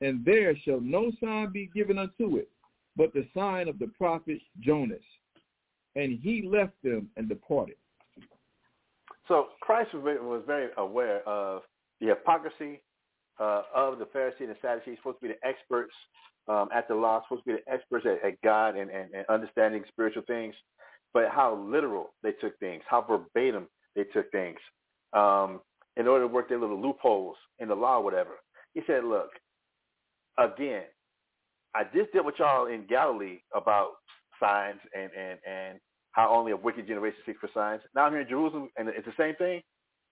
[0.00, 2.48] and there shall no sign be given unto it,
[2.96, 5.02] but the sign of the prophet Jonas.
[5.94, 7.76] And he left them and departed.
[9.28, 11.62] So Christ was very, aware of
[12.00, 12.80] the hypocrisy
[13.40, 15.94] uh, of the Pharisees and Sadducees, supposed to be the experts
[16.48, 19.26] um, at the law, supposed to be the experts at, at God and, and, and
[19.28, 20.54] understanding spiritual things,
[21.12, 24.58] but how literal they took things, how verbatim they took things
[25.12, 25.60] um,
[25.96, 28.32] in order to work their little loopholes in the law or whatever.
[28.74, 29.30] He said, look,
[30.38, 30.82] again,
[31.74, 33.92] I just did with y'all in Galilee about
[34.40, 35.78] signs and, and, and
[36.16, 37.82] how only a wicked generation seeks for signs.
[37.94, 39.60] Now I'm here in Jerusalem, and it's the same thing.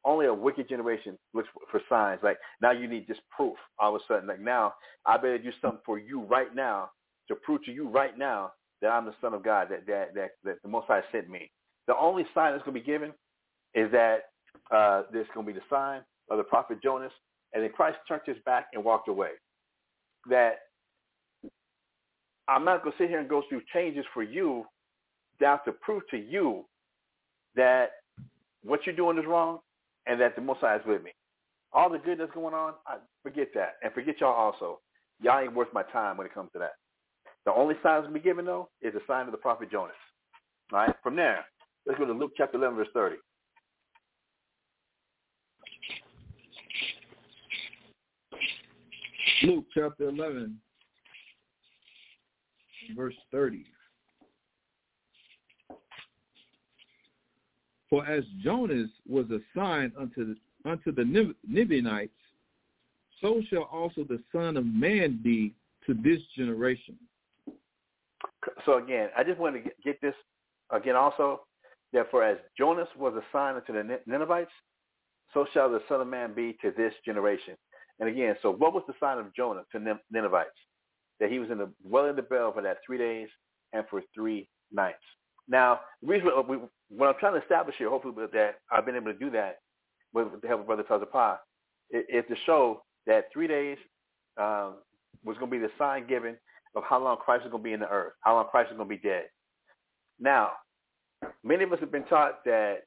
[0.05, 2.21] Only a wicked generation looks for, signs.
[2.23, 3.57] Like now you need just proof.
[3.79, 4.75] All of a sudden, like now
[5.07, 6.91] I better do something for you right now
[7.29, 8.53] to prove to you right now
[8.83, 11.51] that I'm the Son of God, that that that, that the Most High sent me.
[11.87, 13.13] The only sign that's going to be given
[13.75, 14.25] is that
[14.71, 17.13] uh, there's going to be the sign of the prophet Jonas,
[17.55, 19.31] and then Christ turned his back and walked away.
[20.29, 20.57] That
[22.47, 24.67] I'm not going to sit here and go through changes for you
[25.41, 26.65] that to prove to you
[27.57, 27.91] that
[28.63, 29.59] what you're doing is wrong
[30.07, 31.11] and that the Most High is with me.
[31.73, 33.77] All the good that's going on, I forget that.
[33.83, 34.81] And forget y'all also.
[35.21, 36.73] Y'all ain't worth my time when it comes to that.
[37.45, 39.71] The only sign that's going to be given, though, is the sign of the prophet
[39.71, 39.95] Jonas.
[40.73, 40.95] All right?
[41.03, 41.45] From there,
[41.87, 43.17] let's go to Luke chapter 11, verse 30.
[49.43, 50.59] Luke chapter 11,
[52.97, 53.67] verse 30.
[57.91, 62.13] For as Jonas was a sign unto the, unto the Ninevites,
[63.21, 65.55] so shall also the Son of Man be
[65.87, 66.97] to this generation.
[68.65, 70.15] So again, I just want to get this
[70.71, 71.43] again also,
[71.93, 74.51] that for as Jonas was a sign unto the Ninevites,
[75.33, 77.55] so shall the Son of Man be to this generation.
[78.01, 80.51] And again, so what was the sign of Jonah to Ninevites?
[81.21, 83.29] That he was in the well in the bell for that three days
[83.73, 84.99] and for three nights.
[85.49, 86.59] Now, the reason we,
[86.89, 89.59] what I'm trying to establish here, hopefully that I've been able to do that
[90.13, 91.39] with the help of Brother Tazapah,
[91.91, 93.77] is to show that three days
[94.39, 94.77] um,
[95.25, 96.37] was going to be the sign given
[96.75, 98.77] of how long Christ is going to be in the earth, how long Christ is
[98.77, 99.25] going to be dead.
[100.19, 100.53] Now,
[101.43, 102.79] many of us have been taught that,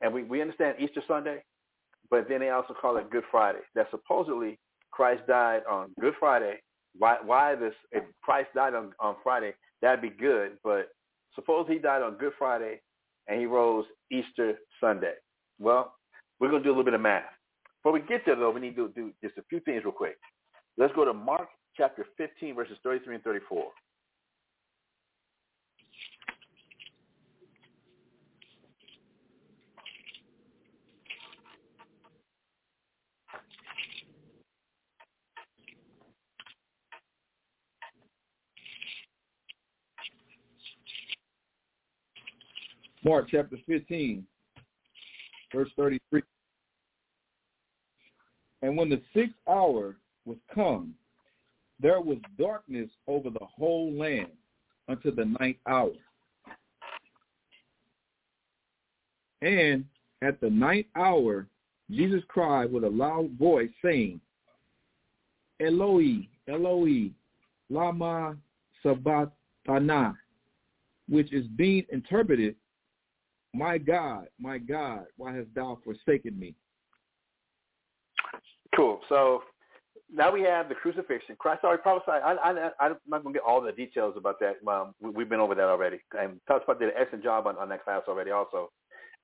[0.00, 1.42] and we, we understand Easter Sunday,
[2.10, 3.60] but then they also call it Good Friday.
[3.74, 4.58] That supposedly
[4.90, 6.60] Christ died on Good Friday.
[6.98, 9.52] Why, why this, if Christ died on, on Friday,
[9.82, 10.88] that'd be good, but
[11.36, 12.80] suppose he died on Good Friday
[13.28, 15.14] and he rose Easter Sunday.
[15.60, 15.94] Well,
[16.40, 17.24] we're going to do a little bit of math.
[17.82, 20.16] Before we get there, though, we need to do just a few things real quick.
[20.76, 23.64] Let's go to Mark chapter 15, verses 33 and 34.
[43.06, 44.26] Mark chapter 15,
[45.54, 46.22] verse 33.
[48.62, 50.92] And when the sixth hour was come,
[51.78, 54.32] there was darkness over the whole land
[54.88, 55.92] unto the ninth hour.
[59.40, 59.84] And
[60.20, 61.46] at the ninth hour,
[61.88, 64.20] Jesus cried with a loud voice, saying,
[65.60, 67.12] Eloi, Eloi,
[67.70, 68.36] lama
[68.82, 70.12] sabachthani,
[71.08, 72.56] which is being interpreted,
[73.56, 76.54] my God, my God, why hast thou forsaken me?
[78.74, 79.00] Cool.
[79.08, 79.42] So
[80.12, 81.36] now we have the crucifixion.
[81.38, 82.22] Christ already prophesied.
[82.22, 84.56] I, I'm not going to get all the details about that.
[84.70, 86.00] Um, we, have been over that already.
[86.18, 88.70] And Todd did an excellent job on, on that class already also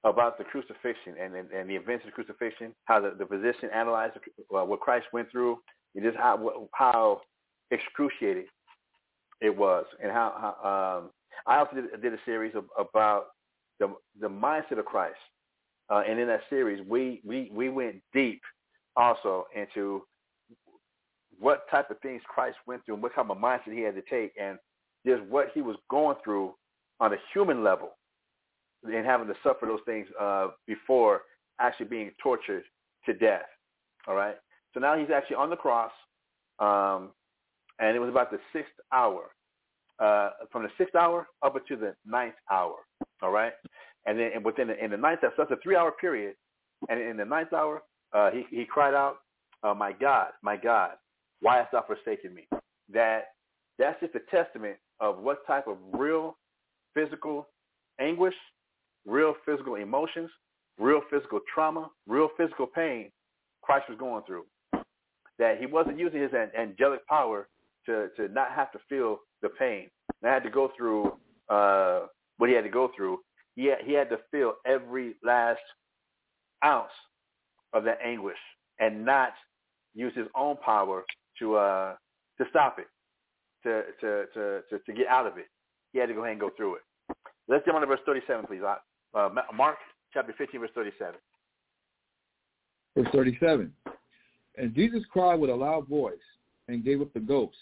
[0.04, 3.68] about the crucifixion and, and, and the events of the crucifixion, how the, the physician
[3.72, 5.59] analyzed uh, what Christ went through,
[5.94, 7.20] and just how, how
[7.70, 8.46] excruciating
[9.40, 9.84] it was.
[10.02, 11.10] And how, how um,
[11.46, 13.26] I also did, did a series of, about
[13.86, 15.18] the, the mindset of Christ
[15.90, 18.40] uh, and in that series, we, we, we went deep
[18.96, 20.02] also into
[21.38, 24.02] what type of things Christ went through and what type of mindset he had to
[24.09, 24.59] take and
[25.06, 26.54] just what he was going through
[27.00, 27.90] on a human level
[28.84, 31.22] and having to suffer those things uh, before
[31.60, 32.62] actually being tortured
[33.06, 33.42] to death.
[34.06, 34.36] All right.
[34.74, 35.92] So now he's actually on the cross,
[36.59, 37.10] um,
[37.78, 39.24] and it was about the sixth hour,
[39.98, 42.76] uh, from the sixth hour up to the ninth hour.
[43.23, 43.53] All right.
[44.07, 46.35] And then and within the, in the ninth hour, so that's a three-hour period,
[46.89, 47.82] and in the ninth hour,
[48.12, 49.19] uh, he he cried out,
[49.62, 50.93] uh, "My God, my God,
[51.40, 52.49] why hast thou forsaken me?"
[52.93, 53.28] That
[53.78, 56.36] that's just a testament of what type of real
[56.94, 57.49] physical
[58.01, 58.35] anguish,
[59.07, 60.31] real physical emotions,
[60.78, 63.11] real physical trauma, real physical pain
[63.62, 64.44] Christ was going through.
[65.39, 67.49] That he wasn't using his angelic power
[67.86, 69.89] to, to not have to feel the pain.
[70.23, 71.12] Not had to go through
[71.49, 72.07] uh,
[72.43, 73.19] what he had to go through.
[73.55, 75.60] He had, he had to feel every last
[76.64, 76.90] ounce
[77.73, 78.36] of that anguish
[78.81, 79.31] and not
[79.94, 81.05] use his own power
[81.39, 81.94] to uh,
[82.39, 82.89] to stop it,
[83.62, 85.47] to, to, to, to, to get out of it.
[85.93, 86.82] He had to go ahead and go through it.
[87.47, 88.62] Let's jump on to verse 37, please.
[89.14, 89.77] Uh, Mark
[90.12, 91.14] chapter 15, verse 37.
[92.97, 93.73] Verse 37.
[94.56, 96.14] And Jesus cried with a loud voice
[96.66, 97.55] and gave up the ghost.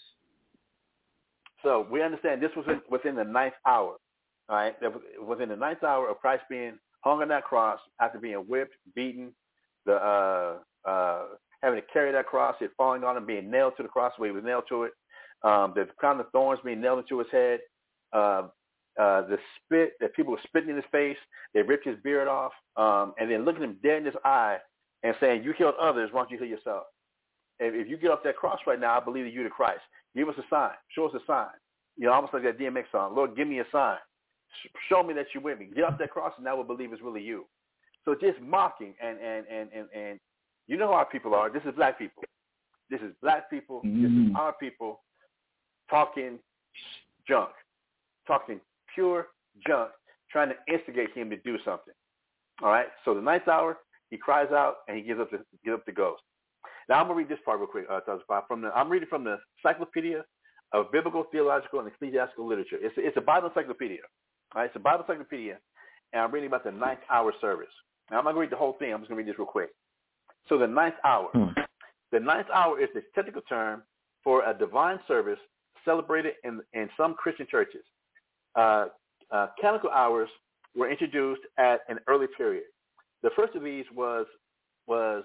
[1.61, 3.97] So we understand this was within the ninth hour.
[4.49, 4.75] All right,
[5.25, 9.33] within the ninth hour of Christ being hung on that cross after being whipped, beaten,
[9.85, 10.57] the uh,
[10.87, 11.23] uh,
[11.61, 14.29] having to carry that cross, it falling on him, being nailed to the cross where
[14.29, 14.91] he was nailed to it,
[15.43, 17.59] um, the crown of thorns being nailed into his head,
[18.13, 18.47] uh,
[18.99, 21.17] uh, the spit that people were spitting in his face.
[21.53, 24.57] They ripped his beard off, um, and then looking him dead in his eye
[25.03, 26.09] and saying, "You killed others.
[26.11, 26.83] Why don't you kill yourself?
[27.59, 29.81] If, if you get off that cross right now, I believe that you're the Christ.
[30.15, 30.73] Give us a sign.
[30.89, 31.47] Show us a sign.
[31.97, 33.15] You know, almost like that DMX song.
[33.15, 33.97] Lord, give me a sign.
[34.89, 35.69] Show me that you're with me.
[35.73, 37.45] Get off that cross, and I will believe it's really you.
[38.05, 40.19] So just mocking and and and and and
[40.67, 41.49] you know how our people are.
[41.49, 42.23] This is black people.
[42.89, 43.81] This is black people.
[43.85, 44.01] Mm-hmm.
[44.01, 44.35] This is mm-hmm.
[44.35, 45.01] our people
[45.89, 46.39] talking
[47.27, 47.49] junk,
[48.27, 48.59] talking
[48.93, 49.27] pure
[49.67, 49.91] junk,
[50.31, 51.93] trying to instigate him to do something.
[52.61, 52.87] All right.
[53.05, 53.77] So the ninth hour,
[54.09, 56.21] he cries out and he gives up the gives up the ghost.
[56.89, 57.99] Now I'm gonna read this part real quick, uh,
[58.47, 60.23] from the I'm reading from the Encyclopedia
[60.73, 62.77] of Biblical, Theological, and Ecclesiastical Literature.
[62.79, 63.99] It's a, it's a Bible encyclopedia.
[64.53, 65.57] All right, it's a Bible encyclopedia,
[66.13, 67.67] and I'm reading about the ninth hour service.
[68.09, 68.93] Now I'm not gonna read the whole thing.
[68.93, 69.69] I'm just gonna read this real quick.
[70.49, 71.29] So the ninth hour.
[71.33, 71.59] Hmm.
[72.11, 73.83] The ninth hour is the technical term
[74.23, 75.39] for a divine service
[75.85, 77.83] celebrated in in some Christian churches
[78.55, 78.85] uh,
[79.31, 80.29] uh, canonical hours
[80.75, 82.63] were introduced at an early period.
[83.23, 84.25] The first of these was
[84.87, 85.23] was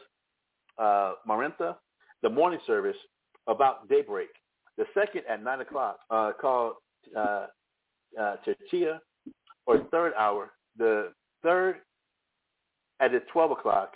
[0.79, 1.77] uh, Maranatha,
[2.23, 2.97] the morning service
[3.47, 4.29] about daybreak.
[4.77, 6.75] The second at nine o'clock, uh, called
[7.17, 7.47] uh,
[8.21, 8.99] uh, Tertia,
[9.67, 10.53] or third hour.
[10.79, 11.13] The
[11.43, 11.77] third
[13.01, 13.95] at the twelve o'clock,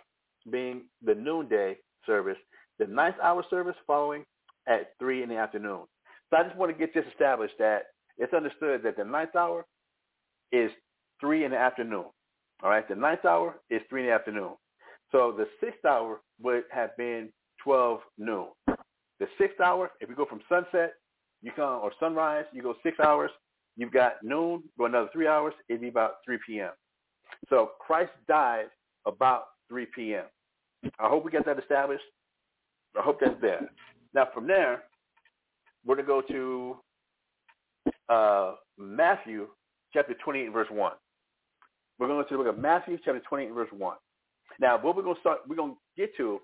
[0.50, 2.38] being the noonday service.
[2.78, 4.24] The ninth hour service following
[4.66, 5.82] at three in the afternoon.
[6.30, 7.84] So I just want to get this established that
[8.18, 9.64] it's understood that the ninth hour
[10.52, 10.70] is
[11.20, 12.06] three in the afternoon.
[12.62, 14.52] All right, the ninth hour is three in the afternoon.
[15.12, 17.30] So the sixth hour would have been
[17.64, 18.46] 12 noon.
[18.66, 20.94] The sixth hour, if you go from sunset,
[21.42, 23.30] you come or sunrise, you go six hours.
[23.76, 25.54] You've got noon, go another three hours.
[25.68, 26.70] It'd be about 3 p.m.
[27.48, 28.66] So Christ died
[29.06, 30.24] about 3 p.m.
[30.98, 32.04] I hope we get that established.
[32.98, 33.70] I hope that's there.
[34.14, 34.82] Now from there,
[35.84, 36.76] we're going to go to
[38.12, 39.48] uh, Matthew
[39.92, 40.92] chapter 28 verse 1.
[41.98, 43.96] We're going to look at Matthew chapter 28 verse 1.
[44.58, 46.40] Now, what we're going to start, we're going to get to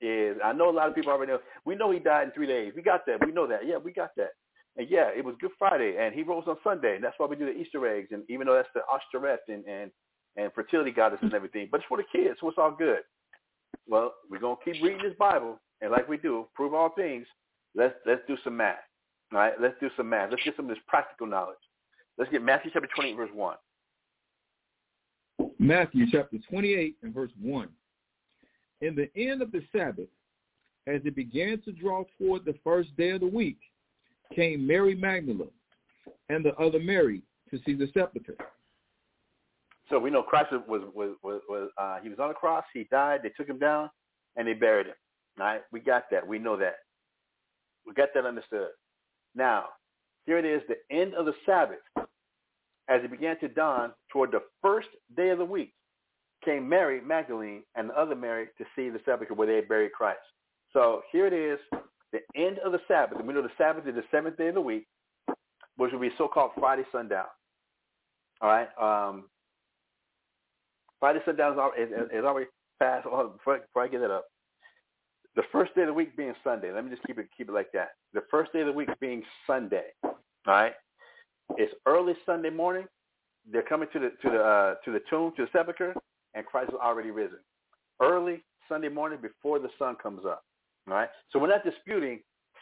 [0.00, 2.46] is, I know a lot of people already know, we know he died in three
[2.46, 2.72] days.
[2.74, 3.24] We got that.
[3.24, 3.66] We know that.
[3.66, 4.30] Yeah, we got that.
[4.80, 7.36] And yeah, it was Good Friday, and he rose on Sunday, and that's why we
[7.36, 9.90] do the Easter eggs, and even though that's the Ashtoreth and, and,
[10.38, 13.00] and fertility goddess and everything, but it's for the kids, so it's all good.
[13.86, 17.26] Well, we're to keep reading this Bible, and like we do, prove all things,
[17.74, 18.78] let's, let's do some math.
[19.34, 20.30] All right, let's do some math.
[20.30, 21.58] Let's get some of this practical knowledge.
[22.16, 23.56] Let's get Matthew chapter 28, verse 1.
[25.58, 27.68] Matthew chapter 28 and verse 1.
[28.80, 30.08] In the end of the Sabbath,
[30.86, 33.58] as it began to draw toward the first day of the week,
[34.34, 35.50] came Mary Magdalene
[36.28, 38.36] and the other Mary to see the sepulchre.
[39.88, 42.64] So we know Christ was was was, was uh, he was on the cross.
[42.72, 43.20] He died.
[43.22, 43.90] They took him down,
[44.36, 44.94] and they buried him.
[45.38, 46.26] Right, we got that.
[46.26, 46.76] We know that.
[47.86, 48.68] We got that understood.
[49.34, 49.66] Now,
[50.26, 51.78] here it is, the end of the Sabbath.
[52.88, 55.72] As it began to dawn toward the first day of the week,
[56.44, 59.92] came Mary Magdalene and the other Mary to see the sepulchre where they had buried
[59.92, 60.20] Christ.
[60.72, 61.58] So here it is,
[62.12, 63.18] the end of the Sabbath.
[63.18, 64.86] And we know the Sabbath is the seventh day of the week,
[65.76, 67.26] which will be so-called Friday sundown.
[68.40, 68.68] All right.
[68.80, 69.24] Um,
[70.98, 72.46] Friday sundown is, is, is already
[72.80, 73.06] past.
[73.10, 74.26] Oh, before, before I get that up,
[75.36, 76.72] the first day of the week being Sunday.
[76.72, 77.90] Let me just keep it keep it like that.
[78.12, 79.86] The first day of the week being Sunday.
[80.02, 80.14] All
[80.46, 80.72] right.
[81.56, 82.86] It's early Sunday morning.
[83.50, 85.94] They're coming to the to the uh, to the tomb to the sepulcher,
[86.34, 87.38] and Christ is already risen.
[88.02, 90.44] Early Sunday morning before the sun comes up.
[90.90, 91.08] All right.
[91.32, 92.20] So we're not disputing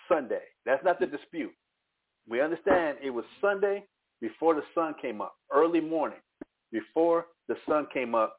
[0.08, 0.42] Sunday.
[0.66, 1.52] That's not the dispute.
[2.28, 3.84] We understand it was Sunday
[4.20, 6.18] before the sun came up, early morning,
[6.70, 8.36] before the sun came up,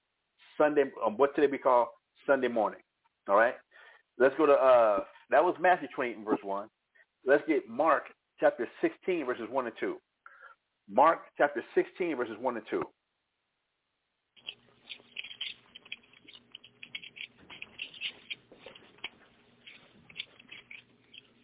[0.57, 0.83] Sunday.
[1.05, 1.91] Um, what today we call
[2.27, 2.81] Sunday morning.
[3.27, 3.55] All right.
[4.19, 4.99] Let's go to uh,
[5.31, 6.67] that was Matthew 28 and verse one.
[7.25, 8.03] Let's get Mark
[8.39, 9.95] chapter 16 verses one and two.
[10.89, 12.83] Mark chapter 16 verses one and two.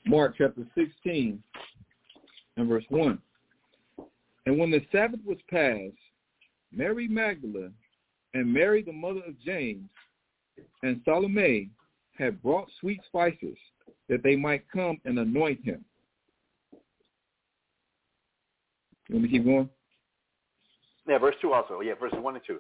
[0.08, 1.42] Mark chapter 16
[2.58, 3.20] and verse 1.
[4.46, 5.98] And when the Sabbath was passed,
[6.72, 7.74] Mary Magdalene
[8.34, 9.90] and Mary the mother of James
[10.84, 11.70] and Salome
[12.18, 13.58] had brought sweet spices
[14.10, 15.84] that they might come and anoint him.
[19.10, 19.70] Let me keep going?
[21.08, 21.82] Yeah, verse 2 also.
[21.82, 22.60] Yeah, verses 1 and 2.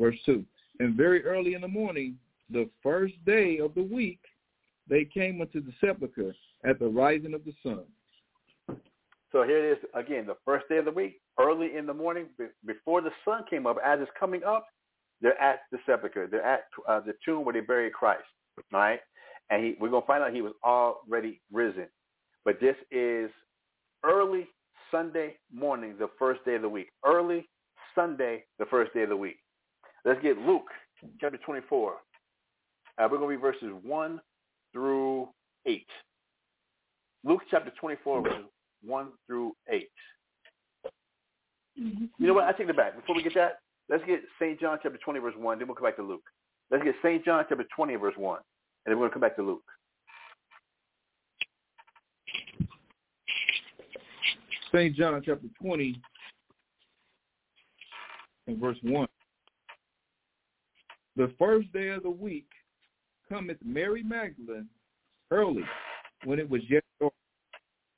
[0.00, 0.44] Verse 2.
[0.80, 2.18] And very early in the morning,
[2.50, 4.20] the first day of the week,
[4.88, 6.34] they came unto the sepulchre
[6.64, 7.84] at the rising of the sun.
[9.32, 12.26] So here it is again, the first day of the week, early in the morning,
[12.64, 13.78] before the sun came up.
[13.84, 14.66] As it's coming up,
[15.20, 16.28] they're at the sepulcher.
[16.28, 18.22] They're at uh, the tomb where they buried Christ.
[18.72, 19.00] Right,
[19.50, 21.86] and he, we're gonna find out he was already risen.
[22.44, 23.30] But this is
[24.04, 24.46] early
[24.90, 26.90] Sunday morning, the first day of the week.
[27.04, 27.48] Early
[27.94, 29.38] Sunday, the first day of the week.
[30.04, 30.66] Let's get Luke
[31.20, 31.92] chapter 24.
[31.92, 31.94] Uh,
[33.00, 34.20] we're going to read verses 1
[34.74, 35.28] through
[35.64, 35.86] 8.
[37.24, 38.44] Luke chapter 24, verses
[38.84, 39.88] 1 through 8.
[41.80, 42.04] Mm-hmm.
[42.18, 42.44] You know what?
[42.44, 42.94] I take it back.
[42.94, 44.60] Before we get that, let's get St.
[44.60, 45.58] John chapter 20, verse 1.
[45.58, 46.24] Then we'll come back to Luke.
[46.70, 47.24] Let's get St.
[47.24, 48.38] John chapter 20, verse 1.
[48.84, 49.62] And then we're going to come back to Luke.
[54.74, 54.94] St.
[54.94, 56.00] John chapter 20
[58.48, 59.06] and verse 1.
[61.16, 62.48] The first day of the week
[63.28, 64.68] cometh Mary Magdalene
[65.30, 65.64] early,
[66.24, 67.12] when it was yet dark,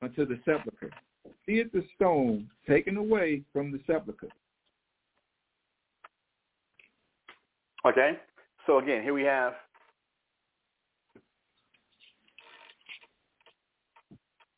[0.02, 0.90] unto the sepulchre.
[1.44, 4.28] Seeth the stone taken away from the sepulchre.
[7.84, 8.12] Okay.
[8.66, 9.54] So again, here we have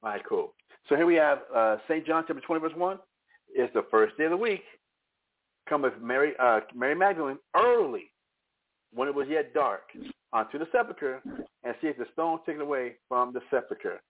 [0.02, 0.54] All right, cool.
[0.88, 2.06] So here we have uh, St.
[2.06, 2.98] John chapter 20, verse 1.
[3.52, 4.62] It's the first day of the week.
[5.68, 8.10] Cometh Mary, uh, Mary Magdalene early,
[8.94, 9.82] when it was yet dark,
[10.32, 11.22] unto the sepulchre,
[11.64, 14.00] and see if the stone taken away from the sepulchre.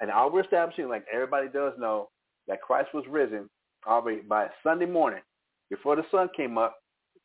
[0.00, 2.08] And all we're establishing, like everybody does know,
[2.46, 3.48] that Christ was risen
[3.86, 5.20] already by Sunday morning.
[5.70, 6.76] Before the sun came up,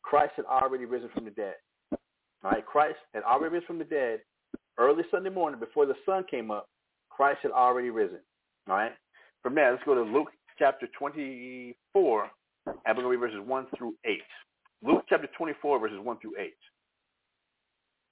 [0.02, 1.56] Christ had already risen from the dead.
[1.92, 4.20] All right, Christ had already risen from the dead
[4.78, 6.68] early Sunday morning before the sun came up.
[7.10, 8.20] Christ had already risen.
[8.68, 8.92] All right.
[9.42, 12.30] From there, let's go to Luke chapter 24,
[12.66, 14.20] and we're going to read verses 1 through 8.
[14.84, 16.54] Luke chapter 24, verses 1 through 8.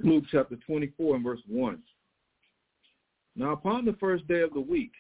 [0.04, 1.80] Luke chapter 24 and verse 1.
[3.36, 4.92] Now upon the first day of the week,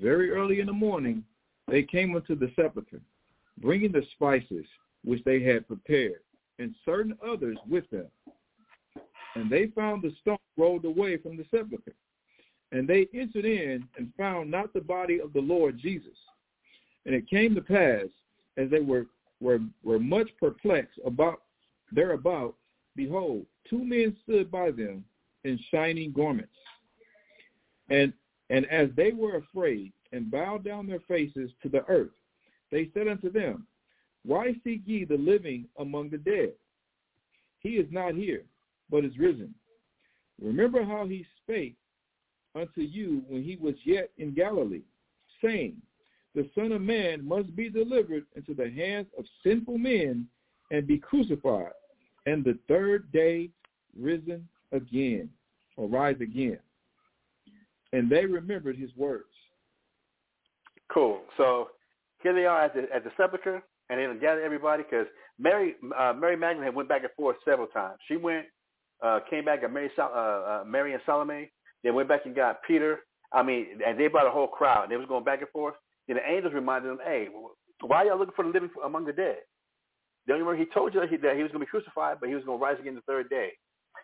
[0.00, 1.24] very early in the morning,
[1.68, 3.00] they came unto the sepulchre,
[3.58, 4.66] bringing the spices
[5.04, 6.20] which they had prepared,
[6.58, 8.08] and certain others with them.
[9.36, 11.94] And they found the stone rolled away from the sepulchre.
[12.72, 16.16] And they entered in and found not the body of the Lord Jesus.
[17.06, 18.06] And it came to pass,
[18.56, 19.06] as they were,
[19.40, 21.42] were, were much perplexed about
[21.92, 22.54] thereabout,
[22.96, 25.04] behold, two men stood by them
[25.44, 26.48] in shining garments.
[27.88, 28.12] And
[28.50, 32.10] and as they were afraid and bowed down their faces to the earth,
[32.72, 33.66] they said unto them,
[34.24, 36.52] Why seek ye the living among the dead?
[37.60, 38.42] He is not here,
[38.90, 39.54] but is risen.
[40.40, 41.76] Remember how he spake
[42.54, 44.82] unto you when he was yet in Galilee,
[45.42, 45.76] saying,
[46.34, 50.26] The Son of Man must be delivered into the hands of sinful men
[50.72, 51.72] and be crucified,
[52.26, 53.50] and the third day
[53.98, 55.28] risen again,
[55.76, 56.58] or rise again.
[57.92, 59.24] And they remembered his words.
[60.92, 61.20] Cool.
[61.36, 61.70] So
[62.22, 65.06] here they are at the at the sepulcher, and they gathered everybody because
[65.38, 67.98] Mary uh, Mary Magdalene went back and forth several times.
[68.08, 68.46] She went,
[69.02, 71.50] uh, came back, got Mary uh, uh, Mary and Salome.
[71.82, 73.00] Then went back and got Peter.
[73.32, 74.90] I mean, and they brought a whole crowd.
[74.90, 75.74] They was going back and forth.
[76.06, 77.28] Then the angels reminded them, "Hey,
[77.80, 79.38] why are y'all looking for the living among the dead?"
[80.26, 82.18] Don't you remember he told you that he, that he was going to be crucified,
[82.20, 83.50] but he was going to rise again the third day.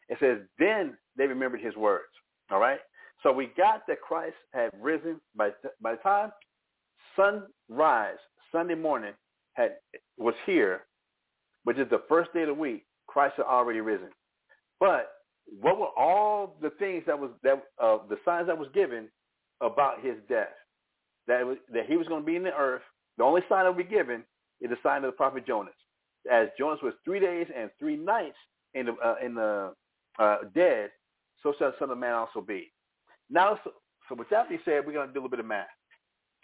[0.08, 2.04] It says, then they remembered his words.
[2.50, 2.80] All right?
[3.22, 6.32] So we got that Christ had risen by, by the time
[7.16, 8.18] sunrise,
[8.52, 9.12] Sunday morning,
[9.54, 9.76] had
[10.18, 10.82] was here.
[11.66, 14.08] which is the first day of the week, Christ had already risen.
[14.78, 15.10] But
[15.60, 19.08] what were all the things that was that uh, the signs that was given
[19.60, 20.54] about his death?
[21.26, 22.82] That was, that he was going to be in the earth.
[23.18, 24.22] The only sign that will be given
[24.60, 25.74] is the sign of the prophet Jonas,
[26.30, 28.36] as Jonas was three days and three nights
[28.74, 29.72] in the uh, in the
[30.18, 30.90] uh, dead.
[31.42, 32.72] So shall the Son of Man also be.
[33.30, 33.70] Now, so,
[34.08, 35.66] so with that being said, we're going to do a little bit of math.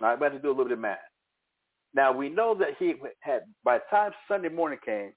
[0.00, 0.98] All right, we have to do a little bit of math.
[1.94, 5.12] Now we know that he had by the time Sunday morning came,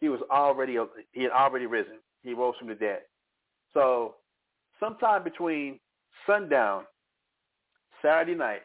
[0.00, 0.78] he was already
[1.12, 1.98] he had already risen.
[2.22, 3.00] He rose from the dead.
[3.74, 4.16] So
[4.80, 5.78] sometime between
[6.26, 6.84] sundown,
[8.02, 8.62] Saturday night,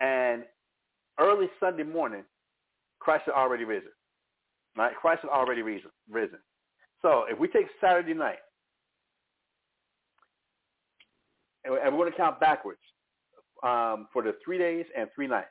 [0.00, 0.44] and
[1.18, 2.24] early Sunday morning,
[3.06, 3.92] Christ had already risen.
[4.76, 4.92] Right?
[5.00, 6.40] Christ had already risen.
[7.00, 8.38] So if we take Saturday night,
[11.64, 12.80] and we're going to count backwards
[13.62, 15.46] um, for the three days and three nights.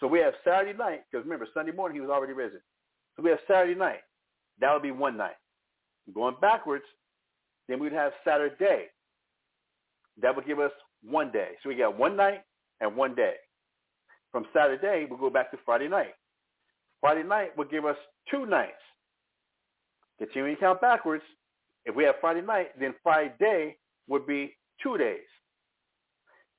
[0.00, 2.60] So we have Saturday night, because remember, Sunday morning he was already risen.
[3.14, 4.00] So we have Saturday night.
[4.60, 5.36] That would be one night.
[6.14, 6.84] Going backwards,
[7.68, 8.86] then we'd have Saturday.
[10.22, 11.50] That would give us one day.
[11.62, 12.40] So we got one night
[12.80, 13.34] and one day.
[14.32, 16.14] From Saturday, we'll go back to Friday night.
[17.06, 17.94] Friday night will give us
[18.28, 18.72] two nights.
[20.18, 21.22] Continuing to count backwards,
[21.84, 23.76] if we have Friday night, then Friday
[24.08, 25.20] would be two days.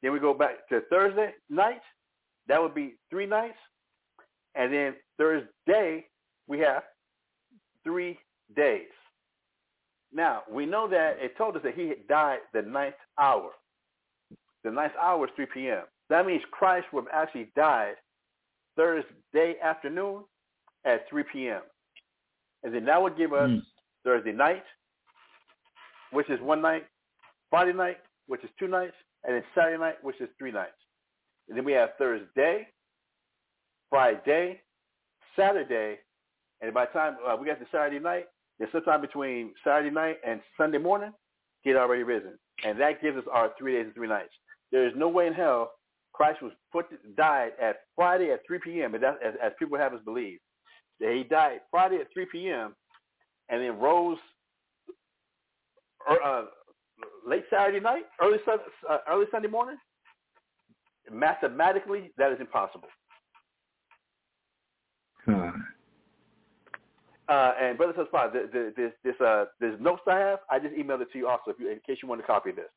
[0.02, 1.82] Then we go back to Thursday night.
[2.48, 3.58] That would be three nights.
[4.56, 6.06] And then Thursday,
[6.48, 6.84] we have
[7.84, 8.18] three
[8.56, 8.88] days.
[10.14, 13.50] Now, we know that it told us that he had died the ninth hour.
[14.64, 15.84] The ninth hour is 3 p.m.
[16.10, 17.96] That means Christ would have actually died
[18.78, 20.24] Thursday afternoon
[20.88, 21.62] at 3 p.m.
[22.64, 23.62] And then that would give us mm.
[24.04, 24.64] Thursday night,
[26.12, 26.86] which is one night,
[27.50, 27.98] Friday night,
[28.28, 30.72] which is two nights, and then Saturday night, which is three nights.
[31.48, 32.68] And then we have Thursday,
[33.90, 34.62] Friday,
[35.36, 36.00] Saturday,
[36.62, 38.26] and by the time uh, we get to Saturday night,
[38.60, 41.14] then sometime between Saturday night and Sunday morning,
[41.62, 42.40] he had already risen.
[42.66, 44.32] And that gives us our three days and three nights.
[44.72, 45.72] There is no way in hell
[46.18, 48.92] Christ was put died at Friday at 3 p.m.
[48.92, 50.40] But as, as people have us believe
[51.00, 52.76] that he died Friday at 3 p.m.
[53.50, 54.18] and then rose
[56.10, 56.44] uh,
[57.28, 59.78] late Saturday night, early uh, early Sunday morning.
[61.12, 62.90] Mathematically, that is impossible.
[65.26, 65.52] Huh.
[67.30, 70.74] Uh, and brother says, the, the, this this uh this notes I have, I just
[70.76, 72.70] emailed it to you also, if you, in case you want to copy this.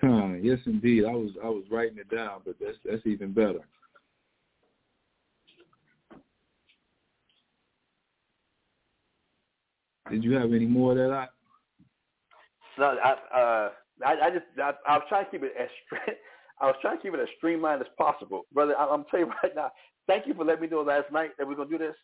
[0.00, 1.04] Huh, yes, indeed.
[1.04, 3.60] I was I was writing it down, but that's that's even better.
[10.10, 11.12] Did you have any more of that?
[11.12, 11.26] I...
[12.78, 13.70] No, I uh
[14.04, 15.68] I, I just I, I was trying to keep it as
[16.60, 18.78] I was trying to keep it as streamlined as possible, brother.
[18.78, 19.72] I, I'm telling you right now.
[20.06, 21.96] Thank you for letting me know last night that we're gonna do this.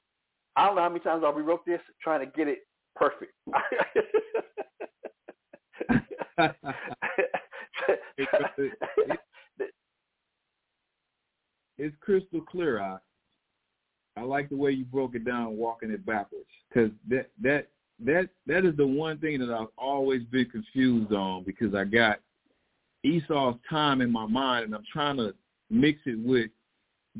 [0.57, 2.59] I don't know how many times I rewrote this trying to get it
[2.95, 3.33] perfect.
[11.79, 12.81] it's crystal clear.
[12.81, 12.99] I
[14.17, 17.69] I like the way you broke it down, walking it backwards, because that that
[18.01, 22.19] that that is the one thing that I've always been confused on because I got
[23.05, 25.35] Esau's time in my mind, and I'm trying to
[25.71, 26.51] mix it with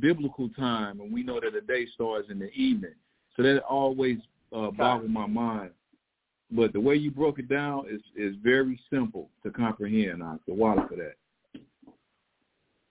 [0.01, 2.95] biblical time, and we know that the day starts in the evening,
[3.37, 4.19] so that always
[4.55, 5.71] uh, boggled my mind.
[6.51, 10.23] But the way you broke it down is is very simple to comprehend.
[10.23, 11.15] I the water for that.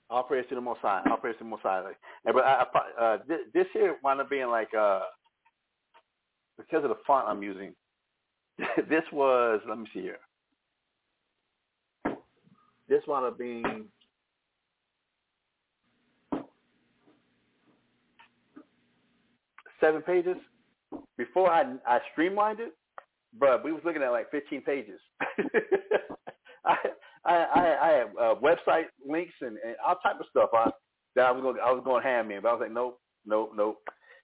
[0.09, 1.01] All praise to the Most High.
[1.09, 1.83] All praise to the Most High.
[2.25, 2.65] But I,
[2.99, 5.01] uh, this, this here wound up being like uh,
[6.57, 7.73] because of the font I'm using.
[8.89, 10.19] this was let me see here.
[12.87, 13.85] This wound up being
[19.79, 20.37] seven pages.
[21.17, 22.73] Before I I streamlined it,
[23.39, 24.99] but we was looking at like 15 pages.
[26.65, 26.75] I,
[27.25, 30.69] I I I have uh, website links and, and all type of stuff I,
[31.15, 33.51] that I was going I was going ham in, but I was like, nope, nope,
[33.55, 33.77] nope.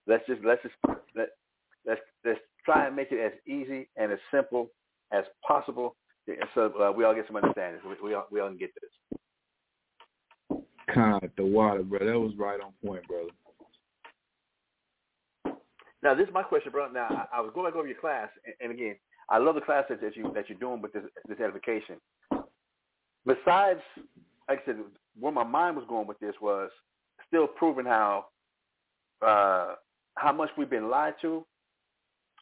[0.06, 0.76] Let's just let's just
[1.16, 1.30] let
[1.86, 4.70] let's let's try and make it as easy and as simple
[5.12, 5.96] as possible,
[6.54, 7.82] so uh, we all get some understanding.
[7.88, 10.62] We, we all we all can get this.
[10.94, 12.00] God, the water, bro.
[12.00, 13.30] That was right on point, brother.
[16.04, 16.90] Now, this is my question, bro.
[16.90, 18.96] Now, I, I was going back over your class, and, and again,
[19.30, 21.98] I love the class that, that you that you're doing with this this edification.
[23.26, 23.82] Besides,
[24.48, 24.78] like I said,
[25.20, 26.70] where my mind was going with this was
[27.28, 28.28] still proving how
[29.26, 29.76] uh,
[30.16, 31.46] how much we've been lied to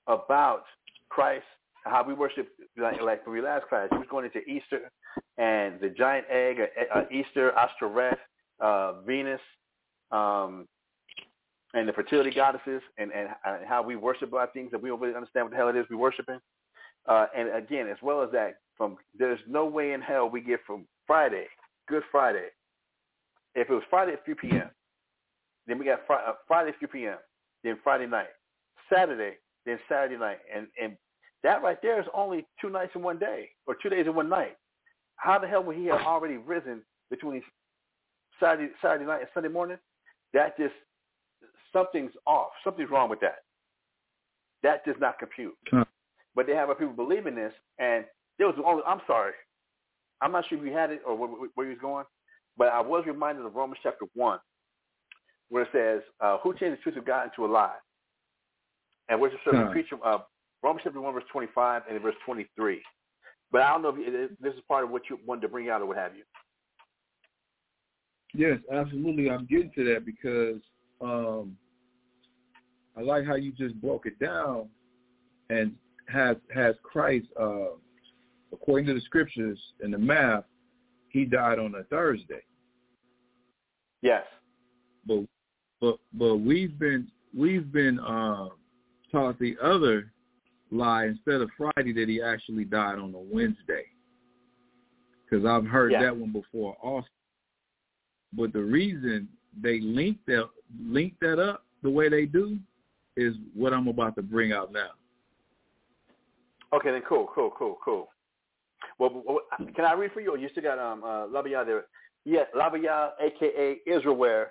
[0.07, 0.63] about
[1.09, 1.45] Christ,
[1.85, 2.49] how we worship.
[2.77, 4.91] Like, like your last class, you was going into Easter
[5.37, 8.17] and the giant egg, uh, uh Easter, Ashtoreth,
[8.59, 9.39] uh, Venus,
[10.11, 10.67] um,
[11.73, 14.99] and the fertility goddesses and, and, and how we worship our things that we don't
[14.99, 16.39] really understand what the hell it is we're worshiping.
[17.07, 20.59] Uh, and again, as well as that, from there's no way in hell we get
[20.65, 21.45] from Friday,
[21.87, 22.47] Good Friday.
[23.53, 24.69] If it was Friday at 3 p.m.,
[25.67, 27.17] then we got fr- uh, Friday at 3 p.m.,
[27.63, 28.27] then Friday night,
[28.93, 30.97] Saturday, then Saturday night, and and
[31.43, 34.29] that right there is only two nights in one day or two days in one
[34.29, 34.57] night.
[35.17, 37.41] How the hell would he have already risen between
[38.39, 39.77] Saturday Saturday night and Sunday morning?
[40.33, 40.73] That just
[41.71, 42.49] something's off.
[42.63, 43.43] Something's wrong with that.
[44.63, 45.55] That does not compute.
[46.35, 48.05] But they have a people believing this, and
[48.37, 48.83] there was only.
[48.85, 49.33] I'm sorry,
[50.21, 52.05] I'm not sure if you had it or where, where he was going,
[52.57, 54.39] but I was reminded of Romans chapter one,
[55.49, 57.75] where it says, uh, "Who changed the truth of God into a lie?"
[59.09, 59.69] And we're just huh.
[59.71, 60.19] preaching uh,
[60.63, 62.81] Romans chapter one, verse 25, and verse 23.
[63.51, 65.81] But I don't know if this is part of what you wanted to bring out
[65.81, 66.23] or what have you.
[68.33, 69.29] Yes, absolutely.
[69.29, 70.61] I'm getting to that because
[70.99, 71.55] um,
[72.97, 74.67] I like how you just broke it down
[75.49, 75.73] and
[76.07, 77.75] has has Christ uh,
[78.51, 80.43] according to the scriptures and the math,
[81.09, 82.41] he died on a Thursday.
[84.01, 84.23] Yes.
[85.05, 85.25] But
[85.81, 87.07] but but we've been
[87.37, 88.47] we've been uh,
[89.15, 90.11] taught the other
[90.71, 93.85] lie instead of Friday that he actually died on a Wednesday.
[95.23, 96.03] Because I've heard yeah.
[96.03, 97.07] that one before also.
[98.33, 99.29] But the reason
[99.61, 100.49] they link that
[100.83, 102.57] link that up the way they do
[103.15, 104.89] is what I'm about to bring out now.
[106.73, 108.09] Okay, then cool, cool, cool, cool.
[108.99, 109.23] Well,
[109.75, 111.85] can I read for you, or you still got um uh, Labaya there?
[112.25, 114.47] Yeah, Labaya, aka Israelware,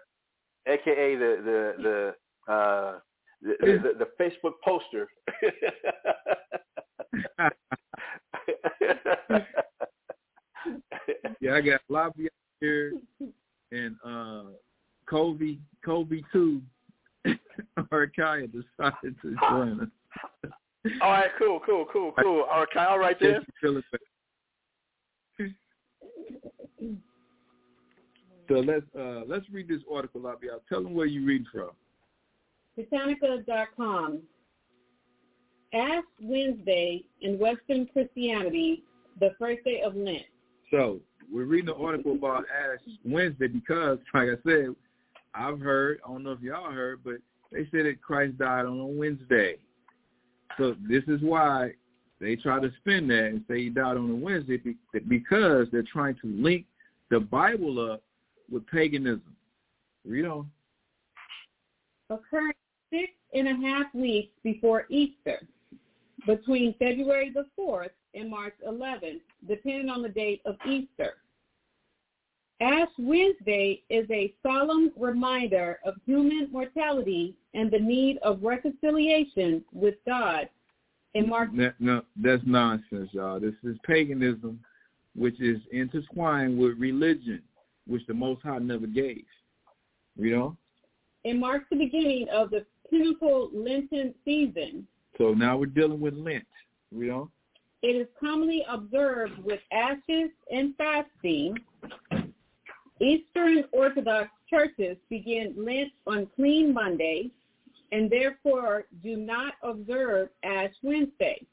[0.67, 2.15] aka the the
[2.47, 2.99] the uh
[3.45, 5.07] the, the, the Facebook poster.
[11.41, 12.29] yeah, I got Labaya
[12.61, 12.95] here
[13.71, 14.45] and uh
[15.09, 16.61] Kobe Kobe two.
[17.79, 19.89] Arkaya decided to join us.
[21.01, 22.47] All right, cool, cool, cool, cool.
[22.51, 23.43] Arkaya, all right there.
[28.49, 30.21] So let's uh, let's read this article.
[30.21, 30.61] Y'all.
[30.69, 31.71] Tell them where you read from.
[32.75, 34.23] Britannica.com.
[35.73, 38.85] Ash Wednesday in Western Christianity,
[39.19, 40.23] the first day of Lent.
[40.71, 41.01] So
[41.33, 44.75] we're reading the article about Ash Wednesday because, like I said,
[45.35, 46.01] I've heard.
[46.05, 47.15] I don't know if y'all heard, but
[47.51, 49.57] they said that Christ died on a Wednesday.
[50.59, 51.73] So this is why
[52.21, 54.61] they try to spin that and say he died on a Wednesday
[55.09, 56.67] because they're trying to link
[57.11, 58.03] the Bible up
[58.51, 59.35] with paganism.
[60.05, 60.51] Read on.
[62.11, 62.53] Occurring
[62.91, 65.47] six and a half weeks before Easter,
[66.27, 71.15] between February the 4th and March 11th, depending on the date of Easter.
[72.61, 79.97] Ash Wednesday is a solemn reminder of human mortality and the need of reconciliation with
[80.07, 80.49] God.
[81.15, 83.41] And Mark, no, no, that's nonsense, y'all.
[83.41, 84.61] This is paganism,
[85.15, 87.43] which is intertwined with religion
[87.87, 89.25] which the Most High never gave.
[90.17, 90.57] You know?
[91.25, 94.87] It marks the beginning of the pinnacle Lenten season.
[95.19, 96.47] So now we're dealing with Lent.
[96.91, 97.31] You know?
[97.83, 101.59] It is commonly observed with ashes and fasting.
[103.01, 107.31] Eastern Orthodox churches begin Lent on Clean Monday
[107.93, 111.47] and therefore do not observe Ash Wednesday.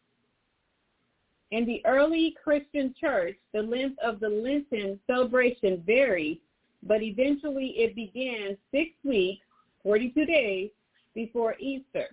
[1.52, 6.40] In the early Christian church, the length of the Lenten celebration varied,
[6.82, 9.46] but eventually it began six weeks,
[9.84, 10.70] 42 days,
[11.14, 12.08] before Easter.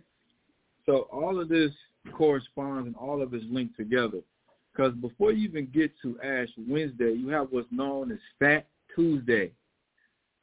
[0.86, 1.72] So all of this
[2.12, 4.20] corresponds and all of it is linked together.
[4.72, 9.50] Because before you even get to Ash Wednesday, you have what's known as Fat Tuesday.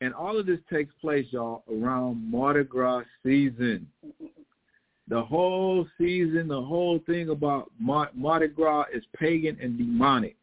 [0.01, 3.87] And all of this takes place, y'all, around Mardi Gras season
[5.07, 10.35] the whole season, the whole thing about Mardi Gras is pagan and demonic.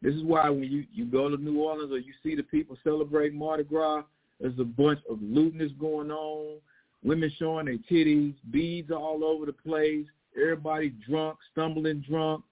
[0.00, 2.78] This is why when you, you go to New Orleans or you see the people
[2.82, 4.04] celebrate Mardi Gras,
[4.40, 6.58] there's a bunch of lewdness going on,
[7.06, 10.06] women showing their titties, beads all over the place,
[10.36, 12.44] everybody drunk, stumbling drunk,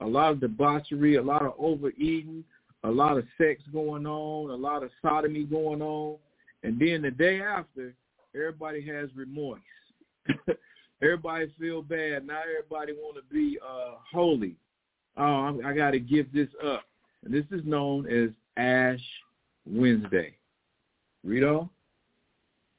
[0.00, 2.44] a lot of debauchery, a lot of overeating,
[2.84, 6.16] a lot of sex going on, a lot of sodomy going on.
[6.62, 7.94] And then the day after,
[8.34, 9.60] everybody has remorse.
[11.02, 12.24] Everybody feel bad.
[12.28, 14.54] Now everybody want to be uh, holy.
[15.16, 16.84] Oh, I'm, I got to give this up.
[17.24, 19.00] And this is known as Ash
[19.66, 20.36] Wednesday.
[21.24, 21.68] Read on.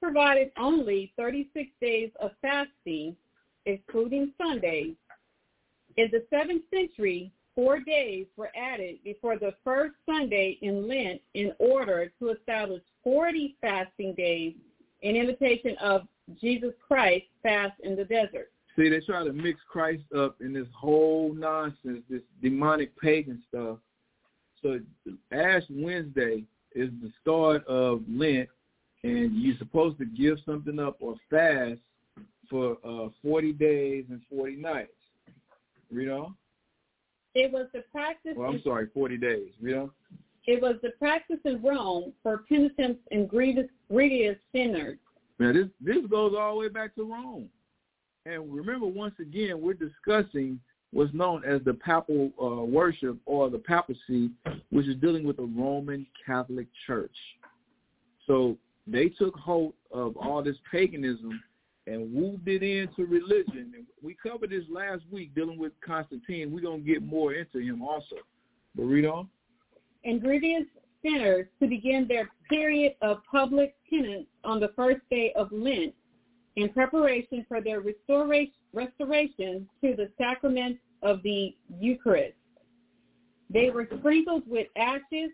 [0.04, 3.16] Provided only 36 days of fasting,
[3.66, 4.96] excluding Sundays.
[5.96, 11.54] In the 7th century, four days were added before the first Sunday in Lent in
[11.58, 14.56] order to establish 40 fasting days
[15.04, 16.02] in imitation of
[16.42, 18.52] Jesus Christ fast in the desert.
[18.76, 23.78] See, they try to mix Christ up in this whole nonsense, this demonic pagan stuff.
[24.62, 24.82] So
[25.32, 26.44] Ash Wednesday
[26.76, 28.50] is the start of Lent,
[29.04, 31.80] and you're supposed to give something up or fast
[32.50, 34.92] for uh, 40 days and 40 nights.
[35.92, 36.36] Read on.
[37.36, 38.34] It was the practice.
[38.36, 39.50] Well, I'm sorry, 40 days.
[39.62, 39.92] Read on.
[40.46, 44.98] It was the practice in Rome for penitents and grievous, grievous sinners.
[45.40, 47.50] Now this this goes all the way back to Rome,
[48.26, 50.60] and remember once again we're discussing
[50.92, 54.30] what's known as the papal uh, worship or the papacy,
[54.70, 57.16] which is dealing with the Roman Catholic Church.
[58.28, 58.58] So
[58.88, 61.42] they took hold of all this paganism
[61.88, 63.74] and moved it into religion.
[63.76, 66.52] And we covered this last week dealing with Constantine.
[66.52, 68.18] We're going to get more into him also.
[68.76, 69.28] But read on.
[70.04, 70.68] And grievous
[71.04, 75.94] sinners to begin their period of public penance on the first day of Lent
[76.56, 82.36] in preparation for their restoration, restoration to the sacrament of the Eucharist.
[83.50, 85.32] They were sprinkled with ashes,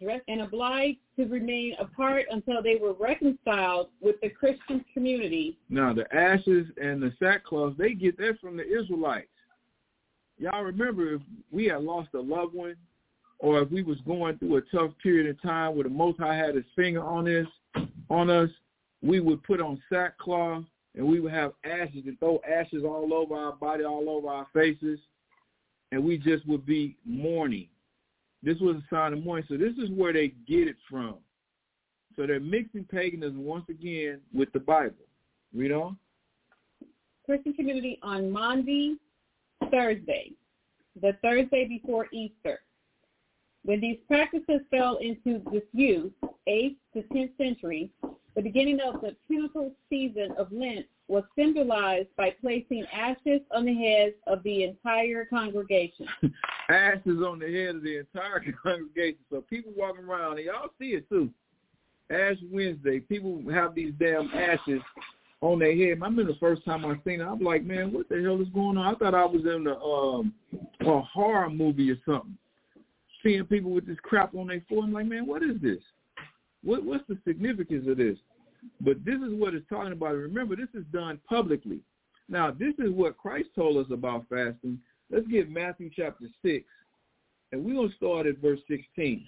[0.00, 5.58] and obliged to remain apart until they were reconciled with the Christian community.
[5.70, 9.28] Now, the ashes and the sackcloth, they get that from the Israelites.
[10.38, 12.76] Y'all remember if we had lost a loved one
[13.38, 16.36] or if we was going through a tough period of time where the Most High
[16.36, 17.46] had his finger on us,
[18.10, 18.50] on us,
[19.02, 20.64] we would put on sackcloth
[20.94, 24.46] and we would have ashes and throw ashes all over our body, all over our
[24.52, 24.98] faces,
[25.92, 27.68] and we just would be mourning.
[28.42, 29.46] This was a sign of mourning.
[29.48, 31.16] So this is where they get it from.
[32.16, 34.94] So they're mixing paganism once again with the Bible.
[35.54, 35.96] Read on.
[37.24, 38.98] Christian community on Maundy
[39.70, 40.32] Thursday,
[41.00, 42.60] the Thursday before Easter.
[43.64, 46.12] When these practices fell into disuse,
[46.48, 47.90] 8th to 10th century,
[48.36, 53.74] the beginning of the pinnacle season of Lent was symbolized by placing ashes on the
[53.74, 56.06] heads of the entire congregation.
[56.68, 59.20] ashes on the head of the entire congregation.
[59.30, 61.30] So people walking around, and y'all see it too.
[62.10, 64.80] Ash Wednesday, people have these damn ashes
[65.40, 65.98] on their head.
[66.00, 68.48] I remember the first time I seen it, I'm like, man, what the hell is
[68.48, 68.94] going on?
[68.94, 70.32] I thought I was in the um
[70.80, 72.36] a horror movie or something.
[73.22, 75.78] Seeing people with this crap on their forehead, I'm like, man, what is this?
[76.62, 78.16] What what's the significance of this?
[78.80, 80.14] But this is what it's talking about.
[80.14, 81.80] Remember, this is done publicly.
[82.28, 84.80] Now, this is what Christ told us about fasting.
[85.10, 86.64] Let's get Matthew chapter 6,
[87.52, 89.26] and we're going to start at verse 16.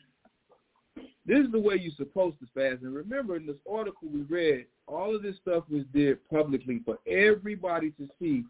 [1.25, 2.83] This is the way you're supposed to fast.
[2.83, 6.99] And remember, in this article we read, all of this stuff was did publicly for
[7.07, 8.45] everybody to see.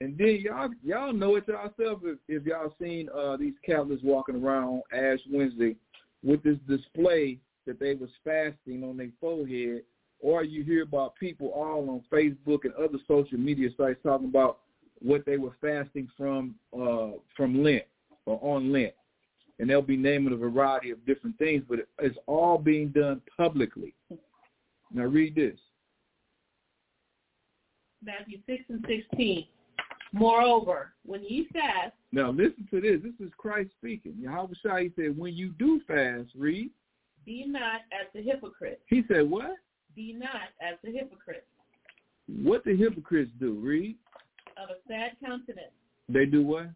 [0.00, 4.44] And then y'all y'all know it yourself if, if y'all seen uh, these Catholics walking
[4.44, 5.76] around Ash Wednesday
[6.24, 9.82] with this display that they was fasting on their forehead
[10.24, 14.60] or you hear about people all on Facebook and other social media sites talking about
[15.00, 17.84] what they were fasting from uh, from Lent
[18.24, 18.94] or on Lent,
[19.58, 23.94] and they'll be naming a variety of different things, but it's all being done publicly.
[24.90, 25.58] Now read this.
[28.02, 29.46] Matthew 6 and 16.
[30.12, 31.92] Moreover, when ye fast.
[32.12, 33.00] Now listen to this.
[33.02, 34.14] This is Christ speaking.
[34.22, 36.70] Yahawashi said, when you do fast, read.
[37.26, 38.80] Be not as the hypocrites.
[38.88, 39.56] He said what?
[39.94, 41.46] Be not as the hypocrites.
[42.26, 43.96] What the hypocrites do, read.
[44.56, 45.72] Of a sad countenance.
[46.08, 46.68] They do what?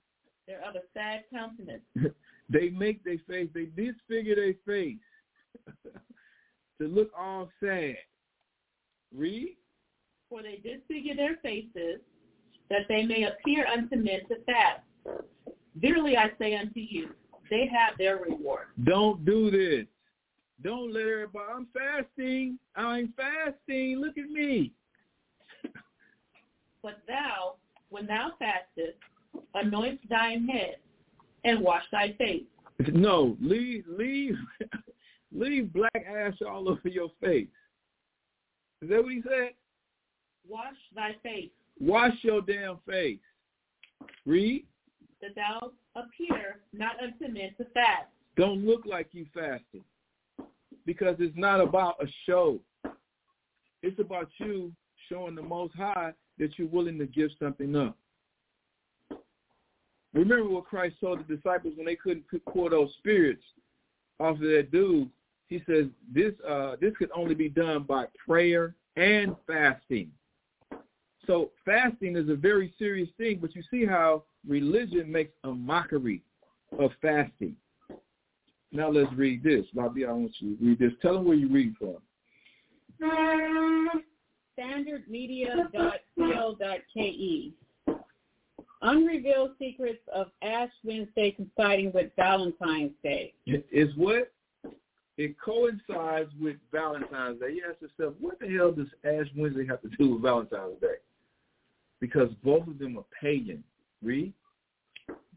[0.47, 1.83] They're of a sad countenance.
[2.49, 4.97] they make their face, they disfigure their face
[6.81, 7.97] to look all sad.
[9.15, 9.57] Read.
[10.29, 12.01] For they disfigure their faces,
[12.71, 14.83] that they may appear unto men to fast.
[15.77, 17.11] Verily I say unto you,
[17.51, 18.67] they have their reward.
[18.85, 19.87] Don't do this.
[20.63, 22.59] Don't let everybody, I'm fasting.
[22.75, 23.99] I'm fasting.
[24.01, 24.73] Look at me.
[26.81, 27.57] But thou,
[27.91, 28.99] when thou fastest,
[29.55, 30.77] anoint thine head
[31.43, 32.45] and wash thy face.
[32.93, 34.37] No, leave, leave,
[35.33, 37.49] leave black ash all over your face.
[38.81, 39.55] Is that what he said?
[40.49, 41.51] Wash thy face.
[41.81, 43.19] Wash your damn face.
[44.25, 44.65] Read.
[45.21, 48.07] That thou appear not unto men to fast.
[48.37, 49.83] Don't look like you fasted
[50.89, 52.59] because it's not about a show.
[53.83, 54.73] It's about you
[55.11, 57.95] showing the Most High that you're willing to give something up.
[60.15, 63.43] Remember what Christ told the disciples when they couldn't pour those spirits
[64.19, 65.11] off of that dude.
[65.49, 70.11] He says this uh, this could only be done by prayer and fasting.
[71.27, 76.23] So fasting is a very serious thing, but you see how religion makes a mockery
[76.79, 77.57] of fasting.
[78.71, 79.65] Now let's read this.
[79.75, 80.93] Bobby, I want you to read this.
[81.01, 81.97] Tell them where you read from.
[84.59, 87.53] standardmedia.co.ke.
[88.81, 93.35] Unrevealed secrets of Ash Wednesday coinciding with Valentine's Day.
[93.47, 94.31] Is what?
[95.17, 97.55] It coincides with Valentine's Day.
[97.55, 100.99] You ask yourself, what the hell does Ash Wednesday have to do with Valentine's Day?
[101.99, 103.65] Because both of them are pagan.
[104.01, 104.33] Read.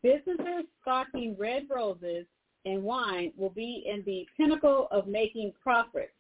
[0.03, 2.28] Businesses stocking red roses
[2.65, 6.13] and wine will be in the pinnacle of making profits.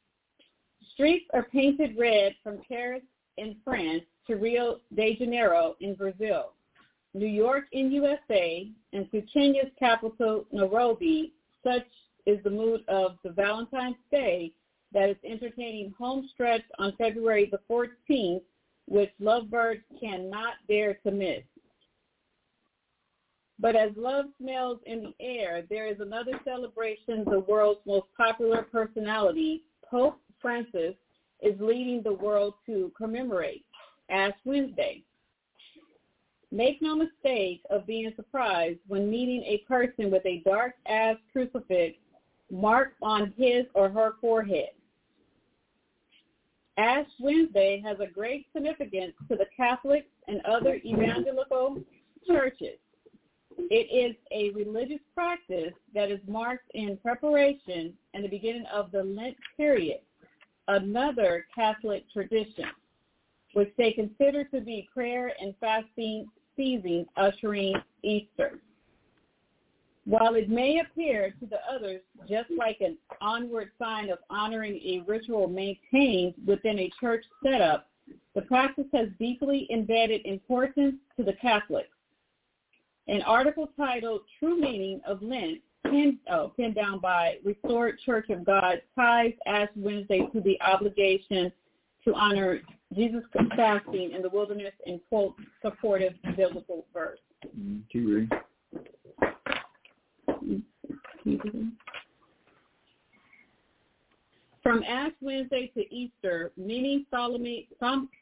[0.93, 3.03] Streets are painted red from Paris
[3.37, 6.53] in France to Rio de Janeiro in Brazil.
[7.13, 11.85] New York in USA, and to Kenya's capital, Nairobi, such
[12.25, 14.53] is the mood of the Valentine's Day
[14.93, 18.41] that is entertaining home stretch on February the 14th,
[18.87, 21.43] which lovebirds cannot dare to miss.
[23.61, 28.63] But as love smells in the air, there is another celebration the world's most popular
[28.63, 30.95] personality, Pope Francis,
[31.41, 33.63] is leading the world to commemorate,
[34.09, 35.03] Ash Wednesday.
[36.51, 41.97] Make no mistake of being surprised when meeting a person with a dark ash crucifix
[42.49, 44.71] marked on his or her forehead.
[46.77, 51.81] Ash Wednesday has a great significance to the Catholics and other evangelical
[52.27, 52.79] churches.
[53.57, 59.03] It is a religious practice that is marked in preparation and the beginning of the
[59.03, 59.99] Lent period,
[60.67, 62.65] another Catholic tradition,
[63.53, 68.59] which they consider to be prayer and fasting season ushering Easter.
[70.05, 75.03] While it may appear to the others just like an onward sign of honoring a
[75.07, 77.87] ritual maintained within a church setup,
[78.33, 81.90] the practice has deeply embedded importance to the Catholics.
[83.07, 88.45] An article titled True Meaning of Lent, pinned, oh, pinned down by Restored Church of
[88.45, 91.51] God, ties Ash Wednesday to the obligation
[92.05, 92.61] to honor
[92.93, 93.23] Jesus
[93.55, 97.19] fasting in the wilderness and quote supportive biblical verse.
[97.57, 97.79] Mm-hmm.
[97.91, 98.29] Keep reading.
[104.63, 107.67] From Ash Wednesday to Easter, many solemnly,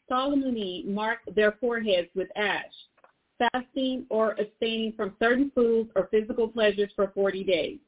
[0.07, 2.63] solemnly mark their foreheads with ash,
[3.39, 7.79] fasting or abstaining from certain foods or physical pleasures for 40 days.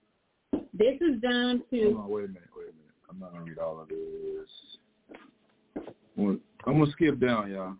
[0.73, 1.93] This is done to...
[1.93, 2.95] Hold on, wait a minute, wait a minute.
[3.09, 3.97] I'm not going to read all of this.
[6.17, 7.73] I'm gonna skip down, y'all.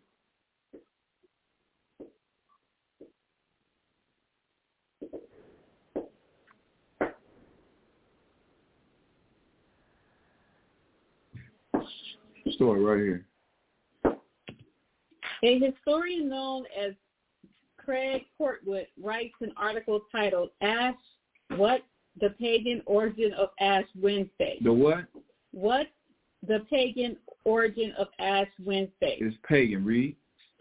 [12.54, 13.26] Story right here.
[15.44, 16.94] A historian known as
[17.92, 20.96] Craig Portwood writes an article titled Ash,
[21.58, 21.82] What
[22.22, 24.60] the Pagan Origin of Ash Wednesday.
[24.64, 25.08] The what?
[25.52, 25.88] What
[26.48, 29.18] the pagan origin of Ash Wednesday.
[29.20, 30.16] It's pagan, read.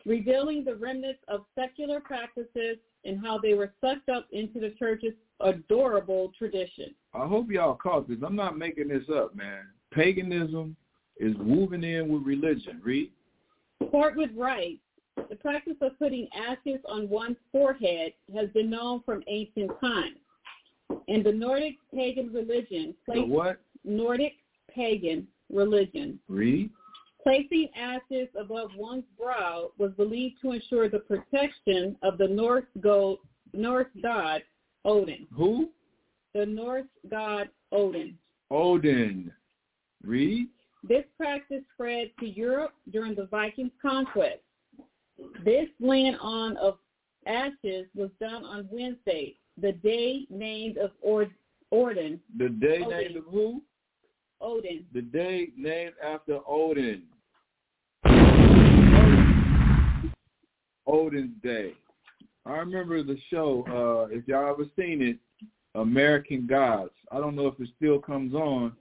[0.05, 5.15] Revealing the remnants of secular practices and how they were sucked up into the church's
[5.39, 6.93] adorable tradition.
[7.15, 8.19] I hope y'all caught this.
[8.27, 9.67] I'm not making this up, man.
[9.93, 10.75] Paganism
[11.21, 12.81] is woven in with religion.
[12.83, 13.13] Read.
[13.85, 14.81] Portwood writes,
[15.29, 20.17] the practice of putting ashes on one's forehead has been known from ancient times.
[21.09, 23.61] In the Nordic pagan religion, the what?
[23.85, 24.33] Nordic
[24.75, 26.19] pagan religion.
[26.29, 26.71] Read.
[27.23, 33.19] Placing ashes above one's brow was believed to ensure the protection of the Norse, god,
[33.53, 34.43] Norse god
[34.85, 35.27] Odin.
[35.35, 35.69] Who?
[36.35, 38.17] The Norse god Odin.
[38.51, 39.31] Odin.
[40.03, 40.49] Read.
[40.83, 44.41] This practice spread to Europe during the Vikings conquest.
[45.45, 46.79] This laying on of
[47.27, 50.91] ashes was done on Wednesday, the day named of
[51.73, 52.21] Odin.
[52.39, 52.99] The day Odin.
[52.99, 53.63] named of who?
[54.41, 54.87] Odin.
[54.93, 57.03] The day named after Odin.
[60.87, 61.73] Odin's Day.
[62.47, 65.19] I remember the show, uh, if y'all ever seen it,
[65.75, 66.91] American Gods.
[67.13, 68.73] I don't know if it still comes on,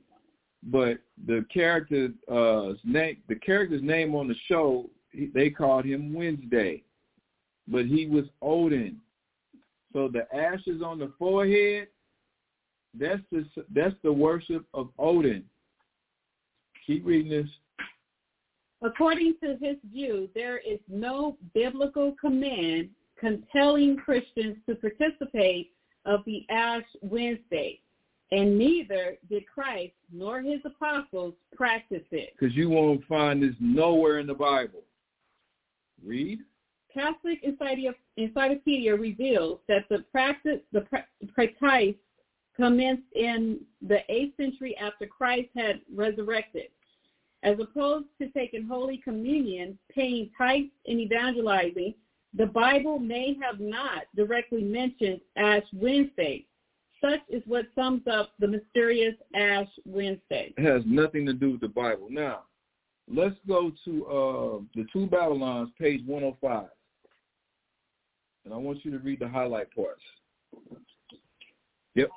[0.63, 4.89] but the character uh, name, the character's name on the show,
[5.33, 6.83] they called him Wednesday,
[7.67, 8.99] but he was Odin.
[9.93, 11.87] So the ashes on the forehead
[12.97, 15.43] that's the that's the worship of Odin.
[16.87, 17.49] Keep reading this.
[18.81, 25.71] According to his view, there is no biblical command compelling Christians to participate
[26.05, 27.79] of the Ash Wednesday,
[28.31, 32.33] and neither did Christ nor his apostles practice it.
[32.39, 34.81] Because you won't find this nowhere in the Bible.
[36.03, 36.39] Read.
[36.93, 41.95] Catholic Encyclopedia reveals that the practice, the practice
[42.55, 46.69] commenced in the 8th century after Christ had resurrected.
[47.43, 51.93] As opposed to taking Holy Communion, paying tithes, and evangelizing,
[52.33, 56.45] the Bible may have not directly mentioned Ash Wednesday.
[57.01, 60.53] Such is what sums up the mysterious Ash Wednesday.
[60.57, 62.07] It has nothing to do with the Bible.
[62.09, 62.43] Now,
[63.13, 66.67] let's go to uh, the two Babylons, page 105.
[68.45, 70.01] And I want you to read the highlight parts.
[71.95, 72.09] Yep.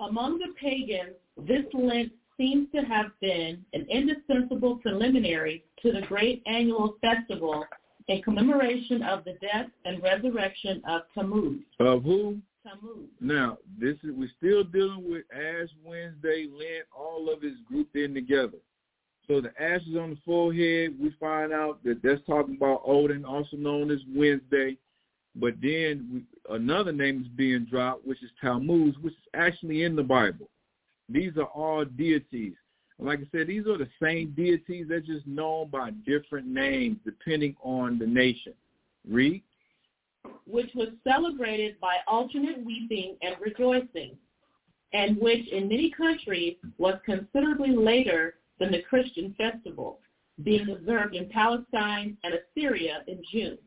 [0.00, 1.16] Among the pagans,
[1.46, 7.64] this Lent seems to have been an indispensable preliminary to the great annual festival
[8.08, 11.60] in commemoration of the death and resurrection of Tammuz.
[11.80, 12.38] Of who?
[12.64, 13.08] Tammuz.
[13.20, 18.14] Now, this is we're still dealing with Ash Wednesday, Lent, all of it's grouped in
[18.14, 18.58] together.
[19.26, 23.56] So the ashes on the forehead, we find out that that's talking about Odin, also
[23.56, 24.76] known as Wednesday.
[25.36, 29.96] But then we, another name is being dropped, which is Tammuz, which is actually in
[29.96, 30.48] the Bible.
[31.08, 32.54] These are all deities.
[32.98, 34.86] Like I said, these are the same deities.
[34.88, 38.54] They're just known by different names depending on the nation.
[39.08, 39.42] Read.
[40.46, 44.16] Which was celebrated by alternate weeping and rejoicing,
[44.92, 50.00] and which in many countries was considerably later than the Christian festival,
[50.42, 53.58] being observed in Palestine and Assyria in June.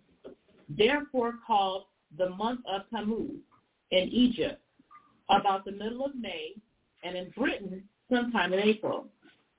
[0.69, 1.85] Therefore called
[2.17, 3.39] the month of Tammuz
[3.91, 4.61] in Egypt
[5.29, 6.55] about the middle of May
[7.03, 9.07] and in Britain sometime in April.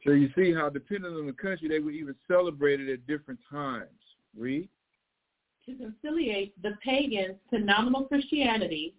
[0.05, 3.89] So you see how depending on the country, they were even celebrated at different times.
[4.37, 4.69] Read.
[5.69, 8.95] To conciliate the pagans to nominal Christianity,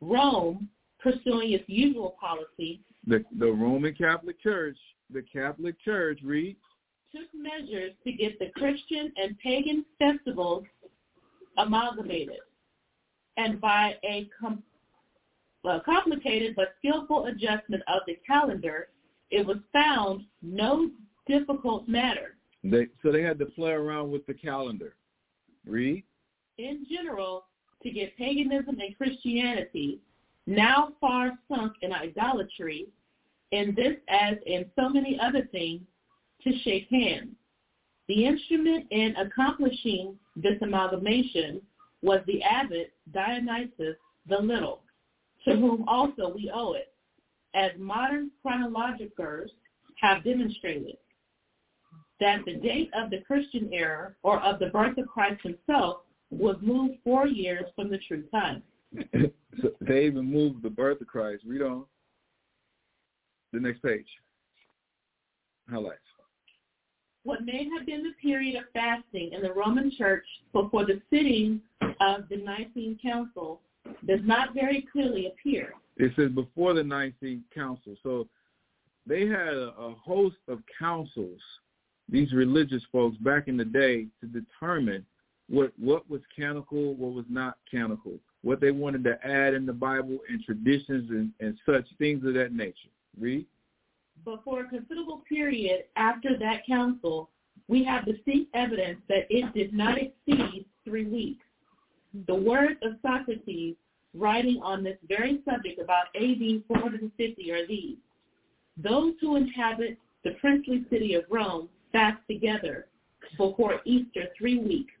[0.00, 0.68] Rome,
[0.98, 4.76] pursuing its usual policy, the, the Roman Catholic Church,
[5.10, 6.56] the Catholic Church, read,
[7.14, 10.64] took measures to get the Christian and pagan festivals
[11.56, 12.40] amalgamated.
[13.36, 14.64] And by a com-
[15.64, 18.88] a complicated but skillful adjustment of the calendar,
[19.30, 20.90] it was found no
[21.28, 22.36] difficult matter.
[22.64, 24.96] They, so they had to play around with the calendar.
[25.64, 26.02] Read.
[26.58, 27.44] In general,
[27.84, 30.00] to get paganism and Christianity,
[30.46, 32.88] now far sunk in idolatry,
[33.52, 35.82] in this as in so many other things,
[36.42, 37.30] to shake hands.
[38.08, 41.60] The instrument in accomplishing this amalgamation
[42.02, 43.96] was the abbot Dionysius
[44.28, 44.80] the Little,
[45.44, 46.92] to whom also we owe it,
[47.54, 49.50] as modern chronologers
[50.00, 50.96] have demonstrated,
[52.20, 55.98] that the date of the Christian era or of the birth of Christ himself
[56.30, 58.62] was moved four years from the true time.
[59.62, 61.44] so they even moved the birth of Christ.
[61.46, 61.84] Read on.
[63.52, 64.06] The next page.
[65.70, 66.00] Highlights.
[67.24, 71.60] What may have been the period of fasting in the Roman Church before the sitting
[72.00, 73.60] of the Nicene Council
[74.06, 75.74] does not very clearly appear.
[75.96, 77.96] It says before the Nicene Council.
[78.02, 78.28] So
[79.06, 81.40] they had a, a host of councils,
[82.08, 85.04] these religious folks back in the day, to determine
[85.48, 89.72] what what was canonical, what was not canonical, what they wanted to add in the
[89.72, 92.90] Bible and traditions and, and such things of that nature.
[93.18, 93.46] Read.
[94.24, 97.30] But for a considerable period after that council,
[97.68, 101.44] we have distinct evidence that it did not exceed three weeks.
[102.26, 103.76] The words of Socrates
[104.14, 107.96] writing on this very subject about AD 450 are these.
[108.76, 112.86] Those who inhabit the princely city of Rome fast together
[113.36, 114.92] before Easter three weeks,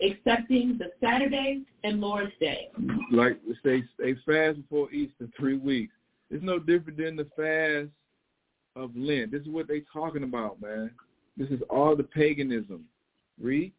[0.00, 2.68] excepting the Saturday and Lord's Day.
[3.10, 5.94] Like they they fast before Easter three weeks.
[6.30, 7.90] It's no different than the fast
[8.74, 9.32] of Lent.
[9.32, 10.90] This is what they're talking about, man.
[11.36, 12.84] This is all the paganism.
[13.40, 13.72] Read.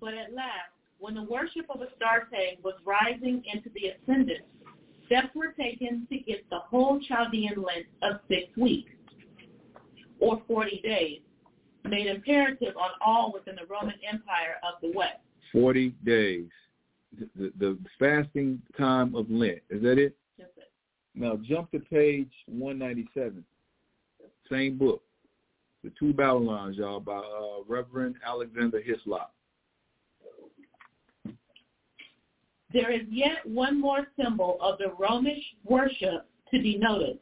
[0.00, 4.44] But at last, when the worship of Astarte was rising into the ascendant,
[5.06, 8.92] steps were taken to get the whole Chaldean Lent of six weeks,
[10.20, 11.20] or 40 days,
[11.84, 15.18] made imperative on all within the Roman Empire of the West.
[15.52, 16.48] 40 days.
[17.36, 19.60] The, the fasting time of Lent.
[19.68, 20.16] Is that it?
[20.38, 20.62] Yes, sir.
[21.14, 23.44] Now jump to page 197.
[24.50, 25.02] Same book.
[25.84, 29.32] The Two Babylons, y'all, by uh, Reverend Alexander Hislop.
[32.72, 37.18] There is yet one more symbol of the Romish worship to be noticed,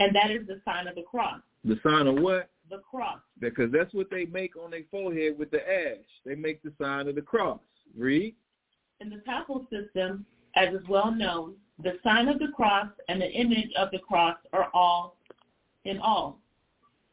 [0.00, 1.40] and that is the sign of the cross.
[1.64, 2.48] The sign of what?
[2.70, 3.20] The cross.
[3.40, 6.04] Because that's what they make on their forehead with the ash.
[6.24, 7.60] They make the sign of the cross.
[7.96, 8.34] Read.
[9.00, 13.30] In the papal system, as is well known, the sign of the cross and the
[13.30, 15.16] image of the cross are all
[15.84, 16.38] in all.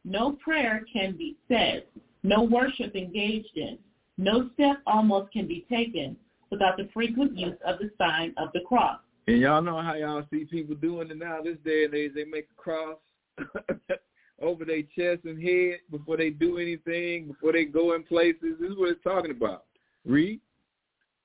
[0.04, 1.84] No prayer can be said,
[2.22, 3.78] no worship engaged in,
[4.18, 6.16] no step almost can be taken
[6.50, 8.98] without the frequent use of the sign of the cross.
[9.26, 12.12] And y'all know how y'all see people doing it now this day and age.
[12.14, 12.98] They make a cross
[14.40, 18.56] over their chest and head before they do anything, before they go in places.
[18.60, 19.64] This is what it's talking about.
[20.04, 20.40] Read.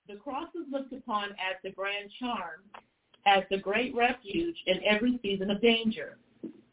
[0.08, 2.62] The cross is looked upon as the grand charm,
[3.26, 6.18] as the great refuge in every season of danger,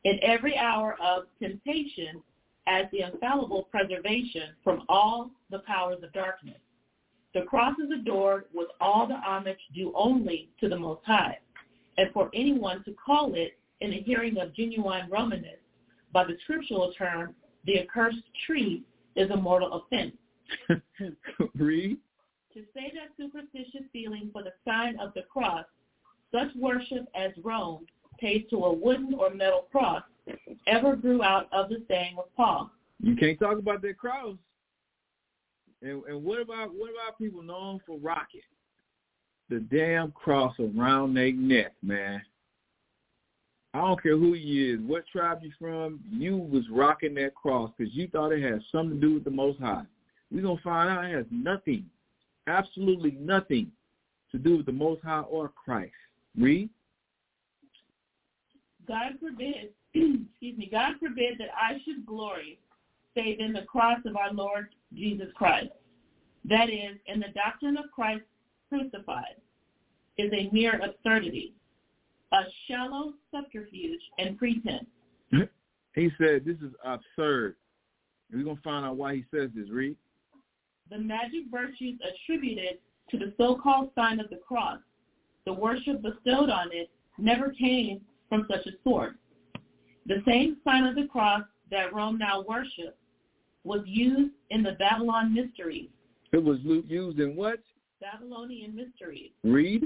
[0.05, 2.23] in every hour of temptation,
[2.67, 6.59] as the infallible preservation from all the powers of darkness.
[7.35, 11.39] The cross is adored with all the homage due only to the Most High,
[11.97, 15.68] and for anyone to call it in the hearing of genuine Romanists
[16.13, 18.83] by the scriptural term, the accursed tree
[19.17, 20.17] is a mortal offense.
[21.55, 21.99] Read.
[22.55, 25.65] To say that superstitious feeling for the sign of the cross,
[26.33, 27.87] such worship as Rome
[28.19, 30.03] pays to a wooden or metal cross,
[30.67, 32.71] ever grew out of the saying of Paul.
[33.01, 34.37] You can't talk about that cross.
[35.83, 38.41] And, and what about what about people known for rocking
[39.49, 42.21] the damn cross around their neck, man?
[43.75, 47.71] I don't care who you is, what tribe you from, you was rocking that cross
[47.77, 49.85] because you thought it had something to do with the Most High.
[50.31, 51.85] We're going to find out it has nothing,
[52.47, 53.71] absolutely nothing
[54.33, 55.93] to do with the Most High or Christ.
[56.37, 56.71] Read.
[58.87, 62.59] God forbid, excuse me, God forbid that I should glory
[63.15, 65.73] save in the cross of our Lord Jesus Christ.
[66.45, 68.23] That is, in the doctrine of Christ
[68.69, 69.37] crucified
[70.17, 71.53] is a mere absurdity
[72.33, 74.87] a shallow subterfuge and pretense.
[75.95, 77.57] He said this is absurd.
[78.33, 79.69] We're going to find out why he says this.
[79.69, 79.97] Read.
[80.91, 82.79] The magic virtues attributed
[83.11, 84.79] to the so-called sign of the cross,
[85.45, 89.17] the worship bestowed on it, never came from such a source.
[90.07, 92.97] The same sign of the cross that Rome now worships
[93.65, 95.89] was used in the Babylon mysteries.
[96.33, 97.59] It was used in what?
[98.01, 99.31] Babylonian mysteries.
[99.43, 99.85] Read.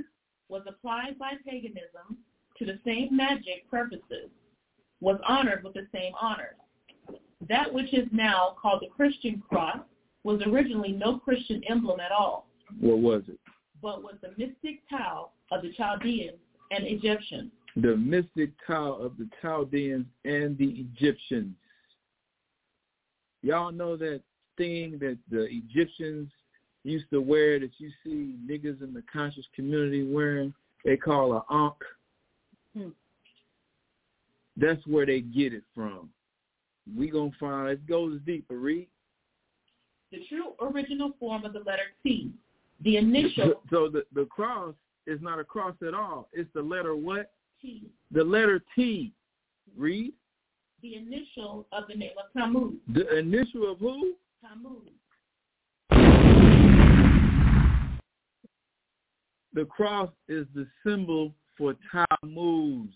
[0.49, 2.19] Was applied by paganism
[2.59, 4.31] to the same magic purposes,
[5.01, 6.57] was honored with the same honors.
[7.49, 9.79] That which is now called the Christian cross
[10.25, 12.47] was originally no Christian emblem at all.
[12.81, 13.39] What was it?
[13.83, 16.39] But was the mystic Tau of the Chaldeans
[16.71, 17.51] and Egyptians.
[17.77, 21.55] The mystic Tau of the Chaldeans and the Egyptians.
[23.43, 24.21] Y'all know that
[24.57, 26.31] thing that the Egyptians
[26.85, 30.55] used to wear that you see niggas in the conscious community wearing?
[30.85, 31.83] They call a ankh.
[32.77, 32.89] Hmm.
[34.57, 36.11] That's where they get it from.
[36.97, 38.57] We gonna find it goes deeper.
[38.57, 38.89] Read.
[40.11, 42.33] The true original form of the letter T,
[42.83, 43.63] the initial.
[43.71, 44.75] So the the cross
[45.07, 46.29] is not a cross at all.
[46.33, 47.33] It's the letter what?
[47.61, 47.87] T.
[48.11, 49.13] The letter T.
[49.77, 50.13] Read.
[50.83, 52.75] The initial of the name of Tammuz.
[52.93, 54.15] The initial of who?
[54.41, 54.89] Tammuz.
[59.55, 62.89] The cross is the symbol for Tammuz.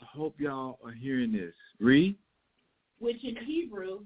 [0.00, 1.54] I hope y'all are hearing this.
[1.80, 2.16] Read.
[3.00, 4.00] Which in Hebrew,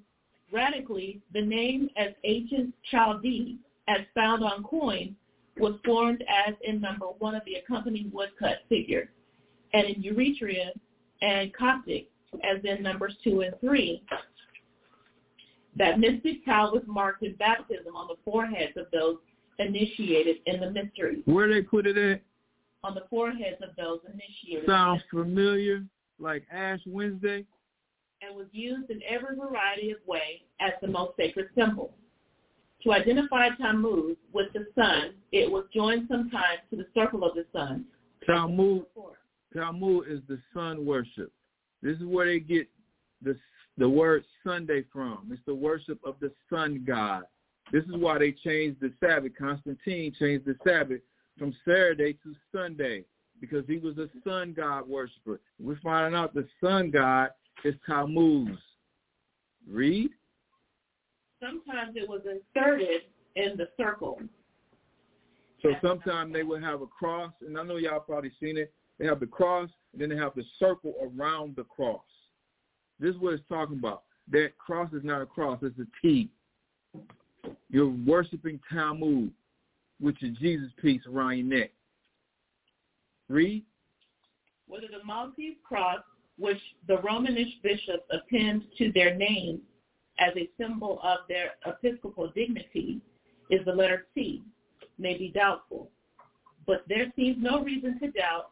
[0.53, 5.17] radically, the name as ancient Chaldee, as found on coin,
[5.59, 9.11] was formed as in number one of the accompanying woodcut figure,
[9.73, 10.71] and in Eritrean
[11.21, 12.09] and Coptic,
[12.45, 14.03] as in numbers two and three.
[15.77, 19.17] That mystic tau was marked in baptism on the foreheads of those
[19.59, 21.23] initiated in the mystery.
[21.25, 22.23] Where they put it at?
[22.85, 24.69] On the foreheads of those initiated.
[24.69, 25.85] Sounds familiar,
[26.19, 27.45] like Ash Wednesday?
[28.21, 31.95] And was used in every variety of way as the most sacred symbol.
[32.85, 37.45] To identify Tammuz with the sun, it was joined sometimes to the circle of the
[37.53, 37.85] sun.
[38.25, 38.85] Tammuz,
[40.09, 41.33] is the sun worship.
[41.83, 42.69] This is where they get
[43.23, 43.37] the
[43.79, 45.29] the word Sunday from.
[45.31, 47.23] It's the worship of the sun god.
[47.73, 49.33] This is why they changed the Sabbath.
[49.39, 51.01] Constantine changed the Sabbath
[51.39, 53.05] from Saturday to Sunday
[53.41, 55.41] because he was a sun god worshiper.
[55.61, 57.31] We're finding out the sun god
[57.65, 58.59] is Tammuz.
[59.69, 60.11] Read.
[61.41, 63.03] Sometimes it was inserted
[63.37, 64.21] in the circle.
[65.63, 68.73] So sometimes they would have a cross, and I know y'all probably seen it.
[68.99, 72.03] They have the cross, and then they have the circle around the cross.
[72.99, 74.05] This is what it's talking about.
[74.31, 76.31] That cross is not a cross; it's a T.
[77.71, 79.31] You're worshiping Tammuz
[80.01, 81.71] with your Jesus piece around your neck.
[83.29, 83.65] Read.
[84.67, 86.01] Whether the Maltese cross,
[86.39, 89.61] which the Romanish bishops append to their name
[90.19, 93.01] as a symbol of their episcopal dignity,
[93.51, 94.43] is the letter T,
[94.99, 95.91] may be doubtful.
[96.67, 98.51] But there seems no reason to doubt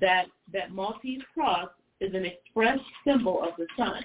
[0.00, 1.68] that that Maltese cross
[2.00, 4.04] is an express symbol of the sun.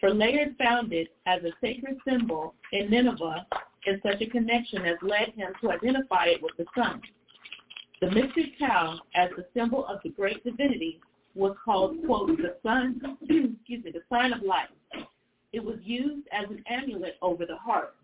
[0.00, 3.46] For Layard found it as a sacred symbol in Nineveh
[3.88, 7.00] in such a connection has led him to identify it with the sun.
[8.00, 11.00] The mystic Tau, as the symbol of the great divinity,
[11.34, 14.68] was called, quote, the sun, excuse me, the sign of life.
[15.52, 17.94] It was used as an amulet over the heart.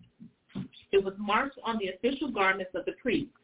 [0.93, 3.35] It was marked on the official garments of the priests,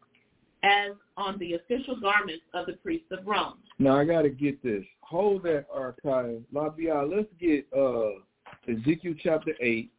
[0.63, 3.59] as on the official garments of the priests of Rome.
[3.79, 4.85] Now I got to get this.
[5.01, 6.43] Hold that archive.
[6.55, 8.21] Labaya, let's get uh,
[8.69, 9.91] Ezekiel chapter 8.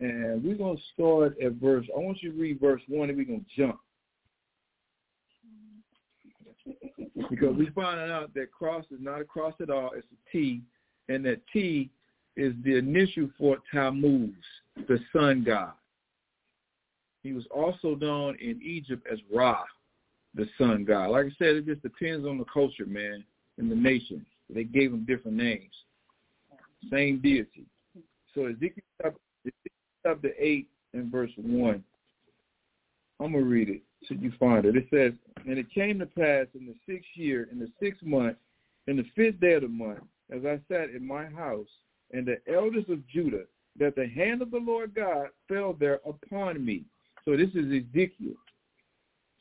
[0.00, 3.18] And we're going to start at verse, I want you to read verse 1 and
[3.18, 3.80] we're going to jump.
[7.30, 10.62] Because we find out that cross is not a cross at all, it's a T,
[11.08, 11.90] and that T
[12.36, 14.34] is the initial for Tammuz,
[14.86, 15.72] the sun god.
[17.22, 19.64] He was also known in Egypt as Ra,
[20.34, 21.10] the sun god.
[21.10, 23.24] Like I said, it just depends on the culture, man,
[23.58, 24.24] and the nation.
[24.48, 25.74] They gave him different names.
[26.90, 27.66] Same deity.
[28.34, 28.84] So Ezekiel
[30.04, 31.84] chapter, chapter 8 and verse 1.
[33.20, 34.76] I'm going to read it so you find it.
[34.76, 35.12] It says,
[35.46, 38.36] And it came to pass in the sixth year, in the sixth month,
[38.86, 40.00] in the fifth day of the month,
[40.30, 41.68] as I sat in my house,
[42.12, 43.44] and the elders of Judah,
[43.78, 46.84] that the hand of the Lord God fell there upon me.
[47.24, 48.34] So this is Ezekiel.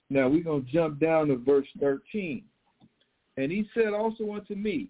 [0.10, 2.44] Now we're going to jump down to verse 13.
[3.38, 4.90] And he said also unto me,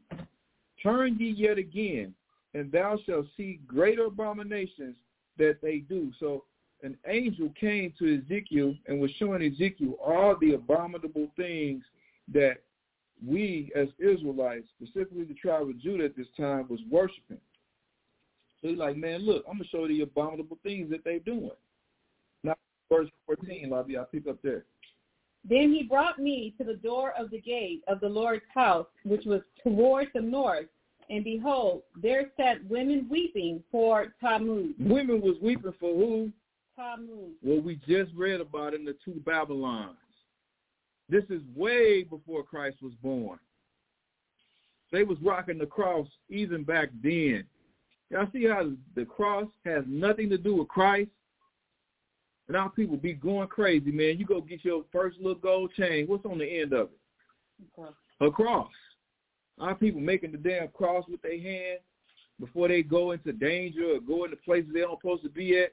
[0.82, 2.14] Turn ye yet again,
[2.54, 4.96] and thou shalt see greater abominations
[5.38, 6.12] that they do.
[6.20, 6.44] So
[6.84, 11.84] an angel came to Ezekiel and was showing Ezekiel all the abominable things
[12.34, 12.58] that
[13.26, 17.40] we as Israelites, specifically the tribe of Judah at this time, was worshiping.
[18.62, 21.20] So he's like, man, look, I'm going to show you the abominable things that they're
[21.20, 21.52] doing.
[22.44, 22.56] Now,
[22.90, 24.66] verse 14, Lobby, I'll pick up there.
[25.48, 29.26] Then he brought me to the door of the gate of the Lord's house, which
[29.26, 30.66] was towards the north,
[31.10, 34.76] and behold, there sat women weeping for Tammuz.
[34.80, 36.32] Women was weeping for who?
[36.76, 37.34] Tammuz.
[37.42, 39.98] What we just read about in the two Babylons.
[41.10, 43.40] This is way before Christ was born.
[44.92, 47.46] They was rocking the cross even back then.
[48.10, 51.10] Y'all see how the cross has nothing to do with Christ?
[52.48, 54.18] And our people be going crazy, man.
[54.18, 56.08] You go get your first little gold chain.
[56.08, 57.00] What's on the end of it?
[58.22, 58.72] A cross.
[59.60, 61.80] Our people making the damn cross with their hand
[62.40, 65.72] before they go into danger or go into places they don't supposed to be at.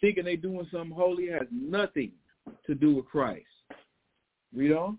[0.00, 2.12] Thinking they doing something holy has nothing
[2.66, 3.46] to do with Christ.
[4.54, 4.98] Read on.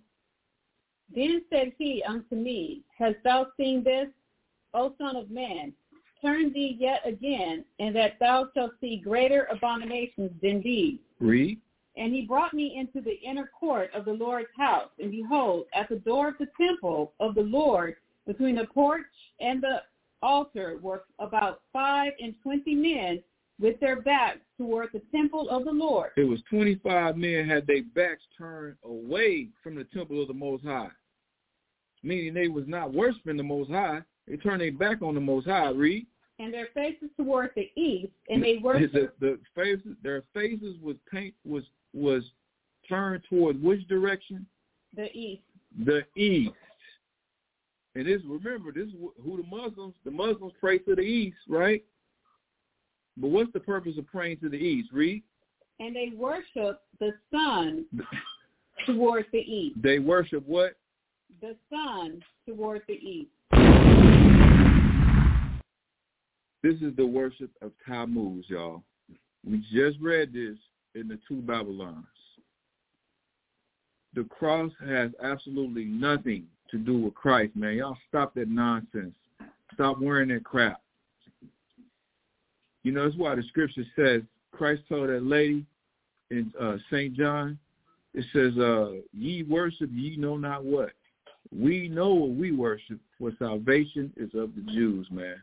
[1.14, 4.07] Then said he unto me, Hast thou seen this,
[4.73, 5.73] O son of man?
[6.22, 10.99] Turn thee yet again, and that thou shalt see greater abominations than these.
[11.19, 11.60] Read.
[11.99, 15.89] And he brought me into the inner court of the Lord's house, and behold, at
[15.89, 19.01] the door of the temple of the Lord, between the porch
[19.41, 19.81] and the
[20.21, 23.21] altar, were about five and twenty men
[23.59, 26.11] with their backs toward the temple of the Lord.
[26.15, 30.63] It was 25 men had their backs turned away from the temple of the Most
[30.63, 30.91] High,
[32.01, 34.01] meaning they was not worshiping the Most High.
[34.26, 35.69] They turned their back on the Most High.
[35.71, 36.07] Read.
[36.41, 38.95] And their faces toward the east, and they worshiped.
[38.95, 41.63] The, the faces, their faces was paint was
[41.94, 42.24] was
[42.88, 44.45] turned toward which direction?
[44.95, 45.44] The east.
[45.86, 46.52] The east.
[47.95, 48.94] And this remember this is
[49.24, 51.84] who the Muslims the Muslims pray to the east, right?
[53.18, 54.90] But what's the purpose of praying to the east?
[54.94, 55.24] Read.
[55.80, 57.86] And they worship the sun
[58.86, 59.82] towards the east.
[59.82, 60.76] They worship what?
[61.41, 63.30] The sun towards the east.
[66.61, 68.84] This is the worship of Tammuz, y'all.
[69.45, 70.57] We just read this
[70.95, 72.06] in the two Babylons.
[74.16, 77.76] The cross has absolutely nothing to do with Christ, man.
[77.76, 79.14] Y'all stop that nonsense.
[79.74, 80.82] Stop wearing that crap.
[82.84, 84.22] You know, that's why the scripture says,
[84.52, 85.66] Christ told that lady
[86.32, 87.14] in uh, St.
[87.14, 87.57] John,
[88.14, 90.91] it says, uh, ye worship ye know not what.
[91.56, 95.36] We know what we worship, for salvation is of the Jews, man.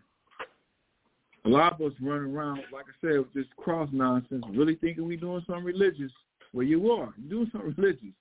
[1.46, 5.06] A lot of us run around, like I said, with this cross nonsense, really thinking
[5.06, 6.10] we doing something religious.
[6.52, 7.14] Well, you are.
[7.18, 8.14] You're doing something religious.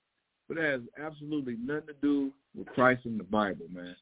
[0.48, 3.96] But has absolutely nothing to do with Christ and the Bible, man.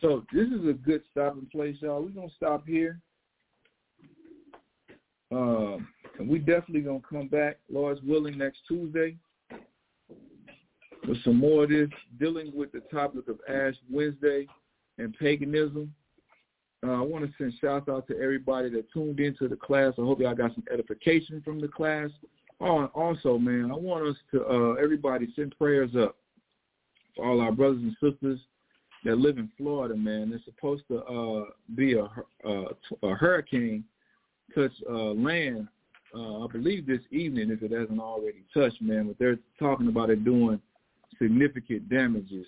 [0.00, 2.02] So this is a good stopping place, y'all.
[2.02, 3.00] We're going to stop here.
[5.34, 5.78] Uh,
[6.18, 9.16] and we definitely going to come back, Lord's willing, next Tuesday
[11.08, 11.88] with some more of this,
[12.18, 14.46] dealing with the topic of Ash Wednesday
[14.98, 15.92] and paganism.
[16.84, 19.94] Uh, I want to send shouts out to everybody that tuned into the class.
[19.98, 22.10] I hope y'all got some edification from the class.
[22.60, 26.16] Oh, and also, man, I want us to uh, everybody send prayers up
[27.16, 28.40] for all our brothers and sisters
[29.04, 29.94] that live in Florida.
[29.96, 31.44] Man, there's supposed to uh,
[31.76, 32.08] be a,
[32.48, 32.64] a,
[33.02, 33.84] a hurricane
[34.54, 35.68] touch uh, land.
[36.14, 39.06] Uh, I believe this evening, if it hasn't already touched, man.
[39.06, 40.60] But they're talking about it doing
[41.20, 42.46] significant damages.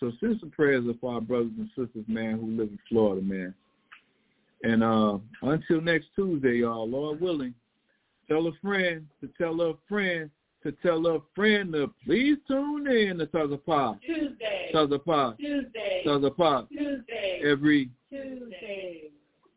[0.00, 3.22] So send some prayers up for our brothers and sisters, man, who live in Florida,
[3.22, 3.54] man.
[4.64, 7.52] And uh, until next Tuesday, y'all, Lord willing,
[8.26, 10.30] tell a friend to tell a friend
[10.62, 14.00] to tell a friend to please tune in to Tazapah.
[14.00, 14.70] Tuesday.
[14.74, 15.36] Tazapah.
[15.36, 16.02] Tuesday.
[16.06, 16.66] Tazapah.
[16.70, 17.42] Tuesday.
[17.44, 19.10] Every Tuesday.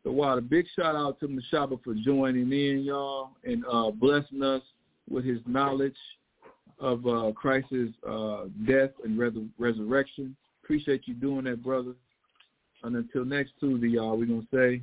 [0.04, 4.42] so wow, a big shout out to Mashaba for joining in, y'all, and uh, blessing
[4.42, 4.62] us
[5.08, 5.96] with his knowledge
[6.78, 10.36] of uh, Christ's uh, death and res- resurrection.
[10.62, 11.94] Appreciate you doing that, brother.
[12.82, 14.82] And until next Tuesday, y'all, we're going to say